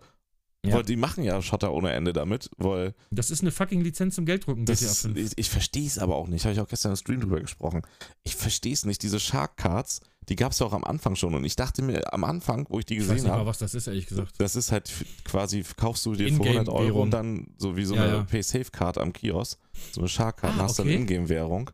[0.66, 0.74] Ja.
[0.74, 4.26] Weil die machen ja Schotter ohne Ende damit, weil Das ist eine fucking Lizenz zum
[4.26, 5.16] Gelddrucken, das GTA ist, 5.
[5.16, 6.44] ich, ich verstehe es aber auch nicht.
[6.44, 7.82] Habe ich auch gestern im Stream drüber gesprochen.
[8.24, 9.00] Ich verstehe es nicht.
[9.04, 12.12] Diese Shark Cards, die gab es ja auch am Anfang schon und ich dachte mir
[12.12, 14.06] am Anfang, wo ich die Ich weiß gesehen nicht mal, habe, was das ist, ehrlich
[14.08, 14.32] gesagt.
[14.38, 14.90] das ist halt
[15.24, 18.22] quasi, kaufst du dir für 100 Euro und dann so wie so Ja, eine ja.
[18.24, 19.60] Pay-Safe-Card am Kiosk,
[19.92, 20.96] so eine Shark-Card, Ah, hast dann okay.
[20.96, 21.70] Ingame-Währung.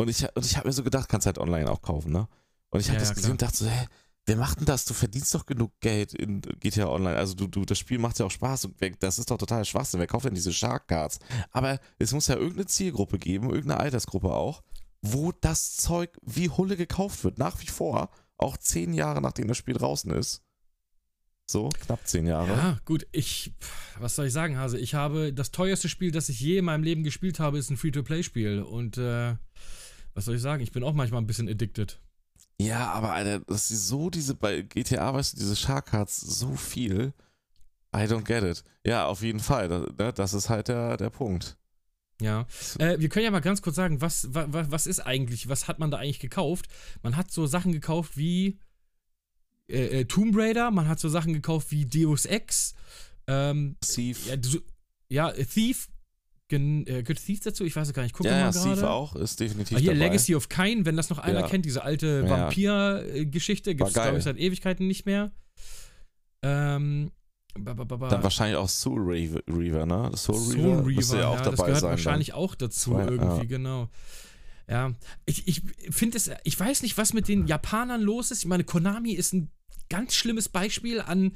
[0.00, 2.26] Und ich, und ich habe mir so gedacht, kannst halt online auch kaufen, ne?
[2.70, 3.86] Und ich habe Ja, das ja, gesehen und dachte so, hä,
[4.24, 4.86] wer macht denn das?
[4.86, 7.16] Du verdienst doch genug Geld in GTA Online.
[7.16, 9.62] Also du, du das Spiel macht ja auch Spaß und wer, das ist doch total
[9.66, 10.00] Schwachsinn.
[10.00, 11.18] Wer kauft denn diese Shark-Cards?
[11.50, 14.62] Aber es muss ja irgendeine Zielgruppe geben, irgendeine Altersgruppe auch,
[15.02, 17.36] wo das Zeug wie Hulle gekauft wird.
[17.36, 20.42] Nach wie vor, auch zehn Jahre nachdem das Spiel draußen ist.
[21.46, 22.48] So, knapp zehn Jahre.
[22.52, 23.52] Ja, gut, ich,
[23.98, 24.78] was soll ich sagen, Hase?
[24.78, 27.76] Ich habe, das teuerste Spiel, das ich je in meinem Leben gespielt habe, ist ein
[27.76, 28.62] Free-to-Play-Spiel.
[28.62, 29.34] Und, äh,
[30.14, 30.62] was soll ich sagen?
[30.62, 32.00] Ich bin auch manchmal ein bisschen addicted.
[32.60, 36.54] Ja, aber Alter, das ist so diese bei GTA, weißt du, diese Shark Cards so
[36.56, 37.14] viel.
[37.94, 38.62] I don't get it.
[38.84, 39.68] Ja, auf jeden Fall.
[39.68, 41.56] Das, ne, das ist halt der, der Punkt.
[42.20, 42.46] Ja.
[42.78, 45.68] Äh, wir können ja mal ganz kurz sagen, was, wa, wa, was ist eigentlich, was
[45.68, 46.66] hat man da eigentlich gekauft?
[47.02, 48.58] Man hat so Sachen gekauft wie
[49.68, 52.74] äh, äh, Tomb Raider, man hat so Sachen gekauft wie Deus Ex,
[53.26, 54.26] ähm, Thief.
[54.26, 54.58] ja, so,
[55.08, 55.88] ja Thief,
[56.50, 57.64] gen, äh, gehört Thief dazu?
[57.64, 58.90] Ich weiß es gar nicht, guck ja, ja, mal Thief gerade.
[58.90, 60.04] auch, ist definitiv Ah, hier dabei.
[60.06, 61.48] Legacy of Kain, wenn das noch einer Ja.
[61.48, 62.30] kennt, diese alte Ja.
[62.30, 65.32] Vampir-Geschichte, gibt es, glaube ich, seit Ewigkeiten nicht mehr.
[66.42, 67.10] Ähm,
[67.58, 68.08] ba, ba, ba.
[68.08, 70.10] Dann wahrscheinlich auch Soul Reaver, ne?
[70.16, 71.90] Soul, Soul Reaver, müsste ja auch das dabei gehört sein.
[71.90, 73.44] wahrscheinlich auch dazu Zwei, irgendwie, ja.
[73.44, 73.88] genau.
[74.68, 74.92] Ja,
[75.26, 78.38] ich, ich finde es, ich weiß nicht, was mit den Japanern los ist.
[78.40, 79.50] Ich meine, Konami ist ein
[79.88, 81.32] ganz schlimmes Beispiel an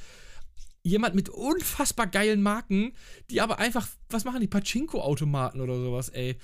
[0.84, 2.92] jemand mit unfassbar geilen Marken,
[3.30, 6.36] die aber einfach, was machen die, Pachinko-Automaten oder sowas, ey.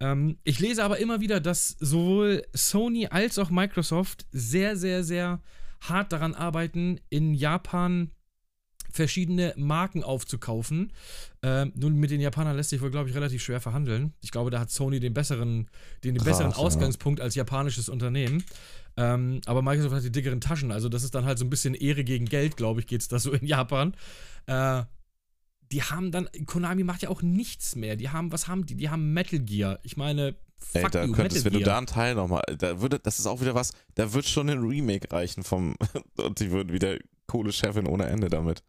[0.00, 5.42] Ähm, ich lese aber immer wieder, dass sowohl Sony als auch Microsoft sehr, sehr, sehr
[5.80, 8.12] hart daran arbeiten, in Japan
[8.90, 10.92] verschiedene Marken aufzukaufen.
[11.42, 14.12] Ähm, nun, mit den Japanern lässt sich wohl, glaube ich, relativ schwer verhandeln.
[14.20, 15.68] Ich glaube, da hat Sony den besseren,
[16.04, 16.56] den, den besseren ja.
[16.56, 18.44] Ausgangspunkt als japanisches Unternehmen.
[18.96, 20.72] Ähm, aber Microsoft hat die dickeren Taschen.
[20.72, 23.08] Also, das ist dann halt so ein bisschen Ehre gegen Geld, glaube ich, geht es
[23.08, 23.94] da so in Japan.
[24.46, 24.82] Äh,
[25.70, 27.96] die haben dann, Konami macht ja auch nichts mehr.
[27.96, 28.74] Die haben, was haben die?
[28.74, 29.78] Die haben Metal Gear.
[29.82, 30.34] Ich meine,
[30.72, 33.26] Ey, fuck da you, könntest, wenn du da einen Teil nochmal, da würde, das ist
[33.26, 35.76] auch wieder was, da wird schon ein Remake reichen vom,
[36.16, 38.62] und die würden wieder coole Chefin ohne Ende damit.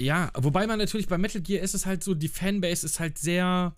[0.00, 3.16] Ja, wobei man natürlich bei Metal Gear ist es halt so, die Fanbase ist halt
[3.18, 3.74] sehr,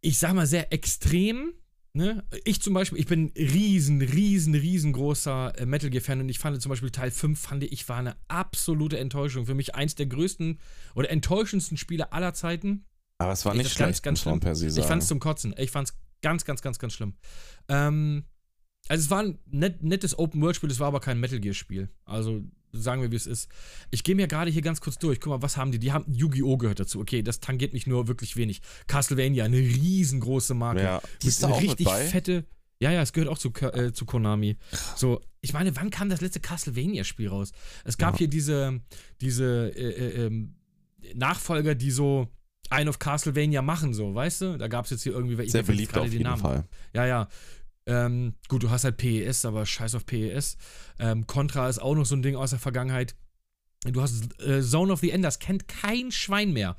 [0.00, 1.52] ich sag mal, sehr extrem.
[1.92, 2.24] Ne?
[2.44, 6.70] Ich zum Beispiel, ich bin riesen, riesen, riesengroßer äh, Metal Gear-Fan und ich fand zum
[6.70, 9.46] Beispiel Teil 5, fand ich, war eine absolute Enttäuschung.
[9.46, 10.58] Für mich eins der größten
[10.94, 12.84] oder enttäuschendsten Spiele aller Zeiten.
[13.18, 14.80] Aber es war Ich- nicht schlecht, ganz, ganz per se sagen.
[14.82, 15.54] Ich fand es zum Kotzen.
[15.58, 17.14] Ich fand es ganz, ganz, ganz, ganz schlimm.
[17.68, 18.24] Ähm,
[18.88, 21.90] also es war ein net, nettes Open-World-Spiel, es war aber kein Metal Gear-Spiel.
[22.04, 23.48] Also sagen wir, wie es ist.
[23.90, 25.20] Ich gehe mir gerade hier ganz kurz durch.
[25.20, 25.78] Guck mal, was haben die?
[25.78, 26.56] Die haben Yu-Gi-Oh!
[26.56, 27.00] gehört dazu.
[27.00, 28.60] Okay, das tangiert mich nur wirklich wenig.
[28.86, 30.82] Castlevania, eine riesengroße Marke.
[30.82, 32.04] ja, die ist da eine auch mit richtig bei.
[32.06, 32.44] fette.
[32.82, 34.56] Ja, ja, es gehört auch zu, äh, zu Konami.
[34.96, 37.52] So, ich meine, wann kam das letzte Castlevania-Spiel raus?
[37.84, 38.18] Es gab Ja.
[38.20, 38.80] hier diese,
[39.20, 40.54] diese äh, äh, ähm,
[41.14, 42.28] Nachfolger, die so
[42.70, 44.56] ein of Castlevania machen, so, weißt du?
[44.58, 46.40] Da gab es jetzt hier irgendwie, ich Sehr jetzt beliebt gerade auf den jeden Namen.
[46.40, 46.64] Fall.
[46.94, 47.28] Ja, ja.
[47.90, 50.56] Ähm, gut, du hast halt PES, aber scheiß auf PES.
[50.98, 53.16] Ähm, Contra ist auch noch so ein Ding aus der Vergangenheit.
[53.84, 56.76] Du hast äh, Zone of the Enders, kennt kein Schwein mehr.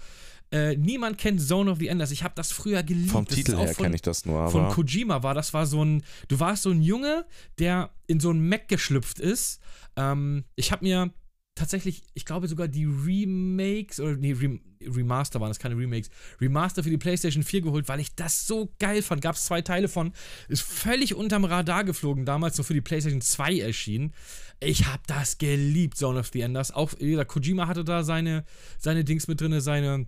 [0.53, 2.12] Äh, niemand kennt Zone of the Enders.
[2.12, 3.12] Ich habe das früher geliebt.
[3.12, 5.34] Vom Das Titel her von- kenne ich das nur, von aber Kojima war.
[5.34, 7.26] Das war so ein, du warst so ein Junge,
[7.59, 9.59] der in so ein Mac geschlüpft ist.
[9.95, 11.12] Ähm, ich habe mir
[11.55, 16.83] tatsächlich, ich glaube sogar die Remakes oder nee, Rem Remaster waren das, keine Remakes, Remaster
[16.83, 19.21] für die PlayStation 4 geholt, weil ich das so geil fand.
[19.21, 20.11] Gab es zwei Teile von,
[20.47, 24.13] ist völlig unterm Radar geflogen, damals noch für die PlayStation 2 erschienen.
[24.59, 26.71] Ich habe das geliebt, Zone of the Enders.
[26.71, 28.43] Auch, gesagt, Kojima hatte da seine,
[28.79, 30.07] seine Dings mit drin, seine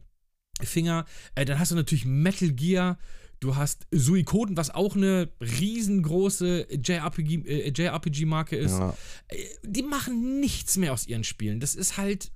[0.62, 1.06] Finger.
[1.36, 2.98] Äh, dann hast du natürlich Metal Gear.
[3.44, 8.80] Du hast Suikoden, was auch eine riesengroße JRPG, äh, JRPG-Marke ist.
[8.80, 8.94] ja.
[9.28, 11.60] Äh, Die machen nichts mehr aus ihren Spielen.
[11.60, 12.32] Das ist halt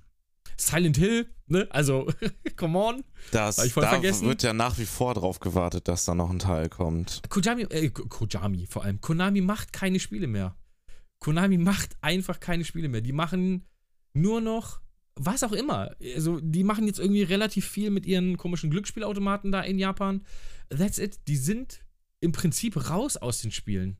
[0.58, 1.66] Silent Hill, ne?
[1.70, 2.10] Also,
[2.56, 3.04] come on.
[3.30, 4.26] das, Hab ich voll da vergessen.
[4.26, 7.22] wird ja nach wie vor drauf gewartet, dass da noch ein Teil kommt.
[7.28, 9.00] Kojami, äh, Ko- Kojami vor allem.
[9.00, 10.56] Konami macht keine Spiele mehr.
[11.20, 13.00] Konami macht einfach keine Spiele mehr.
[13.00, 13.66] Die machen
[14.14, 14.80] nur noch
[15.18, 15.94] was auch immer.
[16.14, 20.24] Also, die machen jetzt irgendwie relativ viel mit ihren komischen Glücksspielautomaten da in Japan.
[20.70, 21.20] That's it.
[21.28, 21.80] Die sind
[22.20, 23.96] im Prinzip raus aus den Spielen.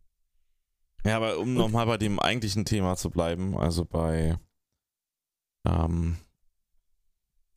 [1.05, 4.39] Ja, aber um nochmal bei dem eigentlichen Thema zu bleiben, also bei,
[5.67, 6.17] ähm,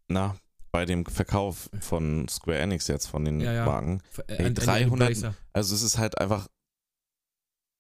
[0.07, 0.35] na,
[0.71, 3.65] bei dem Verkauf von Square Enix jetzt, von den Ja, ja.
[3.65, 4.01] Marken.
[4.27, 5.35] Äh, Ey, an- an den 300 Embracer.
[5.53, 6.47] Also es ist halt einfach,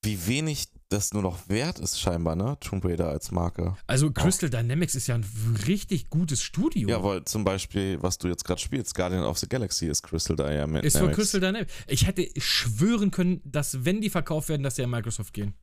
[0.03, 2.57] wie wenig das nur noch wert ist scheinbar, ne?
[2.59, 3.77] Tomb Raider als Marke.
[3.87, 5.25] Also, Crystal Dynamics ist ja ein
[5.67, 6.89] richtig gutes Studio.
[6.89, 10.35] Ja, weil zum Beispiel, was du jetzt gerade spielst, Guardian of the Galaxy ist Crystal
[10.35, 10.85] Dynamics.
[10.87, 11.71] Ist für Crystal Dynamics.
[11.87, 15.53] Ich hätte schwören können, dass wenn die verkauft werden, dass sie an Microsoft gehen.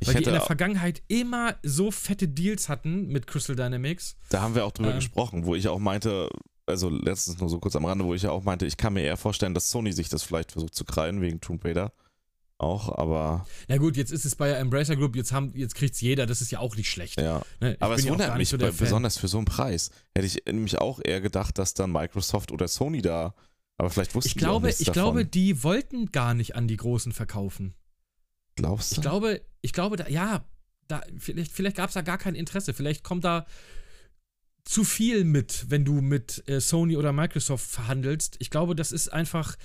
[0.00, 4.16] Ich Weil die in der Vergangenheit immer so fette Deals hatten mit Crystal Dynamics.
[4.28, 4.96] da haben wir auch drüber Ähm.
[4.96, 6.28] gesprochen, wo ich auch meinte,
[6.66, 9.02] also letztens nur so kurz am Rande, wo ich ja auch meinte, ich kann mir
[9.02, 11.92] eher vorstellen, dass Sony sich das vielleicht versucht zu kreien wegen Tomb Raider.
[12.58, 16.00] Auch, aber Na gut, jetzt ist es bei der Embracer Group, jetzt, haben, jetzt kriegt's
[16.00, 17.20] jeder, das ist ja auch nicht schlecht.
[17.20, 17.42] ja.
[17.60, 17.76] Ne?
[17.80, 19.90] Aber es wundert mich, so bei, besonders für so einen Preis.
[20.14, 23.34] Hätte ich nämlich auch eher gedacht, dass dann Microsoft oder Sony da,
[23.76, 25.02] aber vielleicht wussten Ich die glaube, nichts ich davon.
[25.02, 27.74] glaube, die wollten gar nicht an die Großen verkaufen.
[28.54, 28.96] Glaubst du?
[28.96, 30.44] Ich glaube, ich glaube, da, ja,
[30.86, 32.72] da, vielleicht, vielleicht gab es da gar kein Interesse.
[32.72, 33.46] Vielleicht kommt da
[34.64, 38.36] zu viel mit, wenn du mit äh, Sony oder Microsoft verhandelst.
[38.38, 39.56] Ich glaube, das ist einfach,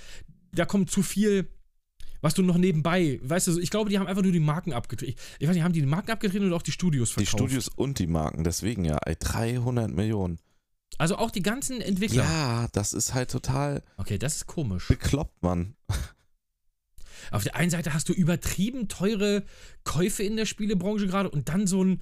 [0.52, 1.48] da kommt zu viel,
[2.22, 5.20] was du noch nebenbei, weißt du, ich glaube, die haben einfach nur die Marken abgetreten.
[5.40, 7.32] Ich weiß nicht, haben die die Marken abgetreten oder auch die Studios die verkauft?
[7.32, 10.40] Studios und die Marken, deswegen ja, ey, 300 Millionen.
[10.98, 12.24] Also auch die ganzen Entwickler.
[12.24, 14.88] Ja, das ist halt total Okay, das ist komisch.
[14.88, 15.76] bekloppt, Mann.
[17.32, 19.46] Auf der einen Seite hast du übertrieben teure
[19.84, 22.02] Käufe in der Spielebranche gerade und dann so ein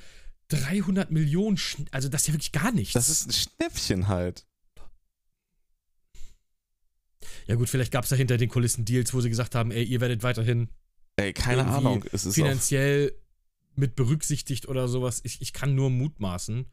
[0.49, 2.93] 300 Millionen, Schn also das ist ja wirklich gar nichts.
[2.93, 4.46] Das ist ein Schnäppchen halt.
[7.47, 9.83] Ja gut, vielleicht gab es da hinter den Kulissen Deals, wo sie gesagt haben, ey,
[9.83, 10.69] ihr werdet weiterhin
[11.15, 12.03] Ey, keine Ahnung.
[12.11, 13.11] Es ist finanziell
[13.75, 15.21] mit berücksichtigt oder sowas.
[15.23, 16.65] Ich, ich kann nur mutmaßen.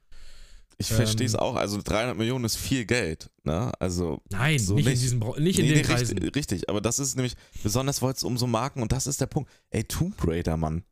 [0.77, 1.55] ich verstehe es ähm, auch.
[1.57, 3.73] Also 300 Millionen ist viel Geld, ne?
[3.79, 5.03] Also Nein, So nicht, in nicht.
[5.03, 6.19] diesen Bra- nicht in nee, den nee, Kreisen.
[6.19, 9.21] richtig, richtig, aber das ist nämlich, besonders weil es um so Marken und das ist
[9.21, 9.51] der Punkt.
[9.71, 10.85] Ey, Tomb Raider, Mann.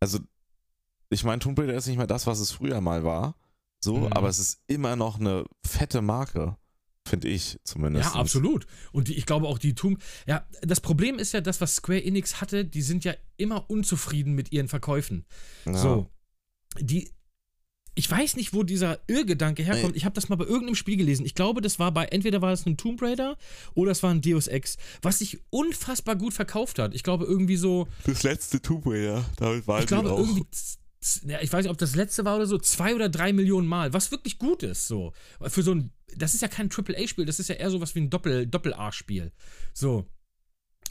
[0.00, 0.18] Also,
[1.10, 3.34] ich meine, Tomb Raider ist nicht mehr das, was es früher mal war.
[3.80, 4.12] So, Mhm.
[4.12, 6.56] aber es ist immer noch eine fette Marke.
[7.08, 8.14] Finde ich zumindest.
[8.14, 8.66] Ja, absolut.
[8.92, 9.98] Und die, ich glaube auch die tun.
[10.26, 14.34] Ja, das Problem ist ja das, was Square Enix hatte, die sind ja immer unzufrieden
[14.34, 15.24] mit ihren Verkäufen.
[15.64, 15.74] Ja.
[15.74, 16.06] So.
[16.78, 17.10] Die.
[17.94, 19.96] Ich weiß nicht, wo dieser Irrgedanke herkommt.
[19.96, 21.26] Ich habe das mal bei irgendeinem Spiel gelesen.
[21.26, 23.36] Ich glaube, das war bei, entweder war es ein Tomb Raider
[23.74, 26.94] oder es war ein Deus Ex, was sich unfassbar gut verkauft hat.
[26.94, 27.88] Ich glaube, irgendwie so.
[28.04, 30.46] Das letzte Tomb Raider, damit war Ich glaube, irgendwie ja,
[31.00, 34.10] ich weiß nicht, ob das letzte war oder so, zwei oder drei Millionen Mal, was
[34.10, 35.12] wirklich gut ist, so.
[35.42, 38.10] Für so ein, das ist ja kein AAA-Spiel, das ist ja eher sowas wie ein
[38.10, 39.32] Doppel, Doppel-A-Spiel.
[39.72, 40.06] So.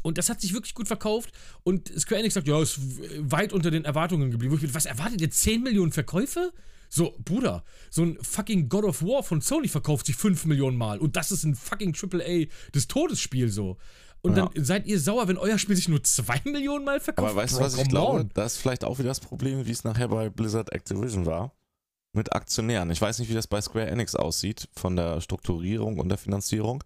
[0.03, 1.31] Und das hat sich wirklich gut verkauft
[1.63, 2.79] und Square Enix sagt, ja, ist
[3.19, 4.55] weit unter den Erwartungen geblieben.
[4.55, 5.31] Ich bin, was erwartet ihr?
[5.31, 6.53] 10 Millionen Verkäufe?
[6.89, 10.99] So, Bruder, so ein fucking God of War von Sony verkauft sich 5 Millionen Mal
[10.99, 13.77] und das ist ein fucking AAA des Todesspiel so.
[14.21, 14.49] Und Ja.
[14.53, 17.29] dann seid ihr sauer, wenn euer Spiel sich nur 2 Millionen Mal verkauft?
[17.29, 18.25] Aber weißt du, was ich glaube?
[18.33, 21.53] Das ist vielleicht auch wieder das Problem, wie es nachher bei Blizzard Activision war.
[22.13, 22.89] Mit Aktionären.
[22.89, 26.83] Ich weiß nicht, wie das bei Square Enix aussieht, von der Strukturierung und der Finanzierung.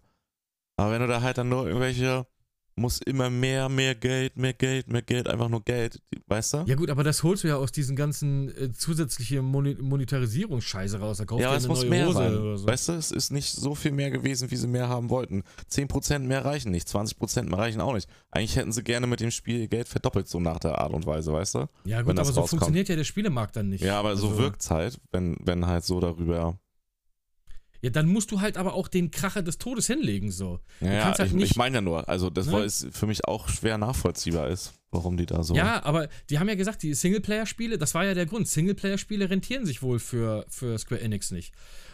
[0.76, 2.26] Aber wenn du da halt dann nur irgendwelche,
[2.74, 6.64] muss immer mehr, mehr Geld, mehr Geld, mehr Geld, einfach nur Geld, weißt du?
[6.66, 11.18] Ja gut, aber das holst du ja aus diesen ganzen äh, zusätzliche Moni Monetarisierungsscheiße raus.
[11.18, 12.36] Da kaufst Ja, du aber es eine muss neue mehr Hose sein.
[12.38, 12.66] oder so.
[12.66, 15.42] Weißt du, es ist nicht so viel mehr gewesen, wie sie mehr haben wollten.
[15.70, 18.08] 10% mehr reichen nicht, 20% mehr reichen auch nicht.
[18.30, 21.32] Eigentlich hätten sie gerne mit dem Spiel Geld verdoppelt, so nach der Art und Weise,
[21.32, 21.66] weißt du?
[21.84, 22.48] Ja gut, aber so rauskommt.
[22.50, 23.82] funktioniert ja der Spielemarkt dann nicht.
[23.84, 26.58] Ja, aber so Also, wirkt's halt, wenn, wenn halt so darüber.
[27.82, 30.60] Ja, dann musst du halt aber auch den Kracher des Todes hinlegen, so.
[30.80, 32.60] Ja, halt ich, ich meine ja nur, also das Ne?
[32.60, 35.56] es für mich auch schwer nachvollziehbar ist, warum die da so.
[35.56, 38.46] Ja, aber die haben ja gesagt, die Singleplayer-Spiele, das war ja der Grund.
[38.46, 41.52] Singleplayer-Spiele rentieren sich wohl für, für Square Enix nicht.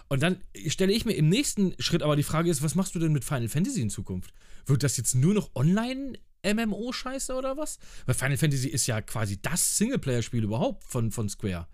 [0.09, 2.99] Und dann stelle ich mir im nächsten Schritt aber die Frage ist, was machst du
[2.99, 4.35] denn mit Final Fantasy in Zukunft?
[4.67, 7.79] Wird das jetzt nur noch online MMO-Scheiße oder was?
[8.05, 11.67] Weil Final Fantasy ist ja quasi das Singleplayer-Spiel überhaupt von, von Square.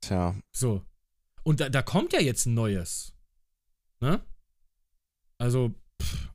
[0.00, 0.82] Tja, So.
[1.42, 3.12] Und da, da kommt ja jetzt ein neues.
[4.00, 4.20] Ne?
[5.38, 6.28] Also, pff,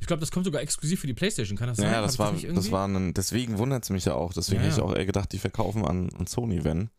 [0.00, 1.56] ich glaube, das kommt sogar exklusiv für die PlayStation.
[1.56, 1.92] Kann das sein?
[1.92, 4.32] ja, das war, das war ein, deswegen wundert es mich ja auch.
[4.32, 4.84] Deswegen Ja, hätte ich ja.
[4.84, 6.90] auch eher gedacht, die verkaufen an, an Sony, wenn.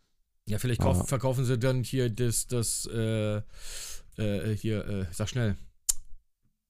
[0.47, 3.41] Ja, vielleicht Aber- kauf, verkaufen sie dann hier das, das, äh,
[4.17, 5.55] äh, hier, äh, sag schnell.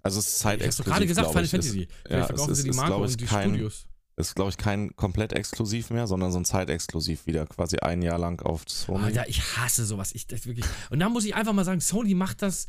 [0.04, 1.82] Also es ist ich hab's doch gerade gesagt, glaub Final Fantasy.
[1.84, 3.88] Ist, Vielleicht ja, verkaufen ist, sie die Marke und die kein, Studios.
[4.18, 8.20] Ist, glaube ich, kein komplett exklusiv mehr, sondern so ein zeitexklusiv wieder, quasi ein Jahr
[8.20, 9.06] lang auf Sony.
[9.06, 10.12] Alter, ich hasse sowas.
[10.14, 10.66] Ich, das wirklich.
[10.90, 12.68] Und da muss ich einfach mal sagen, Sony macht das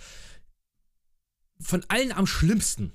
[1.61, 2.93] von allen am schlimmsten.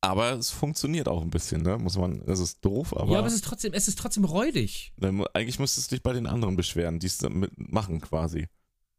[0.00, 1.76] aber es funktioniert auch ein bisschen, ne?
[1.78, 4.92] Muss man, es ist doof, aber, ja, aber es ist trotzdem, es ist trotzdem räudig.
[4.96, 8.46] dann eigentlich müsstest du dich bei den anderen beschweren, die es damit machen quasi.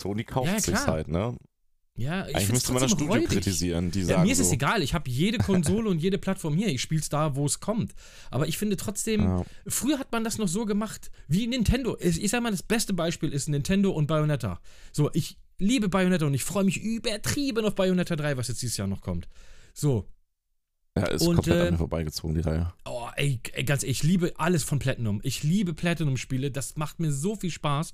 [0.02, 1.38] Sony kauft Ja, sich halt, ne?
[2.00, 3.30] Ja, ich Eigentlich müsste man das Studio räudig.
[3.30, 6.18] kritisieren, die Ja, sagen mir ist es so, egal, ich habe jede Konsole und jede
[6.18, 6.68] Plattform hier.
[6.70, 7.94] Ich spiele es da, wo es kommt.
[8.32, 9.46] Aber ich finde trotzdem, Ja.
[9.68, 11.98] früher hat man das noch so gemacht wie Nintendo.
[12.00, 14.60] Ich, ich sag mal, das beste Beispiel ist Nintendo und Bayonetta.
[14.92, 18.78] So, ich liebe Bayonetta und ich freue mich übertrieben auf Bayonetta 3, was jetzt dieses
[18.78, 19.28] Jahr noch kommt.
[19.74, 20.08] So,
[20.98, 22.74] Ja, ist Und, komplett äh, an mir vorbeigezogen, die Reihe.
[22.86, 25.20] Oh, ey, ey, ganz ehrlich, ich liebe alles von Platinum.
[25.24, 27.92] Ich liebe Platinum-Spiele, das macht mir so viel Spaß.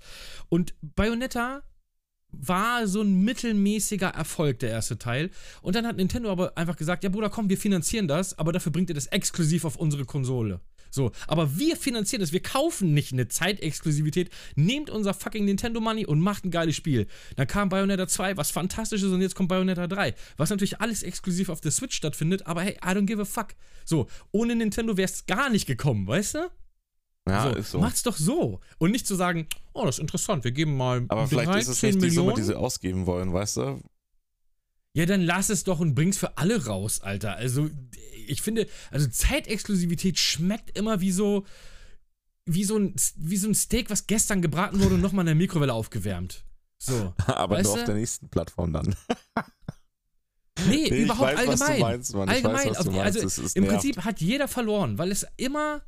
[0.49, 1.63] Und Bayonetta
[2.41, 5.29] war so ein mittelmäßiger Erfolg, der erste Teil.
[5.61, 8.71] Und dann hat Nintendo aber einfach gesagt, ja Bruder, komm, wir finanzieren das, aber dafür
[8.71, 10.61] bringt ihr das exklusiv auf unsere Konsole.
[10.95, 16.05] So, aber wir finanzieren das, wir kaufen nicht eine Zeitexklusivität, nehmt unser fucking Nintendo Money
[16.05, 17.07] und macht ein geiles Spiel.
[17.35, 21.03] Dann kam Bayonetta 2, was fantastisch ist, und jetzt kommt Bayonetta 3, was natürlich alles
[21.03, 23.55] exklusiv auf der Switch stattfindet, aber hey, I don't give a fuck.
[23.83, 26.49] So, ohne Nintendo wäre es gar nicht gekommen, weißt du?
[27.27, 27.79] Ja, so, ist so.
[27.79, 28.59] Macht's doch so.
[28.77, 31.79] Und nicht zu sagen, oh, das ist interessant, wir geben mal Aber vielleicht ist es
[31.79, 32.29] 13 nicht die Millionen.
[32.29, 33.81] Summe, die sie ausgeben wollen, weißt du?
[34.93, 37.35] Ja, dann lass es doch und bring's für alle raus, Alter.
[37.35, 37.69] Also,
[38.27, 41.45] ich finde, also Zeitexklusivität schmeckt immer wie so,
[42.45, 45.35] wie so ein, wie so ein Steak, was gestern gebraten wurde und nochmal in der
[45.35, 46.45] Mikrowelle aufgewärmt.
[46.77, 47.13] So.
[47.25, 47.79] Aber Weißt nur du?
[47.81, 48.95] auf der nächsten Plattform dann.
[50.67, 51.79] Nee, Nee, überhaupt weiß, allgemein.
[51.81, 52.53] meinst, allgemein.
[52.55, 53.81] weiß, also, im nervt.
[53.81, 55.81] Prinzip hat jeder verloren, weil es immer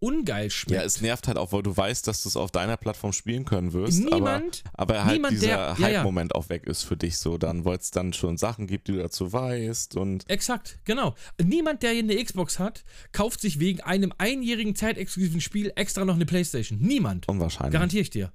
[0.00, 0.80] ungeil schmeckt.
[0.80, 3.44] Ja, es nervt halt auch, weil du weißt, dass du es auf deiner Plattform spielen
[3.44, 4.00] können wirst.
[4.00, 5.98] Niemand- aber, aber halt niemand, dieser der- ja, ja.
[5.98, 7.38] Hype-Moment auch weg ist für dich so.
[7.38, 11.14] Dann, weil es dann schon Sachen gibt, die du dazu weißt und Exakt, genau.
[11.42, 12.82] Niemand, der hier eine Xbox hat,
[13.12, 16.78] kauft sich wegen einem einjährigen zeitexklusiven Spiel extra noch eine Playstation.
[16.80, 17.28] Niemand.
[17.28, 17.72] unwahrscheinlich.
[17.72, 18.32] Garantiere ich dir.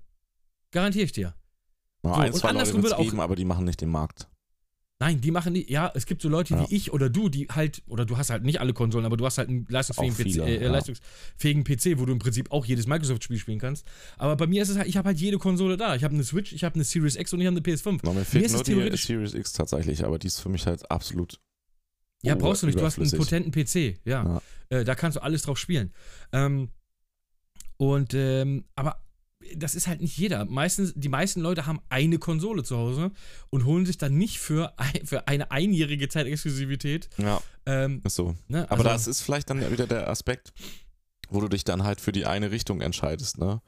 [0.72, 1.34] Garantiere ich dir.
[2.04, 4.28] Ja, So, ein, zwei Leute würde auch- geben, aber die machen nicht den Markt.
[5.00, 5.70] Nein, die machen die.
[5.70, 6.62] Ja, es gibt so Leute Ja.
[6.70, 9.26] wie ich oder du, die halt, oder du hast halt nicht alle Konsolen, aber du
[9.26, 10.72] hast halt einen leistungsfähigen, viele, PC, äh, ja.
[10.72, 13.86] leistungsfähigen PC, wo du im Prinzip auch jedes Microsoft-Spiel spielen kannst.
[14.18, 15.96] Aber bei mir ist es halt, ich habe halt jede Konsole da.
[15.96, 18.00] Ich habe eine Switch, ich habe eine Series X und ich habe eine PS5.
[18.04, 20.48] Na, mir fehlt ist nur es die theoretisch- Series X tatsächlich, aber die ist für
[20.50, 21.42] mich halt absolut.
[22.24, 22.80] Ja, brauchst du nicht.
[22.80, 24.00] Du hast einen potenten PC.
[24.06, 24.42] Ja.
[24.70, 25.92] Äh, da kannst du alles drauf spielen.
[26.32, 26.70] Ähm,
[27.78, 29.02] und, ähm, aber
[29.56, 30.46] das ist halt nicht jeder.
[30.46, 33.12] Meistens, die meisten Leute haben eine Konsole zu Hause
[33.50, 37.10] und holen sich dann nicht für, ein, für eine einjährige Zeitexklusivität.
[37.18, 38.36] Ja, Ähm, ist so.
[38.48, 38.64] ne?
[38.70, 40.54] Aber also, das ist vielleicht dann wieder der Aspekt,
[41.30, 43.62] wo du dich dann halt für die eine Richtung entscheidest, ne?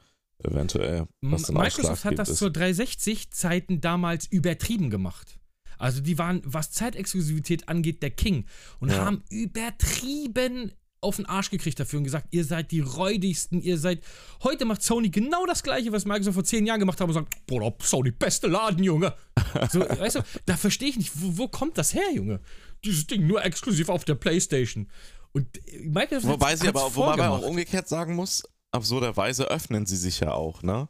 [0.44, 1.08] Eventuell.
[1.20, 5.38] Microsoft hat das ist- zur 360-Zeiten damals übertrieben gemacht.
[5.78, 8.46] Also die waren, was Zeitexklusivität angeht, der King
[8.80, 9.04] und Ja.
[9.04, 14.02] haben übertrieben auf den Arsch gekriegt dafür und gesagt, ihr seid die räudigsten, ihr seid.
[14.42, 17.46] Heute macht Sony genau das gleiche, was Microsoft vor zehn Jahren gemacht hat und sagt,
[17.46, 19.14] Bruder, Sony, beste Laden, Junge.
[19.70, 22.40] So, weißt du, da verstehe ich nicht, wo, wo kommt das her, Junge?
[22.84, 24.88] Dieses Ding nur exklusiv auf der Playstation.
[25.32, 25.46] Und
[25.80, 28.42] Microsoft Wobei sie aber wobei man auch umgekehrt sagen muss,
[28.72, 30.88] absurderweise öffnen sie sich ja auch, ne?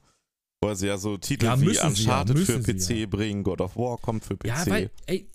[0.60, 3.76] Weil sie ja so Titel Ja, wie sie ja, Uncharted für PC bringen, God of
[3.76, 4.46] War kommt für PC.
[4.48, 5.28] Ja, weil, ey,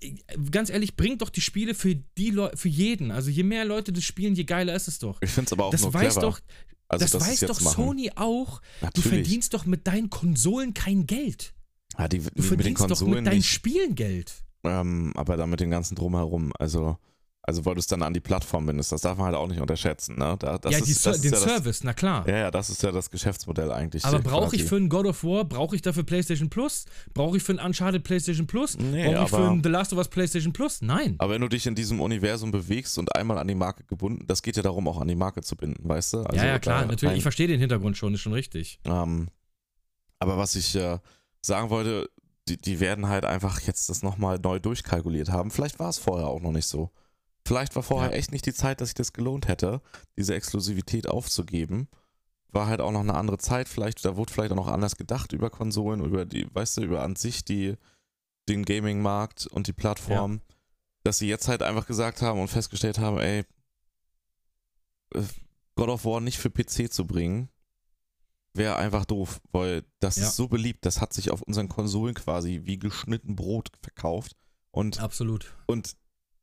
[0.52, 3.10] ganz ehrlich, bringt doch die Spiele für die Leute, für jeden.
[3.12, 5.22] Also je mehr Leute das spielen, je geiler ist es doch.
[5.22, 6.22] ich finde es aber auch Das nur weiß clever.
[6.28, 6.40] doch,
[6.90, 7.76] also, das weiß doch machen.
[7.86, 8.60] Sony auch.
[8.60, 9.08] Du Natürlich.
[9.12, 11.54] verdienst doch mit deinen Konsolen kein Geld.
[11.98, 14.34] ja, die, Du mit den verdienst doch Konsolen mit deinen nicht, Spielen Geld.
[14.66, 16.52] ähm, aber dann mit dem ganzen Drumherum.
[16.60, 16.98] Also,
[17.46, 19.60] also weil du es dann an die Plattform bindest, das darf man halt auch nicht
[19.60, 20.38] unterschätzen, ne?
[20.40, 22.26] Da, das ja, ist, das Ser- den ja das, Service, na klar.
[22.28, 24.06] Ja, ja, das ist ja das Geschäftsmodell eigentlich.
[24.06, 26.86] Aber brauche ich für einen God of War, brauche ich dafür PlayStation Plus?
[27.14, 28.78] Brauche ich für einen Uncharted PlayStation Plus?
[28.78, 30.82] Nee, brauche ich für einen The Last of Us PlayStation Plus?
[30.82, 31.16] Nein.
[31.18, 34.42] Aber wenn du dich in diesem Universum bewegst und einmal an die Marke gebunden, das
[34.42, 36.18] geht ja darum, auch an die Marke zu binden, weißt du?
[36.24, 37.12] Also ja, ja, klar, natürlich.
[37.12, 38.80] ein- Ich verstehe den Hintergrund schon, ist schon richtig.
[38.86, 39.28] Ähm,
[40.20, 41.00] aber was ich äh,
[41.42, 42.10] sagen wollte,
[42.48, 45.52] die, die werden halt einfach jetzt das nochmal neu durchkalkuliert haben.
[45.52, 46.90] Vielleicht war es vorher auch noch nicht so.
[47.46, 48.16] Vielleicht war vorher Ja.
[48.18, 49.82] echt nicht die Zeit, dass sich das gelohnt hätte,
[50.18, 51.88] diese Exklusivität aufzugeben.
[52.50, 55.34] War halt auch noch eine andere Zeit, vielleicht, da wurde vielleicht auch noch anders gedacht
[55.34, 57.76] über Konsolen, über die, weißt du, über an sich die,
[58.48, 60.42] den Gaming-Markt und die Plattform,
[61.04, 63.44] dass sie jetzt halt einfach gesagt haben und festgestellt haben, ey,
[65.16, 65.24] äh,
[65.76, 67.50] God of War nicht für PC zu bringen,
[68.54, 70.28] wäre einfach doof, weil das Ja.
[70.28, 74.36] ist so beliebt, das hat sich auf unseren Konsolen quasi wie geschnitten Brot verkauft
[74.72, 75.56] und, Absolut.
[75.66, 75.96] und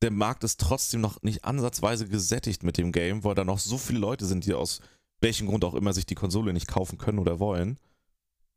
[0.02, 3.78] der Markt ist trotzdem noch nicht ansatzweise gesättigt mit dem Game, weil da noch so
[3.78, 4.80] viele Leute sind, die aus
[5.20, 7.78] welchem Grund auch immer sich die Konsole nicht kaufen können oder wollen.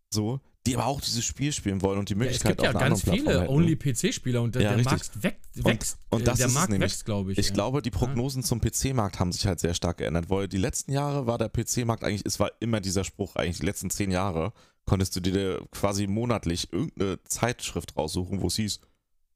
[0.10, 2.72] So, die aber auch dieses Spiel spielen wollen und die Ja, es Möglichkeit gibt ja
[2.72, 3.50] ganz viele.
[3.50, 4.86] Only-PC-Spieler und der, Ja, der.
[4.86, 5.98] Markt wächst, wächst.
[6.10, 6.92] und äh, das der ist Markt nämlich.
[6.92, 7.38] wächst, glaube ich.
[7.38, 7.54] Ich ja.
[7.54, 11.26] glaube, die Prognosen zum PC-Markt haben sich halt sehr stark geändert, weil die letzten Jahre
[11.28, 14.54] war der PC-Markt eigentlich, es war immer dieser Spruch, eigentlich die letzten zehn Jahre
[14.86, 18.80] konntest du dir quasi monatlich irgendeine Zeitschrift raussuchen, wo es hieß,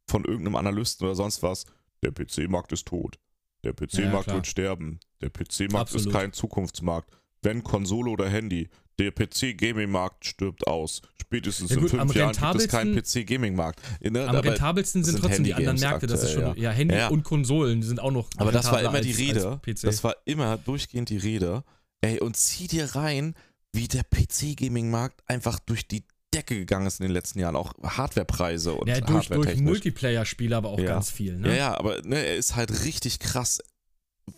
[0.10, 1.66] von irgendeinem Analysten oder sonst was,
[2.04, 3.18] der PC-Markt ist tot.
[3.64, 4.36] Der PC-Markt klar.
[4.38, 5.00] wird sterben.
[5.22, 7.10] Der PC-Markt ist kein Zukunftsmarkt.
[7.42, 8.70] Wenn Konsole oder Handy,
[9.00, 11.02] der PC-Gaming-Markt stirbt aus.
[11.22, 13.82] Spätestens Ja in gut, am fünf Jahren gibt es keinen PC-Gaming-Markt.
[14.02, 16.08] Ne, Am aber- rentabelsten sind sind trotzdem die anderen Märkte.
[16.08, 17.08] Das ist schon, aktuell, ja, Handy Ja, ja.
[17.10, 18.30] und Konsolen, die sind auch noch.
[18.38, 19.60] Aber das war immer die Rede.
[19.82, 21.64] Das war immer durchgehend die Rede.
[22.02, 23.36] Ey, und zieh dir rein,
[23.74, 26.04] wie der PC-Gaming-Markt einfach durch die
[26.34, 27.56] Decke gegangen ist in den letzten Jahren.
[27.56, 29.62] Auch Hardwarepreise und ja, durch, durch Hardware-technisch.
[29.64, 30.86] Multiplayer-Spiele aber auch Ja.
[30.88, 31.38] ganz viel.
[31.38, 31.50] Ne?
[31.50, 33.62] Ja, ja, aber ne, er ist halt richtig krass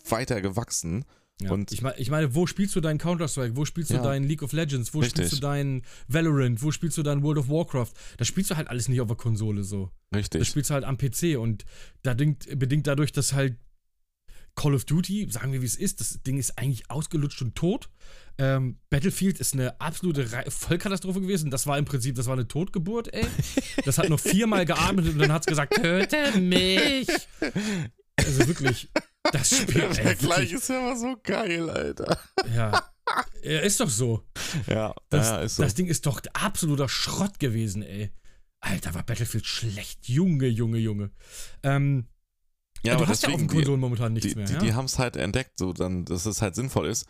[0.08, 1.04] weiter gewachsen.
[1.42, 1.50] Ja.
[1.52, 3.56] Und- ich, mein, ich meine, wo spielst du deinen Counter-Strike?
[3.56, 4.02] Wo spielst du Ja.
[4.02, 4.92] deinen League of Legends?
[4.94, 5.16] Wo Richtig.
[5.26, 6.62] spielst du deinen Valorant?
[6.62, 7.92] Wo spielst du deinen World of Warcraft?
[8.18, 9.90] Das spielst du halt alles nicht auf der Konsole so.
[10.10, 10.46] Das Richtig.
[10.48, 11.64] spielst du halt am PC und
[12.02, 13.56] da bedingt dadurch, dass halt
[14.56, 17.88] Call of Duty, sagen wir wie es ist, das Ding ist eigentlich ausgelutscht und tot.
[18.38, 21.50] Ähm, Battlefield ist eine absolute Re Vollkatastrophe gewesen.
[21.50, 23.26] Das war im Prinzip, das war eine Totgeburt, ey.
[23.84, 27.08] Das hat noch viermal geatmet und dann hat es gesagt, töte mich.
[28.16, 28.88] Also wirklich,
[29.32, 32.18] das Spiel, ey, wirklich, ist ja immer so geil, Alter.
[32.54, 32.82] ja.
[33.42, 33.60] ja.
[33.60, 34.24] Ist doch so.
[34.66, 35.62] Ja, Das, ja ist so.
[35.62, 38.10] das Ding ist doch absoluter Schrott gewesen, ey.
[38.60, 40.08] Alter, war Battlefield schlecht.
[40.08, 41.10] Junge, Junge, Junge.
[41.62, 42.06] Ähm,
[42.82, 44.58] ja, du hast ja auf den die- Konsolen momentan nichts die, mehr, die, ja?
[44.60, 47.06] die haben es halt entdeckt, so dann, dass es halt sinnvoll ist,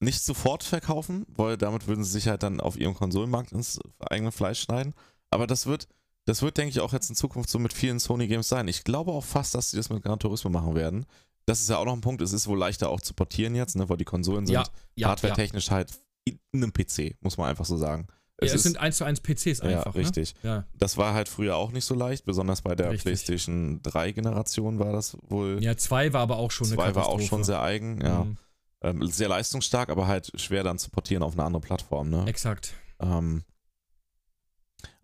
[0.00, 4.32] nicht sofort verkaufen, weil damit würden sie sich halt dann auf ihrem Konsolenmarkt ins eigene
[4.32, 4.94] Fleisch schneiden.
[5.30, 5.86] Aber das wird,
[6.24, 8.66] das wird, denke ich, auch jetzt in Zukunft so mit vielen Sony-Games sein.
[8.68, 11.06] Ich glaube auch fast, dass sie das mit Gran Turismo machen werden.
[11.46, 13.76] Das ist ja auch noch ein Punkt, es ist wohl leichter auch zu portieren jetzt,
[13.76, 15.08] ne, weil die Konsolen sind ja, ja, ja.
[15.08, 15.92] hardware-technisch halt
[16.24, 18.06] in einem PC, muss man einfach so sagen.
[18.50, 19.94] Ja, es sind 1 zu 1 PCs ja, einfach.
[19.94, 20.34] richtig.
[20.42, 20.50] Ne?
[20.50, 20.64] Ja.
[20.78, 23.02] Das war halt früher auch nicht so leicht, besonders bei der Richtig.
[23.04, 25.62] PlayStation 3 Generation war das wohl.
[25.62, 28.24] ja, 2 war aber auch schon eine Zwei war auch schon sehr eigen, ja.
[28.24, 28.36] Mhm,
[28.82, 32.24] Ähm, sehr leistungsstark, aber halt schwer dann zu portieren auf eine andere Plattform, ne?
[32.26, 32.74] exakt.
[33.00, 33.44] Ähm,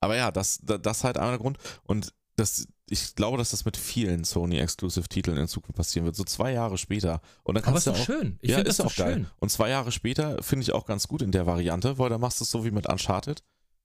[0.00, 1.58] aber ja, das, da- das ist halt einer Grund.
[1.84, 6.52] Und das, ich glaube, dass das mit vielen Sony-Exclusive-Titeln in Zukunft passieren wird, so zwei
[6.52, 7.20] Jahre später.
[7.42, 8.04] Und dann Aber ist doch auch.
[8.04, 8.38] schön.
[8.40, 9.14] Ich ja, ist das auch doch geil.
[9.14, 9.26] schön.
[9.40, 12.40] Und zwei Jahre später finde ich auch ganz gut in der Variante, weil da machst
[12.40, 13.42] du es so wie mit Uncharted,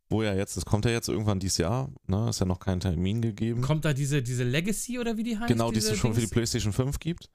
[0.09, 2.30] wo ja jetzt, das kommt ja jetzt irgendwann dieses Jahr, ne?
[2.30, 3.61] Ist ja noch kein Termin gegeben.
[3.61, 5.47] Kommt da diese, diese Legacy oder wie die heißt?
[5.47, 6.27] genau, die es schon für die?
[6.27, 7.30] PlayStation 5 gibt.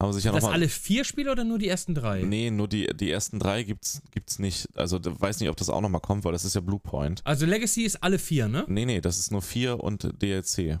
[0.00, 2.22] Haben sich ja das alle vier Spiele oder nur die ersten drei?
[2.22, 4.68] Nee, nur die, die ersten drei gibt's, gibt's nicht.
[4.76, 7.20] Also weiß nicht, ob das auch nochmal kommt, weil das ist ja Bluepoint.
[7.24, 8.64] Also Legacy ist alle vier, ne?
[8.68, 10.78] Nee, nee, das ist nur vier und DLC.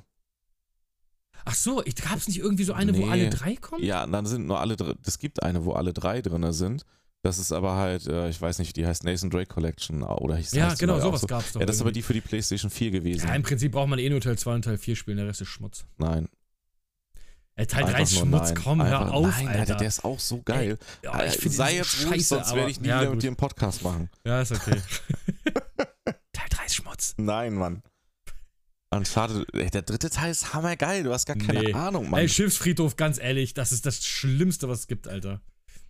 [1.50, 3.10] Ach so, gab es nicht irgendwie so eine, wo Nee.
[3.10, 3.82] alle drei kommen?
[3.82, 6.84] Ja, dann sind nur alle dr- Es gibt eine, wo alle drei drin sind.
[7.22, 10.52] Das ist aber halt, äh, ich weiß nicht, die heißt Nathan Drake Collection oder hieß
[10.52, 11.26] Ja, genau, sowas so.
[11.26, 11.60] gab's doch.
[11.60, 13.26] Ja, das ist aber die für die PlayStation 4 gewesen.
[13.26, 15.40] Ja, im Prinzip braucht man eh nur Teil 2 und Teil 4 spielen, der Rest
[15.40, 15.84] ist Schmutz.
[15.96, 16.28] Nein.
[17.56, 18.54] Äh, Teil 3 ist Schmutz, nein.
[18.62, 19.74] komm, hör Einfach- auf, Nein, Alter.
[19.74, 20.78] der ist auch so geil.
[21.02, 23.14] Ja, ich Äh, Sei jetzt ruhig, scheiße, sonst werde ich nie ja, wieder gut.
[23.16, 24.08] mit dir einen Podcast machen.
[24.24, 24.76] Ja, ist okay.
[26.32, 27.14] Teil 3 ist Schmutz.
[27.16, 27.82] Nein, Mann.
[28.90, 31.02] Uncharted, ey, der dritte Teil ist hammergeil.
[31.02, 31.72] Du hast gar keine Nee.
[31.74, 32.20] Ahnung, Mann.
[32.20, 35.42] Ey, Schiffsfriedhof, ganz ehrlich, das ist das Schlimmste, was es gibt, Alter.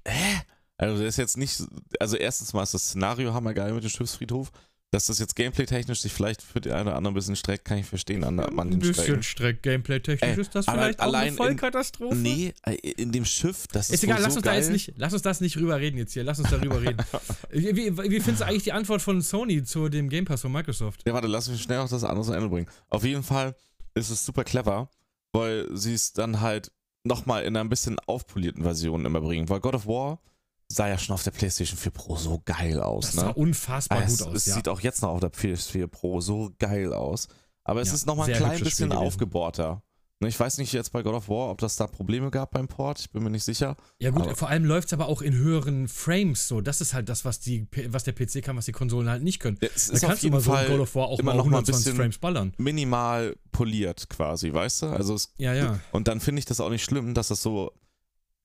[0.06, 0.40] Hä?
[0.78, 1.62] Also, das ist jetzt nicht.
[2.00, 4.50] Also, erstens mal ist das Szenario hammergeil mit dem Schiffsfriedhof.
[4.90, 7.76] Dass das jetzt gameplay-technisch sich vielleicht für die eine oder andere ein bisschen streckt, kann
[7.76, 9.22] ich verstehen an Ein manchen bisschen Strecken.
[9.22, 12.16] Streck, Gameplay-technisch ist das vielleicht auch eine in- Vollkatastrophe.
[12.16, 14.54] Nee, äh, in dem Schiff, das ist, Ist egal, wohl lass so uns geil.
[14.54, 16.24] da jetzt nicht, lass uns das nicht rüber reden jetzt hier.
[16.24, 16.96] Lass uns darüber reden.
[17.50, 20.52] Wie, wie, wie findest du eigentlich die Antwort von Sony zu dem Game Pass von
[20.52, 21.02] Microsoft?
[21.06, 22.66] Ja, warte, lass mich schnell auch das andere zu Ende bringen.
[22.88, 23.54] Auf jeden Fall
[23.94, 24.88] ist es super clever,
[25.32, 26.72] weil sie es dann halt
[27.04, 29.50] nochmal in einer ein bisschen aufpolierten Version immer bringen.
[29.50, 30.18] Weil God of War
[30.70, 33.20] sah ja schon auf der PlayStation 4 Pro so geil aus, Das ne?
[33.22, 34.34] sah unfassbar es, gut aus.
[34.36, 34.54] es ja.
[34.54, 37.28] sieht auch jetzt noch auf der PS4 Pro so geil aus.
[37.64, 39.82] Aber es Ja, ist nochmal ein klein bisschen aufgebohrter.
[40.20, 42.66] Ne, Ich weiß nicht jetzt bei God of War, ob das da Probleme gab beim
[42.66, 42.98] Port.
[42.98, 43.76] Ich bin mir nicht sicher.
[44.00, 46.60] Ja gut, Aber- vor allem läuft es aber auch in höheren Frames so.
[46.60, 49.38] Das ist halt das, was, die, was der PC kann, was die Konsolen halt nicht
[49.38, 49.58] können.
[49.60, 51.32] Es Da ist auf kannst du mal so in Fall God of War auch immer
[51.32, 52.52] mal noch mal ein 120 bisschen- Frames ballern.
[52.58, 54.86] minimal poliert quasi, weißt du?
[54.86, 55.78] Also es, Ja, ja.
[55.92, 57.72] und dann finde ich das auch nicht schlimm, dass das so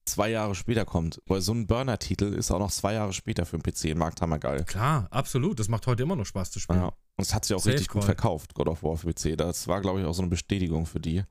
[0.05, 1.21] zwei Jahre später kommt.
[1.25, 4.21] Weil so ein Burner-Titel ist auch noch zwei Jahre später für den PC im Markt
[4.21, 4.63] hammergeil.
[4.65, 5.59] Klar, absolut.
[5.59, 6.79] Das macht heute immer noch Spaß zu spielen.
[6.79, 6.87] Ja.
[7.15, 8.05] Und es hat sich auch Safe richtig gut Call.
[8.07, 9.37] verkauft, God of War für PC.
[9.37, 11.23] Das war, glaube ich, auch so eine Bestätigung für die,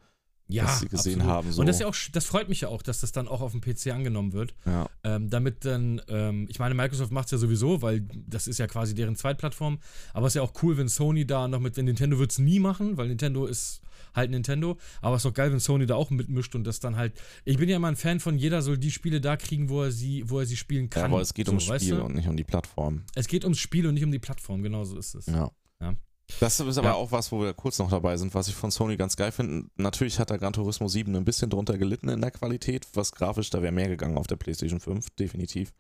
[0.49, 1.37] Ja, dass sie gesehen absolut.
[1.37, 1.53] haben.
[1.53, 1.61] So.
[1.61, 3.61] Und das, ja auch, das freut mich ja auch, dass das dann auch auf dem
[3.61, 4.55] PC angenommen wird.
[4.65, 4.87] ja.
[5.05, 8.67] Ähm, damit dann, ähm, ich meine, Microsoft macht es ja sowieso, weil das ist ja
[8.69, 9.79] quasi deren Zweitplattform.
[10.15, 12.39] Aber es ist ja auch cool, wenn Sony da noch mit, wenn Nintendo wird es
[12.39, 13.81] nie machen, weil Nintendo ist
[14.15, 14.79] halt Nintendo.
[15.01, 17.13] Aber es ist doch geil, wenn Sony da auch mitmischt und das dann halt.
[17.45, 19.91] Ich bin ja immer ein Fan von, jeder soll die Spiele da kriegen, wo er
[19.93, 21.03] sie, wo er sie spielen kann.
[21.03, 22.05] ja, aber es geht so, ums Spiel du?
[22.05, 23.03] und nicht um die Plattform.
[23.15, 25.27] Es geht ums Spiel und nicht um die Plattform, genau so ist es.
[25.27, 25.51] Ja.
[25.81, 25.95] Ja.
[26.41, 26.95] Das ist aber Ja.
[26.95, 29.69] auch was, wo wir kurz noch dabei sind, was ich von Sony ganz geil finde.
[29.77, 33.51] Natürlich hat der Gran Turismo 7 ein bisschen drunter gelitten in der Qualität, was grafisch,
[33.51, 35.73] da wäre mehr gegangen auf der PlayStation 5, definitiv.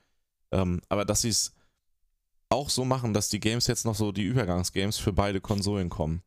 [0.50, 1.54] Ähm, aber dass sie es
[2.50, 6.22] auch so machen, dass die Games jetzt noch so die Übergangsgames für beide Konsolen kommen,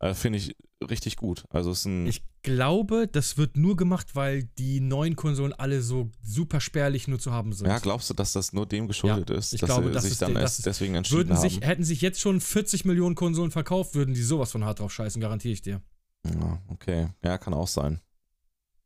[0.00, 0.56] äh, finde ich
[0.88, 1.44] richtig gut.
[1.50, 2.06] Also ist ein.
[2.06, 7.18] Ich glaube, das wird nur gemacht, weil die neuen Konsolen alle so super spärlich nur
[7.18, 7.68] zu haben sind.
[7.68, 10.12] ja, glaubst du, dass das nur dem geschuldet ist, ich dass glaube, sie das sich
[10.12, 11.62] ist dann erst deswegen entschieden würden sich, haben?
[11.62, 15.20] hätten sich jetzt schon 40 Millionen Konsolen verkauft, würden die sowas von hart drauf scheißen,
[15.20, 15.82] garantiere ich dir.
[16.24, 17.08] Ja, okay.
[17.22, 18.00] Ja, kann auch sein.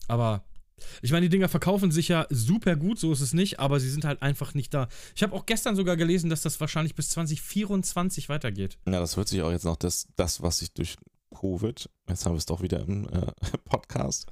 [0.08, 0.44] Aber
[1.02, 3.90] ich meine, die Dinger verkaufen sich ja super gut, so ist es nicht, aber sie
[3.90, 4.88] sind halt einfach nicht da.
[5.14, 8.78] Ich habe auch gestern sogar gelesen, dass das wahrscheinlich bis 2024 weitergeht.
[8.86, 10.96] Ja, das wird sich auch jetzt noch das, das was sich durch
[11.34, 13.32] Covid, jetzt haben wir es doch wieder im äh,
[13.64, 14.26] Podcast,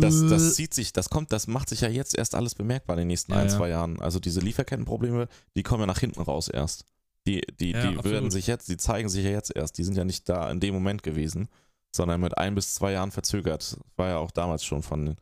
[0.00, 3.00] das, das zieht sich, das kommt, das macht sich ja jetzt erst alles bemerkbar in
[3.00, 3.56] den nächsten Ja, ein, ja.
[3.56, 4.00] zwei Jahren.
[4.00, 6.84] Also diese Lieferkettenprobleme, die kommen ja nach hinten raus erst.
[7.26, 9.78] Die, die, Ja, die werden sich jetzt, die zeigen sich ja jetzt erst.
[9.78, 11.48] Die sind ja nicht da in dem Moment gewesen,
[11.94, 13.62] sondern mit ein bis zwei Jahren verzögert.
[13.62, 15.16] Das war ja auch damals schon von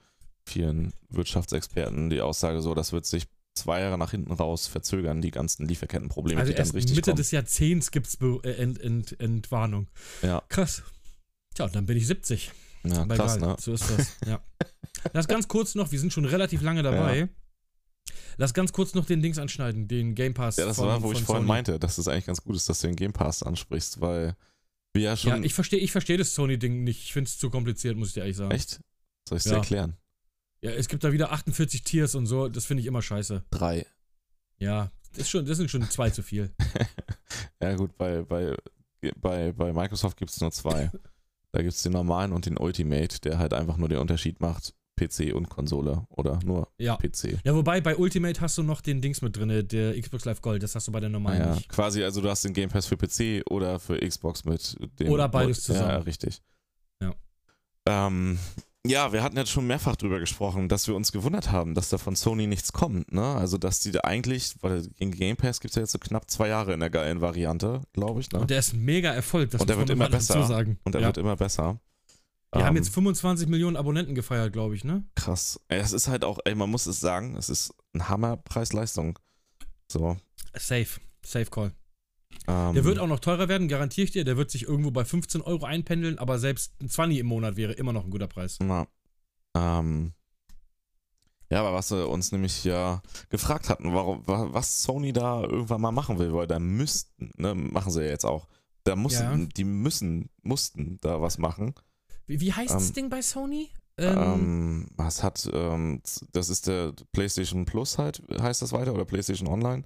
[0.52, 5.30] vielen Wirtschaftsexperten die Aussage so, das wird sich zwei Jahre nach hinten raus verzögern, die
[5.30, 7.16] ganzen Lieferkettenprobleme, Also die dann erst richtig Mitte kommen.
[7.18, 9.88] des Jahrzehnts gibt es äh, Ent, Ent, Entwarnung.
[10.22, 10.42] Ja.
[10.48, 10.82] Krass.
[11.54, 12.50] Tja, dann bin ich 70.
[12.84, 13.56] ja, Aber krass, egal, ne?
[13.60, 14.42] So ist das, ja.
[15.12, 17.28] Lass ganz kurz noch, wir sind schon relativ lange dabei.
[18.38, 20.56] Lass ganz kurz noch den Dings anschneiden, den Game Pass.
[20.56, 21.48] Ja, das von, war, wo ich von vorhin Sony.
[21.48, 24.34] meinte, dass es eigentlich ganz gut ist, dass du den Game Pass ansprichst, weil
[24.94, 25.30] wir ja schon.
[25.30, 27.02] Ja, ich verstehe ich versteh das Sony-Ding nicht.
[27.02, 28.50] Ich finde es zu kompliziert, muss ich dir ehrlich sagen.
[28.52, 28.80] echt?
[29.28, 29.58] Soll ich es Ja.
[29.58, 29.96] erklären?
[30.62, 33.44] Ja, es gibt da wieder 48 Tiers und so, das finde ich immer scheiße.
[33.50, 33.84] Drei.
[34.58, 36.54] Ja, das, ist schon, das sind schon zwei zu viel.
[37.60, 38.54] ja, gut, bei, bei,
[39.16, 40.90] bei, bei Microsoft gibt es nur zwei.
[41.50, 44.72] da gibt es den normalen und den Ultimate, der halt einfach nur den Unterschied macht,
[44.96, 46.96] PC und Konsole oder nur Ja.
[46.96, 47.40] PC.
[47.44, 50.62] Ja, wobei bei Ultimate hast du noch den Dings mit drin, der Xbox Live Gold,
[50.62, 51.68] das hast du bei der normalen Naja, nicht.
[51.70, 55.08] quasi, also du hast den Game Pass für PC oder für Xbox mit dem.
[55.08, 56.02] Oder beides Ja, zusammen.
[56.02, 56.40] richtig.
[57.00, 57.14] Ja.
[57.88, 58.38] Ähm,
[58.86, 61.98] ja, wir hatten jetzt schon mehrfach drüber gesprochen, dass wir uns gewundert haben, dass da
[61.98, 63.22] von Sony nichts kommt, ne?
[63.22, 66.28] Also, dass die da eigentlich, weil den Game Pass gibt es ja jetzt so knapp
[66.30, 68.40] zwei Jahre in der geilen Variante, glaube ich, ne?
[68.40, 70.44] Und der ist ein mega Erfolg, das Und der wird immer besser.
[70.46, 70.78] sagen.
[70.84, 71.06] Und er ja.
[71.08, 71.80] wird immer besser.
[72.54, 75.04] Die haben Ähm, jetzt 25 Millionen Abonnenten gefeiert, glaube ich, ne?
[75.14, 75.58] krass.
[75.68, 79.18] Ey, Es ist halt auch, ey, man muss es sagen, es ist ein Hammer Preis-Leistung.
[79.90, 80.16] So.
[80.54, 81.00] Safe.
[81.24, 81.72] Safe Call.
[82.48, 84.24] Ähm, Der wird auch noch teurer werden, garantiere ich dir.
[84.24, 87.72] Der wird sich irgendwo bei 15 Euro einpendeln, aber selbst ein 20 im Monat wäre
[87.72, 88.58] immer noch ein guter Preis.
[88.60, 88.86] Na,
[89.56, 90.12] ähm,
[91.50, 95.92] Ja, aber was wir uns nämlich ja gefragt hatten, warum, was Sony da irgendwann mal
[95.92, 98.48] machen will, weil da müssten, ne, machen sie ja jetzt auch.
[98.84, 99.48] Da mussten, ja.
[99.56, 101.74] die müssen, mussten da was machen.
[102.26, 103.70] Wie, wie heißt ähm, das Ding bei Sony?
[103.98, 106.00] Ähm, ähm, was hat, ähm,
[106.32, 109.84] das ist der PlayStation Plus halt, heißt das weiter, oder PlayStation Online?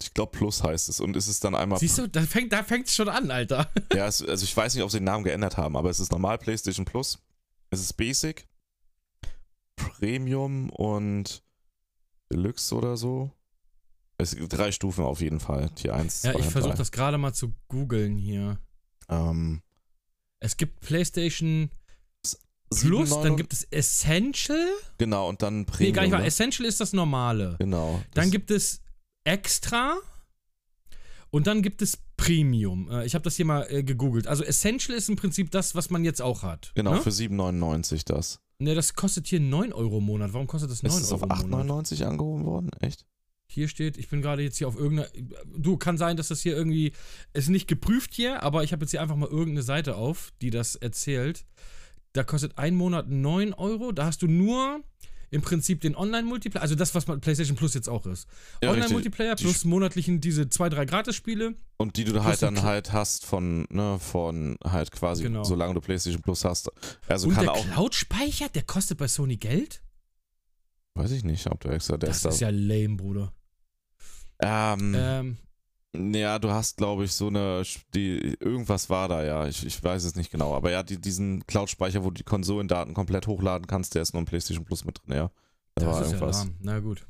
[0.00, 1.78] Ich glaube Plus heißt es und ist es dann einmal.
[1.78, 3.70] Siehst du, da fängt da fängt's schon an, Alter.
[3.94, 6.12] ja, es, also ich weiß nicht, ob sie den Namen geändert haben, aber es ist
[6.12, 7.18] normal PlayStation Plus.
[7.70, 8.46] Es ist Basic
[9.76, 11.42] Premium und
[12.30, 13.30] Deluxe oder so.
[14.18, 15.70] Es gibt drei Stufen auf jeden Fall.
[15.70, 18.58] Tier 1, Ja, ich versuche das gerade mal zu googeln hier.
[19.08, 19.62] Ähm,
[20.40, 21.70] es gibt PlayStation
[22.70, 24.68] Plus, dann gibt es Essential.
[24.98, 25.88] Genau, und dann Premium.
[25.88, 26.20] Nee, gar nicht wahr.
[26.20, 26.26] Ne?
[26.26, 27.56] Essential ist das normale.
[27.58, 28.02] Genau.
[28.14, 28.80] Dann gibt es
[29.26, 29.96] Extra.
[31.30, 32.88] Und dann gibt es Premium.
[32.90, 34.26] Äh, ich habe das hier mal äh, gegoogelt.
[34.26, 36.72] Also Essential ist im Prinzip das, was man jetzt auch hat.
[36.74, 37.02] Genau, ne?
[37.02, 38.40] für 7,99 das.
[38.58, 40.32] Ne, das kostet hier 9 Euro im Monat.
[40.32, 41.00] Warum kostet das 9 Euro?
[41.00, 42.70] Ist es auf 8,99 angehoben worden?
[42.80, 43.04] Echt?
[43.48, 45.08] Hier steht, ich bin gerade jetzt hier auf irgendeiner.
[45.56, 46.92] Du, kann sein, dass das hier irgendwie.
[47.32, 50.50] Ist nicht geprüft hier, aber ich habe jetzt hier einfach mal irgendeine Seite auf, die
[50.50, 51.44] das erzählt.
[52.12, 53.92] Da kostet ein Monat 9 Euro.
[53.92, 54.80] Da hast du nur
[55.30, 58.28] im Prinzip den Online-Multiplayer, also das, was PlayStation Plus jetzt auch ist.
[58.62, 61.54] Ja, Online-Multiplayer plus monatlichen diese zwei, drei Gratis-Spiele.
[61.78, 65.44] Und die du halt dann halt hast von, ne, von halt quasi, genau.
[65.44, 66.70] solange du PlayStation Plus hast.
[67.08, 67.64] Also Und kann der auch.
[67.64, 69.82] Cloud-Speicher, der kostet bei Sony Geld?
[70.94, 73.32] Weiß ich nicht, ob der extra der Das ist ja lame, Bruder.
[74.40, 75.36] Ähm, ähm,
[76.14, 77.62] ja, du hast, glaube ich, so eine,
[77.94, 81.46] die, irgendwas war da, ja, ich, ich weiß es nicht genau, aber ja, die, diesen
[81.46, 84.98] Cloud-Speicher, wo du die Konsolendaten komplett hochladen kannst, der ist nur im PlayStation Plus mit
[84.98, 85.30] drin, ja.
[85.74, 86.44] Da das ist irgendwas.
[86.44, 87.06] ja Na gut.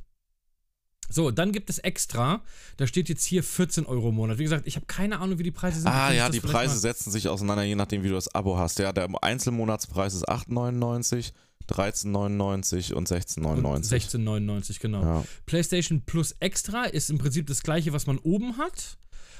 [1.08, 2.42] So, dann gibt es extra,
[2.76, 4.38] da steht jetzt hier 14 Euro im Monat.
[4.38, 5.90] Wie gesagt, ich habe keine Ahnung, wie die Preise sind.
[5.90, 8.78] Ah ja, die Preise setzen sich auseinander, je nachdem, wie du das Abo hast.
[8.78, 11.32] Ja, der Einzelmonatspreis ist 8,99,
[11.68, 14.18] 13,99 und 16,99.
[14.18, 15.02] 16,99, genau.
[15.02, 15.24] Ja.
[15.46, 18.98] PlayStation Plus Extra ist im Prinzip das gleiche, was man oben hat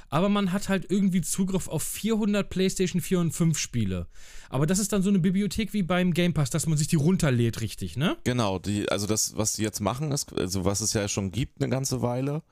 [0.09, 4.07] aber man hat halt irgendwie Zugriff auf 400 PlayStation 4 und 5 Spiele.
[4.49, 6.97] Aber das ist dann so eine Bibliothek wie beim Game Pass, dass man sich die
[6.97, 8.17] runterlädt, richtig, ne?
[8.25, 11.61] Genau, die, also das, was sie jetzt machen, ist, also was es ja schon gibt
[11.61, 12.43] eine ganze Weile,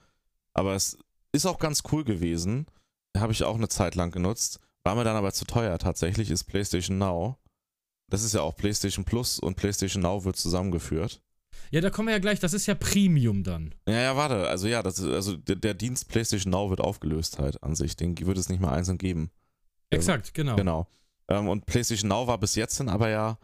[0.52, 0.98] aber es
[1.32, 2.66] ist auch ganz cool gewesen.
[3.16, 4.58] Habe ich auch eine Zeit lang genutzt.
[4.82, 7.38] War mir dann aber zu teuer tatsächlich, ist PlayStation Now.
[8.08, 11.22] Das ist ja auch PlayStation Plus und PlayStation Now wird zusammengeführt.
[11.70, 13.74] Ja, da kommen wir ja gleich, das ist ja Premium dann.
[13.88, 17.38] Ja, ja, warte, also ja, das ist, also der, der, Dienst PlayStation Now wird aufgelöst
[17.38, 17.96] halt an sich.
[17.96, 19.30] Den wird es nicht mehr einzeln geben.
[19.90, 20.56] Exakt, genau.
[20.56, 20.86] Genau.
[21.28, 23.38] Ähm, und PlayStation Now war bis jetzt hin aber ja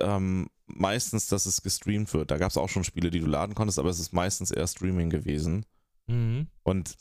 [0.00, 2.30] ähm, meistens, dass es gestreamt wird.
[2.30, 4.66] Da gab es auch schon Spiele, die du laden konntest, aber es ist meistens eher
[4.66, 5.66] Streaming gewesen.
[6.06, 6.48] Mhm.
[6.62, 6.96] Und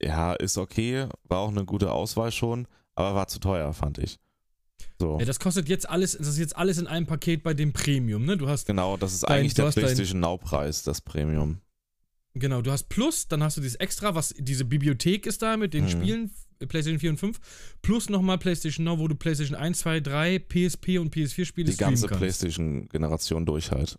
[0.00, 4.18] ja, ist okay, war auch eine gute Auswahl schon, aber war zu teuer, fand ich.
[5.00, 5.18] So.
[5.18, 8.24] Ja, das kostet jetzt alles, das ist jetzt alles in einem Paket bei dem Premium,
[8.24, 8.36] ne?
[8.36, 11.60] Du hast genau, das ist dein, eigentlich der PlayStation Now Preis, das Premium.
[12.34, 15.74] Genau, du hast Plus, dann hast du dieses Extra, was diese Bibliothek ist da mit
[15.74, 15.90] den mhm.
[15.90, 17.40] Spielen, PlayStation 4 und 5,
[17.82, 21.76] plus nochmal PlayStation Now, wo du PlayStation 1, 2, 3, PSP und PS4 Spiele Die
[21.76, 23.98] ganze PlayStation-Generation durch halt.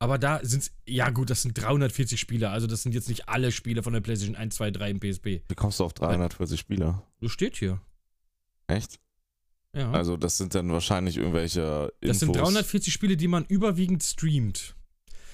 [0.00, 3.28] Aber da sind es, ja gut, das sind 340 Spiele, also das sind jetzt nicht
[3.28, 5.42] alle Spiele von der PlayStation 1, 2, 3 im PSP.
[5.48, 7.02] Wie kommst du auf 340 Spiele?
[7.20, 7.80] Das steht hier.
[8.68, 9.00] Echt?
[9.78, 9.92] Ja.
[9.92, 12.18] Also das sind dann wahrscheinlich irgendwelche Infos.
[12.18, 14.74] Das sind 340 Spiele, die man überwiegend streamt.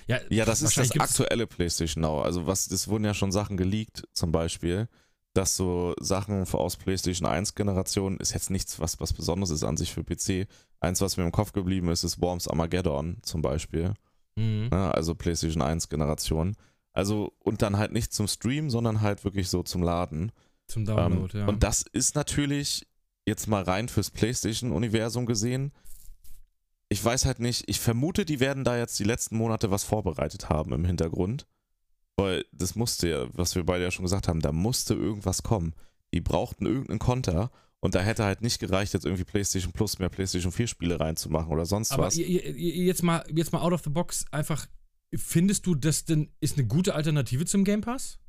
[0.06, 2.22] Ja, ja das ist das aktuelle PlayStation Now.
[2.22, 4.88] Also was, es wurden ja schon Sachen geleakt, zum Beispiel,
[5.32, 9.76] dass so Sachen aus PlayStation 1 Generation ist jetzt nichts, was, was Besonderes ist an
[9.76, 10.46] sich für PC.
[10.80, 13.94] Eins, was mir im Kopf geblieben ist, ist Worms Armageddon zum Beispiel.
[14.36, 14.68] Mhm.
[14.70, 16.54] Ja, also PlayStation 1 Generation.
[16.92, 20.32] Also, und dann halt nicht zum Stream, sondern halt wirklich so zum Laden.
[20.66, 21.48] Zum Download, ähm, ja.
[21.48, 22.86] Und das ist natürlich
[23.26, 25.72] jetzt mal rein fürs PlayStation-Universum gesehen.
[26.88, 30.48] Ich weiß halt nicht, ich vermute, die werden da jetzt die letzten Monate was vorbereitet
[30.48, 31.46] haben im Hintergrund.
[32.16, 35.74] Weil das musste ja, was wir beide ja schon gesagt haben, da musste irgendwas kommen.
[36.12, 40.08] Die brauchten irgendeinen Konter und da hätte halt nicht gereicht, jetzt irgendwie PlayStation Plus mehr
[40.08, 42.14] PlayStation 4 Spiele reinzumachen oder sonst Aber was.
[42.16, 44.66] Jetzt mal, jetzt mal out of the box einfach,
[45.14, 48.20] findest du, das denn ist eine gute Alternative zum Game Pass?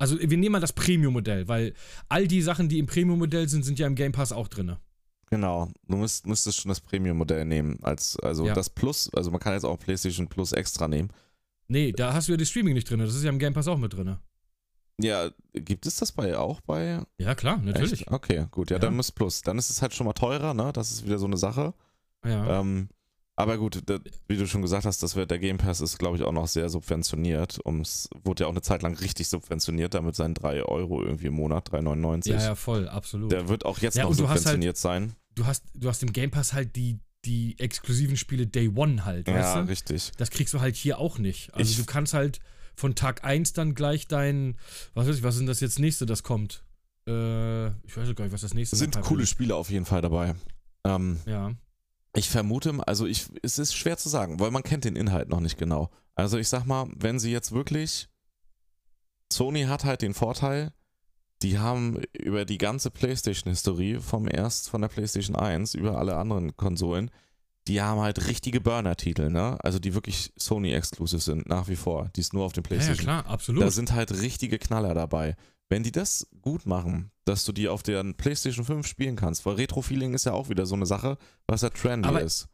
[0.00, 1.74] Also wir nehmen mal das Premium-Modell, weil
[2.08, 4.76] all die Sachen, die im Premium-Modell sind, sind ja im Game Pass auch drin.
[5.28, 7.78] Genau, du müsst, müsstest schon das Premium-Modell nehmen.
[7.82, 8.54] Als, also ja.
[8.54, 11.10] das Plus, also man kann jetzt auch PlayStation Plus extra nehmen.
[11.68, 13.68] Nee, da hast du ja das Streaming nicht drin, das ist ja im Game Pass
[13.68, 14.16] auch mit drin.
[15.02, 17.02] Ja, gibt es das bei auch bei?
[17.18, 18.02] Ja, klar, natürlich.
[18.02, 18.10] Echt?
[18.10, 19.42] Okay, gut, ja, ja, dann muss Plus.
[19.42, 20.72] Dann ist es halt schon mal teurer, ne?
[20.72, 21.74] Das ist wieder so eine Sache.
[22.24, 22.60] Ja.
[22.60, 22.88] Ähm,
[23.42, 23.98] aber gut, da,
[24.28, 26.46] wie du schon gesagt hast, das wird, der Game Pass ist, glaube ich, auch noch
[26.48, 27.58] sehr subventioniert.
[27.64, 31.34] Ums, wurde ja auch eine Zeit lang richtig subventioniert, damit seinen 3 Euro irgendwie im
[31.34, 32.30] Monat, 3,99.
[32.30, 33.32] Ja, ja, voll, absolut.
[33.32, 35.12] Der wird auch jetzt ja, noch subventioniert halt, sein.
[35.34, 39.28] Du hast, du hast im Game Pass halt die die exklusiven Spiele Day One halt,
[39.28, 39.60] Ja, weißt du?
[39.70, 40.12] richtig.
[40.16, 41.52] Das kriegst du halt hier auch nicht.
[41.52, 42.40] Also Ich- du kannst halt
[42.74, 44.56] von Tag 1 dann gleich dein,
[44.94, 46.64] was weiß ich, was ist denn das jetzt nächste, das kommt?
[47.06, 49.28] Äh, ich weiß gar nicht, was das nächste Es sind coole ist.
[49.28, 50.34] Spiele auf jeden Fall dabei.
[50.86, 51.52] Ähm, Ja.
[52.14, 55.40] Ich vermute, also ich, es ist schwer zu sagen, weil man kennt den Inhalt noch
[55.40, 55.90] nicht genau.
[56.14, 58.08] Also ich sag mal, wenn sie jetzt wirklich,
[59.32, 60.72] Sony hat halt den Vorteil,
[61.42, 66.56] die haben über die ganze PlayStation-Historie vom erst von der PlayStation 1 über alle anderen
[66.56, 67.10] Konsolen,
[67.68, 69.56] die haben halt richtige Burner-Titel, ne?
[69.62, 72.76] Also die wirklich Sony-exclusive sind, nach wie vor, die es nur auf dem ja, ja,
[72.76, 73.62] PlayStation klar, absolut.
[73.62, 75.36] da sind halt richtige Knaller dabei.
[75.70, 79.54] Wenn die das gut machen, dass du die auf der PlayStation 5 spielen kannst, weil
[79.54, 81.16] Retro-Feeling ist ja auch wieder so eine Sache,
[81.46, 82.48] was ja trendy Aber ist.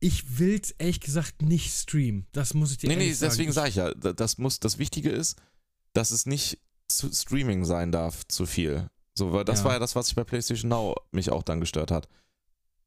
[0.00, 2.26] ich will's ehrlich gesagt nicht streamen.
[2.32, 3.30] Das muss ich dir Nee, nee, ehrlich sagen.
[3.32, 5.36] deswegen Ich- sage ich ja, da- das muss, das Wichtige ist,
[5.94, 6.58] dass es nicht
[6.90, 8.88] Streaming sein darf, zu viel.
[9.14, 9.64] So, weil das Ja.
[9.66, 12.08] war ja das, was sich bei PlayStation Now mich auch dann gestört hat.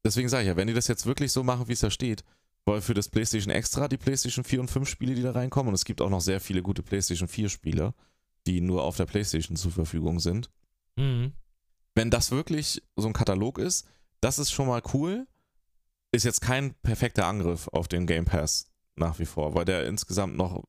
[0.04, 2.24] Deswegen sage ich ja, wenn die das jetzt wirklich so machen, wie es da steht,
[2.64, 5.74] weil für das PlayStation Extra die PlayStation 4 und 5 Spiele, die da reinkommen, und
[5.74, 7.94] es gibt auch noch sehr viele gute PlayStation 4 Spiele,
[8.46, 10.50] die nur auf der PlayStation zur Verfügung sind.
[10.96, 11.32] Mhm.
[11.94, 13.86] Wenn das wirklich so ein Katalog ist,
[14.20, 15.26] das ist schon mal cool.
[16.12, 18.66] Ist jetzt kein perfekter Angriff auf den Game Pass
[18.96, 20.62] nach wie vor, weil der insgesamt noch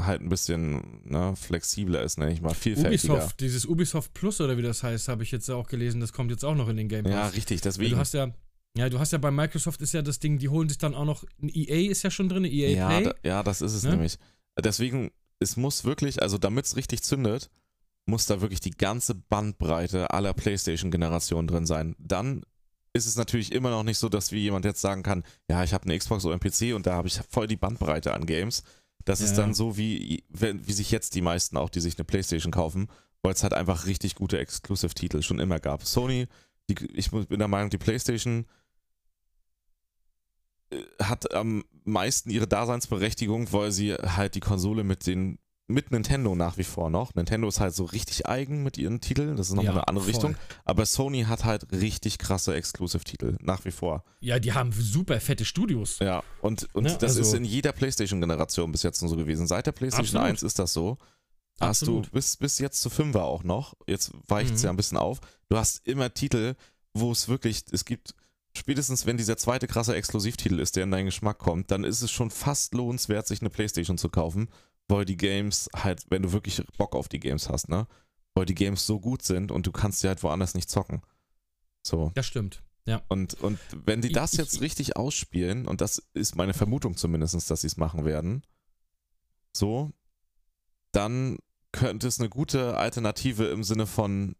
[0.00, 3.14] halt ein bisschen ne, flexibler ist, nenne ich mal, vielfältiger.
[3.14, 6.30] Ubisoft, dieses Ubisoft Plus oder wie das heißt, habe ich jetzt auch gelesen, das kommt
[6.30, 7.12] jetzt auch noch in den Game Pass.
[7.12, 7.92] Ja, richtig, deswegen.
[7.92, 8.32] Du hast ja,
[8.76, 11.04] ja, du hast ja bei Microsoft ist ja das Ding, die holen sich dann auch
[11.04, 13.04] noch, ein EA ist ja schon drin, EA ja, Play.
[13.04, 13.90] da, ja, das ist es Ne?
[13.90, 14.18] nämlich.
[14.58, 15.10] Deswegen,
[15.42, 17.50] es muss wirklich, also damit es richtig zündet,
[18.06, 21.94] muss da wirklich die ganze Bandbreite aller PlayStation-Generationen drin sein.
[21.98, 22.42] Dann
[22.94, 25.72] ist es natürlich immer noch nicht so, dass wie jemand jetzt sagen kann, ja, ich
[25.72, 28.62] habe eine Xbox oder einen PC und da habe ich voll die Bandbreite an Games.
[29.04, 29.36] Das ist Ja.
[29.38, 32.88] dann so, wie, wenn- wie sich jetzt die meisten auch, die sich eine PlayStation kaufen,
[33.22, 35.84] weil es halt einfach richtig gute Exclusive-Titel schon immer gab.
[35.86, 36.26] Sony,
[36.68, 38.46] die, ich bin der Meinung, die PlayStation
[41.00, 45.38] hat am meisten ihre Daseinsberechtigung, weil sie halt die Konsole mit den
[45.68, 47.14] mit Nintendo nach wie vor noch.
[47.14, 50.04] Nintendo ist halt so richtig eigen mit ihren Titeln, das ist nochmal Ja, eine andere
[50.04, 50.12] voll.
[50.12, 50.36] Richtung.
[50.66, 54.04] Aber Sony hat halt richtig krasse Exclusive-Titel, nach wie vor.
[54.20, 55.98] Ja, die haben super fette Studios.
[56.00, 59.46] Ja, und, und Ne, das ist also- in jeder PlayStation-Generation bis jetzt so gewesen.
[59.46, 60.28] Seit der PlayStation Absolut.
[60.28, 60.98] 1 ist das so.
[61.58, 62.06] Hast Absolut.
[62.06, 63.74] du bis, bis jetzt zu 5er auch noch.
[63.86, 64.64] Jetzt weicht es Mhm.
[64.66, 65.20] ja ein bisschen auf.
[65.48, 66.54] Du hast immer Titel,
[66.92, 68.14] wo es wirklich, es gibt,
[68.56, 72.10] spätestens wenn dieser zweite krasse Exklusivtitel ist, der in deinen Geschmack kommt, dann ist es
[72.10, 74.48] schon fast lohnenswert, sich eine Playstation zu kaufen,
[74.88, 77.86] weil die Games halt, wenn du wirklich Bock auf die Games hast, ne?
[78.34, 81.02] Weil die Games so gut sind und du kannst sie halt woanders nicht zocken.
[81.86, 82.12] So.
[82.14, 82.62] Das stimmt.
[82.86, 83.02] Ja.
[83.08, 86.96] Und, und wenn die Ich- das ich- jetzt richtig ausspielen, und das ist meine Vermutung
[86.96, 88.42] zumindest, dass sie es machen werden,
[89.52, 89.92] so,
[90.92, 91.38] dann
[91.72, 94.34] könnte es eine gute Alternative im Sinne von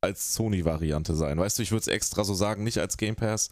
[0.00, 1.38] als Sony-Variante sein.
[1.38, 3.50] Weißt du, ich würde es extra so sagen, nicht als Game Pass.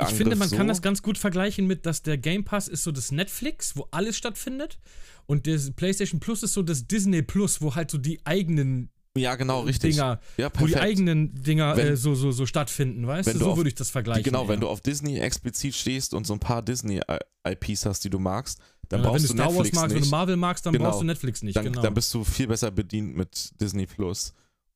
[0.00, 0.56] Ich finde, man so.
[0.56, 3.86] kann das ganz gut vergleichen mit, dass der Game Pass ist so das Netflix, wo
[3.90, 4.78] alles stattfindet.
[5.26, 9.36] Und das PlayStation Plus ist so das Disney Plus, wo halt so die eigenen Ja,
[9.36, 9.94] genau, richtig.
[9.94, 13.44] Dinger, ja, wo die eigenen Dinger Wenn- äh, so, so, so stattfinden, weißt wenn du?
[13.44, 14.24] So auf- würde ich das vergleichen.
[14.24, 14.60] genau, wenn eher.
[14.62, 19.00] du auf Disney explizit stehst und so ein paar Disney-IPs hast, die du magst, dann
[19.00, 20.06] Ja, wenn brauchst du du Star Wars Netflix magst, wenn nicht.
[20.06, 20.84] du Marvel magst, dann Genau.
[20.86, 21.82] brauchst du Netflix nicht, dann, genau.
[21.82, 24.32] dann bist du viel besser bedient mit Disney Plus.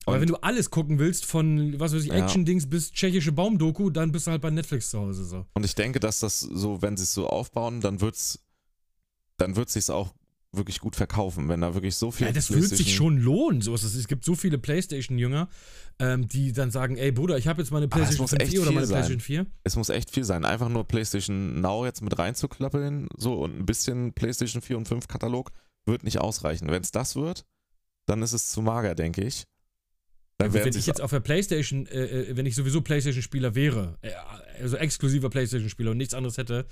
[0.07, 2.17] Aber wenn du alles gucken willst, von was weiß ich, Ja.
[2.17, 5.47] Action-Dings bis tschechische Baumdoku, dann bist du halt bei Netflix zu Hause so.
[5.55, 8.39] Und ich denke, dass das so, wenn sie es so aufbauen, dann wird's,
[9.39, 10.13] dann wird sich auch
[10.53, 12.27] wirklich gut verkaufen, wenn da wirklich so viel.
[12.29, 13.61] Ja, das wird sich schon lohnen.
[13.61, 13.95] So ist es.
[13.97, 15.49] Es gibt so viele PlayStation-Jünger,
[15.99, 18.67] ähm, die dann sagen, ey Bruder, ich habe jetzt meine PlayStation muss 5 echt oder
[18.67, 18.95] viel meine sein.
[18.99, 19.47] PlayStation 4.
[19.65, 20.45] Es muss echt viel sein.
[20.45, 25.09] Einfach nur PlayStation Now jetzt mit reinzuklappeln, so und ein bisschen PlayStation 4 und 5
[25.09, 25.51] Katalog
[25.87, 26.69] wird nicht ausreichen.
[26.69, 27.45] Wenn es das wird,
[28.07, 29.45] dann ist es zu mager, denke ich.
[30.39, 33.99] Dann Also wenn ich jetzt auf der PlayStation, äh, äh, wenn ich sowieso PlayStation-Spieler wäre,
[34.03, 34.11] äh,
[34.61, 36.67] also exklusiver PlayStation-Spieler und nichts anderes hätte,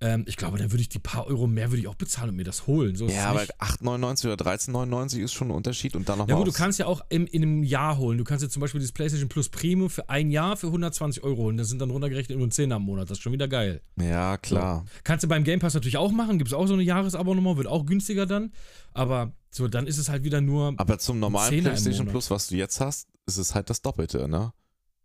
[0.00, 2.36] ähm, ich glaube, dann würde ich die paar Euro mehr würde ich auch bezahlen und
[2.36, 2.96] mir das holen.
[2.96, 3.60] So ja, aber nicht.
[3.60, 6.44] 8,99 oder 13,99 ist schon ein Unterschied und dann Ja nochmal.
[6.44, 8.18] gut, du kannst ja auch im, in einem Jahr holen.
[8.18, 11.42] Du kannst jetzt zum Beispiel das PlayStation Plus Premium für ein Jahr für 120 Euro
[11.44, 11.56] holen.
[11.56, 13.10] Das sind dann runtergerechnet nur 10 am Monat.
[13.10, 13.82] Das ist schon wieder geil.
[14.00, 14.84] Ja, klar.
[15.04, 16.38] Kannst du beim Game Pass natürlich auch machen.
[16.38, 18.52] Gibt es auch so eine Jahresabonnement, wird auch günstiger dann.
[18.94, 20.74] Aber so, dann ist es halt wieder nur.
[20.78, 22.06] Aber zum normalen PlayStation.
[22.08, 24.52] Plus, was du jetzt hast, ist es halt das Doppelte, ne?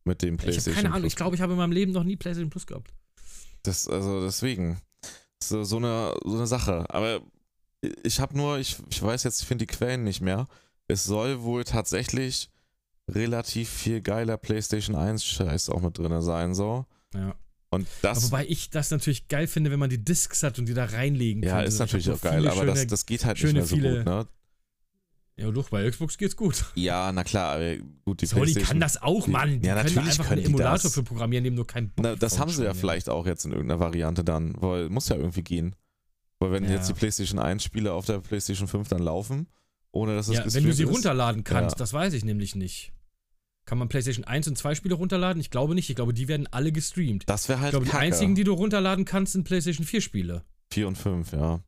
[0.05, 1.01] Mit dem Ich PlayStation habe keine Ahnung.
[1.03, 1.13] Plus.
[1.13, 2.91] Ich glaube, ich habe in meinem Leben noch nie PlayStation Plus gehabt.
[3.63, 4.81] Das, also deswegen.
[5.43, 6.85] So, so, eine, so eine Sache.
[6.89, 7.21] Aber
[8.03, 10.47] ich habe nur, ich, ich weiß jetzt, ich finde die Quellen nicht mehr.
[10.87, 12.49] Es soll wohl tatsächlich
[13.09, 16.85] relativ viel geiler PlayStation 1 Scheiß auch mit drin sein, so.
[17.13, 17.35] Ja.
[17.71, 20.65] Und Aber das, wobei ich das natürlich geil finde, wenn man die Discs hat und
[20.67, 21.49] die da reinlegen kann.
[21.49, 23.75] ja, Also ist ich natürlich auch geil, aber das, das geht halt nicht mehr so
[23.75, 24.27] viele- gut, ne?
[25.39, 26.65] Ja, doch, bei Xbox geht's gut.
[26.75, 29.61] Ja, na klar, aber gut, die Sony kann das auch, Mann.
[29.61, 30.93] Die Ja, können natürlich einfach können einen die Emulator das.
[30.93, 33.51] für programmieren, dem nur kein Bock Na, das haben sie ja vielleicht auch jetzt in
[33.53, 35.75] irgendeiner Variante dann, weil muss ja irgendwie gehen.
[36.39, 36.71] Weil wenn Ja.
[36.71, 39.47] jetzt die PlayStation 1 Spiele auf der PlayStation 5 dann laufen,
[39.91, 41.79] ohne dass es Ja, wenn du sie ist, runterladen kannst, Ja.
[41.79, 42.91] das weiß ich nämlich nicht.
[43.65, 45.39] Kann man PlayStation 1 und 2 Spiele runterladen?
[45.39, 45.89] Ich glaube nicht.
[45.89, 47.23] Ich glaube, die werden alle gestreamt.
[47.29, 48.03] das wäre Ich halt glaube, die kacke.
[48.03, 50.43] einzigen, die du runterladen kannst, sind PlayStation 4 Spiele.
[50.71, 51.61] 4 und 5, ja.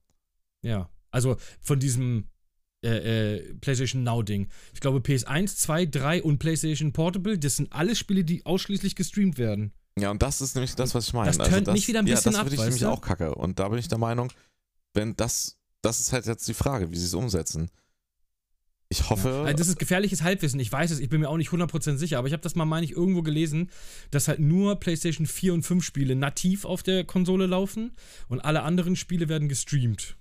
[0.63, 0.89] Ja.
[1.11, 2.25] Also von diesem
[2.83, 4.47] äh, äh, PlayStation Now-Ding.
[4.73, 9.37] Ich glaube, PS1, 2, 3 und PlayStation Portable, das sind alles Spiele, die ausschließlich gestreamt
[9.37, 9.73] werden.
[9.99, 11.27] Ja, und das ist nämlich das, was ich meine.
[11.27, 13.35] Also Das tönt mich wieder ein bisschen ja, ab, das finde ich nämlich auch kacke.
[13.35, 14.31] Und da bin ich der Meinung,
[14.93, 17.69] wenn das, das ist halt jetzt die Frage, wie sie es umsetzen.
[18.89, 20.59] Ich hoffe, Also das ist gefährliches Halbwissen.
[20.59, 22.65] Ich weiß es, ich bin mir auch nicht 100% sicher, aber ich habe das mal,
[22.65, 23.69] meine ich, irgendwo gelesen,
[24.11, 27.91] dass halt nur PlayStation 4 und 5 Spiele nativ auf der Konsole laufen
[28.27, 30.17] und alle anderen Spiele werden gestreamt.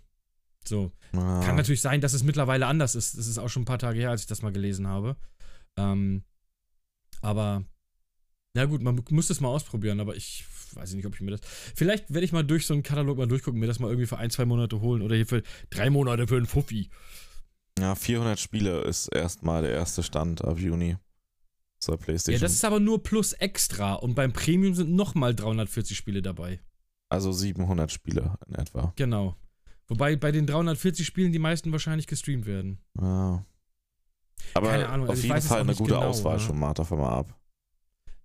[0.67, 0.93] So.
[1.13, 3.17] Ah, Kann natürlich sein, dass es mittlerweile anders ist.
[3.19, 5.17] Das ist auch schon ein paar Tage her, als ich das mal gelesen habe.
[5.77, 6.23] Ähm,
[7.23, 7.65] aber,
[8.55, 11.41] ja gut, man muss das mal ausprobieren, aber ich weiß nicht, ob ich mir das.
[11.75, 14.19] Vielleicht werde ich mal durch so einen Katalog mal durchgucken, mir das mal irgendwie für
[14.19, 16.91] ein, zwei Monate holen oder hier für drei Monate für einen Fuffi.
[17.79, 20.97] ja, 400 Spiele ist erstmal der erste Stand ab Juni
[21.81, 22.41] zur Ja, PlayStation.
[22.43, 26.61] das ist aber nur plus extra und beim Premium sind nochmal 340 Spiele dabei.
[27.09, 28.93] also 700 Spiele in etwa.
[28.97, 29.35] Genau.
[29.91, 32.79] Wobei bei den 340 Spielen die meisten wahrscheinlich gestreamt werden.
[32.97, 33.45] Ja.
[34.55, 36.41] Aber Keine Ahnung, also auf ich jeden Fall eine gute genau, Auswahl ne?
[36.41, 37.37] schon mal davon mal ab.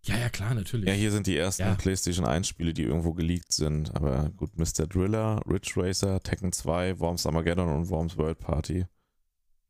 [0.04, 0.88] Ja, ja, klar, natürlich.
[0.88, 1.74] Ja, hier sind die ersten Ja.
[1.74, 3.96] PlayStation 1 Spiele, die irgendwo geleakt sind.
[3.96, 4.86] Aber gut, Mr.
[4.86, 8.86] Driller, Ridge Racer, Tekken 2, Worms Armageddon und Worms World Party.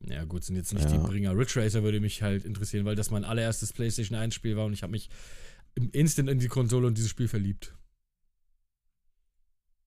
[0.04, 0.92] Ja, gut, sind jetzt nicht Ja.
[0.92, 1.34] die Bringer.
[1.34, 4.74] Ridge Racer würde mich halt interessieren, weil das mein allererstes PlayStation 1 Spiel war und
[4.74, 5.08] ich habe mich
[5.74, 7.74] im Instant in die Konsole und dieses Spiel verliebt.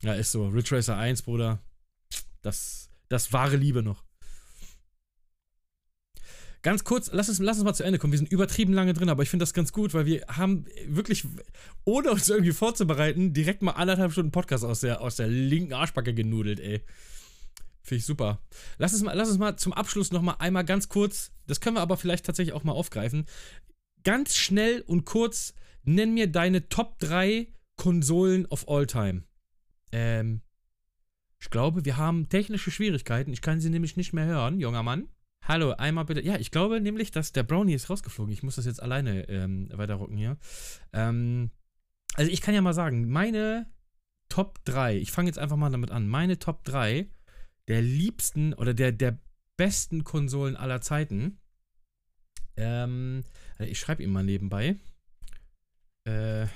[0.01, 0.47] Ja, ist so.
[0.47, 1.59] Ridge Racer 1, Bruder.
[2.41, 4.03] Das, das wahre Liebe noch.
[6.61, 8.11] Ganz kurz, lass uns, lass uns mal zu Ende kommen.
[8.11, 11.25] Wir sind übertrieben lange drin, aber ich finde das ganz gut, weil wir haben wirklich,
[11.85, 16.13] ohne uns irgendwie vorzubereiten, direkt mal anderthalb Stunden Podcast aus der, aus der linken Arschbacke
[16.13, 16.83] genudelt, ey.
[17.81, 18.41] Finde ich super.
[18.77, 21.77] Lass uns mal, lass uns mal zum Abschluss noch mal einmal ganz kurz, das können
[21.77, 23.25] wir aber vielleicht tatsächlich auch mal aufgreifen.
[24.03, 25.53] Ganz schnell und kurz,
[25.83, 27.47] nenn mir deine Top 3
[27.77, 29.23] Konsolen of all time.
[29.93, 30.41] Ähm,
[31.41, 33.31] ich glaube, wir haben technische Schwierigkeiten.
[33.31, 35.09] Ich kann sie nämlich nicht mehr hören, junger Mann.
[35.41, 36.21] Hallo, einmal bitte.
[36.21, 38.33] Ja, ich glaube nämlich, dass der Brownie ist rausgeflogen.
[38.33, 40.37] Ich muss das jetzt alleine ähm, weiterrocken hier.
[40.93, 41.51] Ähm,
[42.15, 43.65] also ich kann ja mal sagen, meine
[44.27, 47.09] Top 3, ich fange jetzt einfach mal damit an, meine Top 3
[47.67, 49.17] der liebsten oder der, der
[49.57, 51.39] besten Konsolen aller Zeiten.
[52.57, 53.23] Ähm,
[53.59, 54.75] ich schreibe ihm mal nebenbei.
[56.03, 56.47] Äh,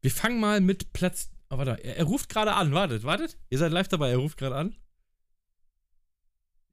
[0.00, 1.30] wir fangen mal mit Platz.
[1.54, 2.72] Oh, warte, er, er ruft gerade an.
[2.72, 3.38] Wartet, wartet.
[3.48, 4.10] Ihr seid live dabei.
[4.10, 4.76] Er ruft gerade an.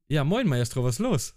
[0.08, 1.34] Ja, moin, Maestro, was ist los?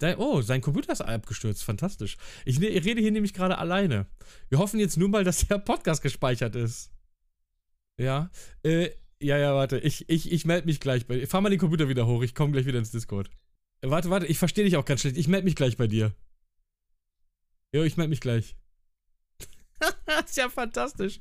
[0.00, 1.62] Dein, oh, sein Computer ist abgestürzt.
[1.62, 2.16] Fantastisch.
[2.44, 4.06] Ich, ne- ich rede hier nämlich gerade alleine.
[4.48, 6.90] Wir hoffen jetzt nur mal, dass der Podcast gespeichert ist.
[7.96, 8.28] Ja.
[8.64, 8.90] Äh,
[9.20, 9.78] ja, ja, warte.
[9.78, 11.28] Ich, ich, ich melde mich gleich bei dir.
[11.28, 12.24] Fahr mal den Computer wieder hoch.
[12.24, 13.30] Ich komme gleich wieder ins Discord.
[13.82, 14.26] Äh, warte, warte.
[14.26, 15.16] Ich verstehe dich auch ganz schlecht.
[15.16, 16.12] Ich melde mich gleich bei dir.
[17.72, 18.56] Jo, ich melde mich gleich.
[20.24, 21.18] ist ja fantastisch.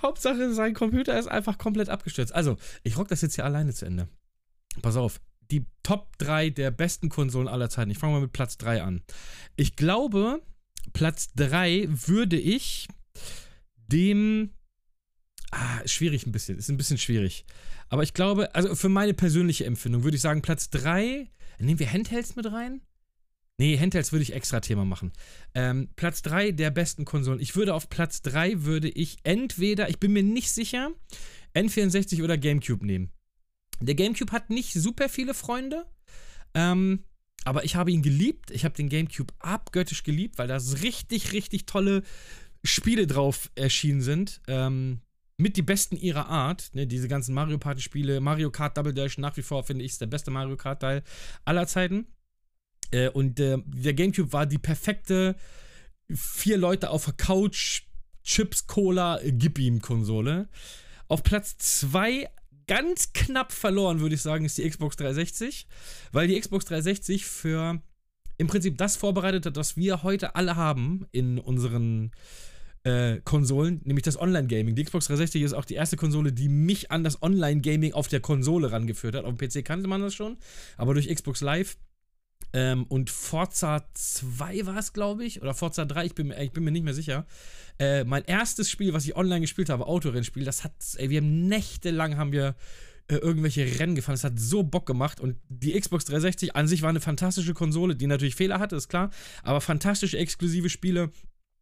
[0.00, 2.34] Hauptsache, sein Computer ist einfach komplett abgestürzt.
[2.34, 4.08] Also, ich rock das jetzt hier alleine zu Ende.
[4.80, 5.20] Pass auf.
[5.50, 7.90] Die Top 3 der besten Konsolen aller Zeiten.
[7.90, 9.02] Ich fange mal mit Platz 3 an.
[9.56, 10.40] Ich glaube,
[10.92, 12.88] Platz 3 würde ich
[13.76, 14.50] dem.
[15.50, 16.58] Ah, schwierig ein bisschen.
[16.58, 17.44] Ist ein bisschen schwierig.
[17.90, 21.28] Aber ich glaube, also für meine persönliche Empfindung würde ich sagen, Platz 3.
[21.58, 22.80] Nehmen wir Handhelds mit rein?
[23.58, 25.12] Nee, Handhelds würde ich extra Thema machen.
[25.54, 27.40] Ähm, Platz 3 der besten Konsolen.
[27.40, 30.90] Ich würde auf Platz 3 würde ich entweder, ich bin mir nicht sicher,
[31.54, 33.12] N64 oder GameCube nehmen.
[33.80, 35.86] Der GameCube hat nicht super viele Freunde,
[36.54, 37.04] ähm,
[37.44, 38.50] aber ich habe ihn geliebt.
[38.50, 42.02] Ich habe den GameCube abgöttisch geliebt, weil da richtig, richtig tolle
[42.64, 44.40] Spiele drauf erschienen sind.
[44.46, 45.00] Ähm,
[45.36, 46.70] mit die besten ihrer Art.
[46.74, 50.00] Ne, diese ganzen Mario Party-Spiele, Mario Kart Double Dash, nach wie vor finde ich, ist
[50.00, 51.02] der beste Mario Kart-Teil
[51.44, 52.06] aller Zeiten.
[52.92, 55.34] Äh, und äh, der GameCube war die perfekte
[56.14, 57.82] vier Leute auf der Couch,
[58.22, 60.48] Chips, Cola, äh, gib ihm Konsole.
[61.08, 62.28] Auf Platz 2
[62.66, 65.66] ganz knapp verloren, würde ich sagen, ist die Xbox 360,
[66.12, 67.82] weil die Xbox 360 für
[68.38, 72.12] im Prinzip das vorbereitet hat, was wir heute alle haben in unseren
[72.84, 74.74] äh, Konsolen, nämlich das Online-Gaming.
[74.74, 78.20] Die Xbox 360 ist auch die erste Konsole, die mich an das Online-Gaming auf der
[78.20, 79.24] Konsole rangeführt hat.
[79.24, 80.38] Auf dem PC kannte man das schon,
[80.76, 81.76] aber durch Xbox Live
[82.52, 86.64] Ähm, und Forza 2 war es, glaube ich, oder Forza 3, ich bin, ich bin
[86.64, 87.26] mir nicht mehr sicher.
[87.78, 91.48] Äh, mein erstes Spiel, was ich online gespielt habe, Autorennspiel, das hat, ey, wir haben
[91.48, 92.54] nächtelang haben wir
[93.08, 94.14] äh, irgendwelche Rennen gefahren.
[94.14, 95.20] Das hat so Bock gemacht.
[95.20, 98.88] Und die Xbox 360 an sich war eine fantastische Konsole, die natürlich Fehler hatte, ist
[98.88, 99.10] klar.
[99.42, 101.10] Aber fantastische exklusive Spiele.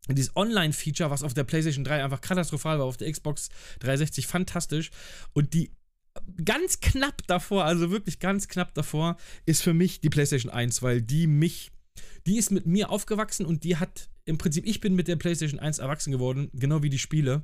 [0.09, 3.49] Dieses Online-Feature, was auf der PlayStation 3 einfach katastrophal war, auf der Xbox
[3.81, 4.91] 360 fantastisch.
[5.33, 5.73] Und die
[6.45, 9.17] ganz knapp davor, also wirklich ganz knapp davor,
[9.47, 11.71] ist für mich die PlayStation 1, weil die mich,
[12.27, 15.61] die ist mit mir aufgewachsen und die hat im Prinzip, ich bin mit der PlayStation
[15.61, 17.43] 1 erwachsen geworden, genau wie die Spiele.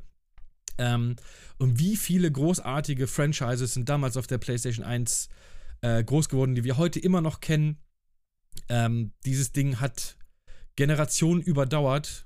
[0.78, 1.16] Ähm,
[1.58, 5.28] und wie viele großartige Franchises sind damals auf der PlayStation 1
[5.80, 7.78] äh, groß geworden, die wir heute immer noch kennen.
[8.68, 10.16] Ähm, dieses Ding hat
[10.76, 12.25] Generationen überdauert.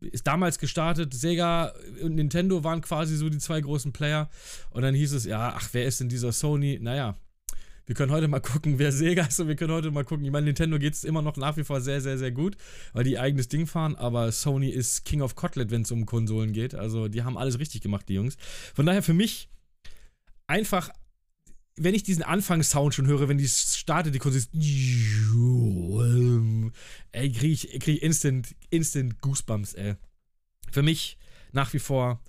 [0.00, 1.72] Ist damals gestartet, Sega
[2.02, 4.30] und Nintendo waren quasi so die zwei großen Player.
[4.70, 6.78] Und dann hieß es, ja, ach, wer ist denn dieser Sony?
[6.80, 7.16] Naja,
[7.90, 10.24] wir können heute mal gucken, wer Sega ist und wir können heute mal gucken.
[10.24, 12.56] Ich meine, Nintendo geht es immer noch nach wie vor sehr, sehr, sehr gut,
[12.92, 16.52] weil die eigenes Ding fahren, aber Sony ist King of Kotlet, wenn es um Konsolen
[16.52, 16.74] geht.
[16.74, 18.36] Also die haben alles richtig gemacht, die Jungs.
[18.74, 19.48] Von daher für mich
[20.46, 20.90] einfach
[21.82, 24.50] wenn ich diesen Anfangssound schon höre, wenn die startet, die Konsole ist.
[27.12, 29.96] Ey, kriege ich, krieg ich instant, instant Goosebumps, ey.
[30.70, 31.16] Für mich
[31.52, 32.20] nach wie vor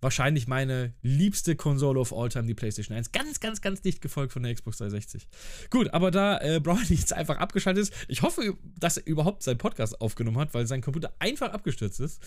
[0.00, 3.12] wahrscheinlich meine liebste Konsole of all time, die PlayStation 1.
[3.12, 5.26] Ganz, ganz, ganz dicht gefolgt von der Xbox 360.
[5.70, 9.58] Gut, aber da äh, Brownie jetzt einfach abgeschaltet ist, ich hoffe, dass er überhaupt seinen
[9.58, 12.22] Podcast aufgenommen hat, weil sein Computer einfach abgestürzt ist.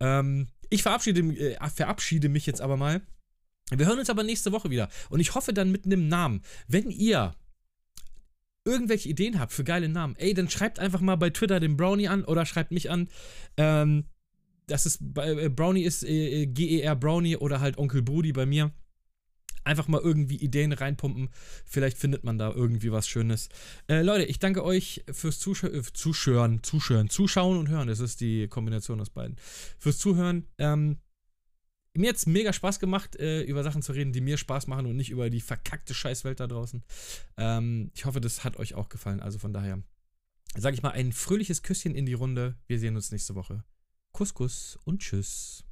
[0.00, 3.02] Ähm, ich verabschiede, äh, verabschiede mich jetzt aber mal.
[3.70, 4.88] Wir hören uns aber nächste Woche wieder.
[5.10, 6.42] Und ich hoffe dann mit einem Namen.
[6.66, 7.34] Wenn ihr
[8.64, 12.08] irgendwelche Ideen habt für geile Namen, ey, dann schreibt einfach mal bei Twitter den Brownie
[12.08, 13.08] an oder schreibt mich an.
[13.56, 14.04] Ähm,
[14.66, 18.72] das ist äh, Brownie ist äh, GER Brownie oder halt Onkel Brudi bei mir.
[19.64, 21.28] Einfach mal irgendwie Ideen reinpumpen.
[21.66, 23.48] Vielleicht findet man da irgendwie was Schönes.
[23.86, 27.88] Äh, Leute, ich danke euch fürs Zusch äh, Zuschören, Zuschören, Zuschauen und Hören.
[27.88, 29.36] Das ist die Kombination aus beiden.
[29.78, 30.46] Fürs Zuhören.
[30.58, 30.98] Ähm,
[31.98, 34.96] mir es mega Spaß gemacht, äh, über Sachen zu reden, die mir Spaß machen und
[34.96, 36.82] nicht über die verkackte Scheißwelt da draußen.
[37.36, 39.20] Ähm, ich hoffe, das hat euch auch gefallen.
[39.20, 39.82] Also von daher
[40.56, 42.56] sage ich mal ein fröhliches Küsschen in die Runde.
[42.66, 43.64] Wir sehen uns nächste Woche.
[44.12, 45.67] Kuss, Kuss und Tschüss.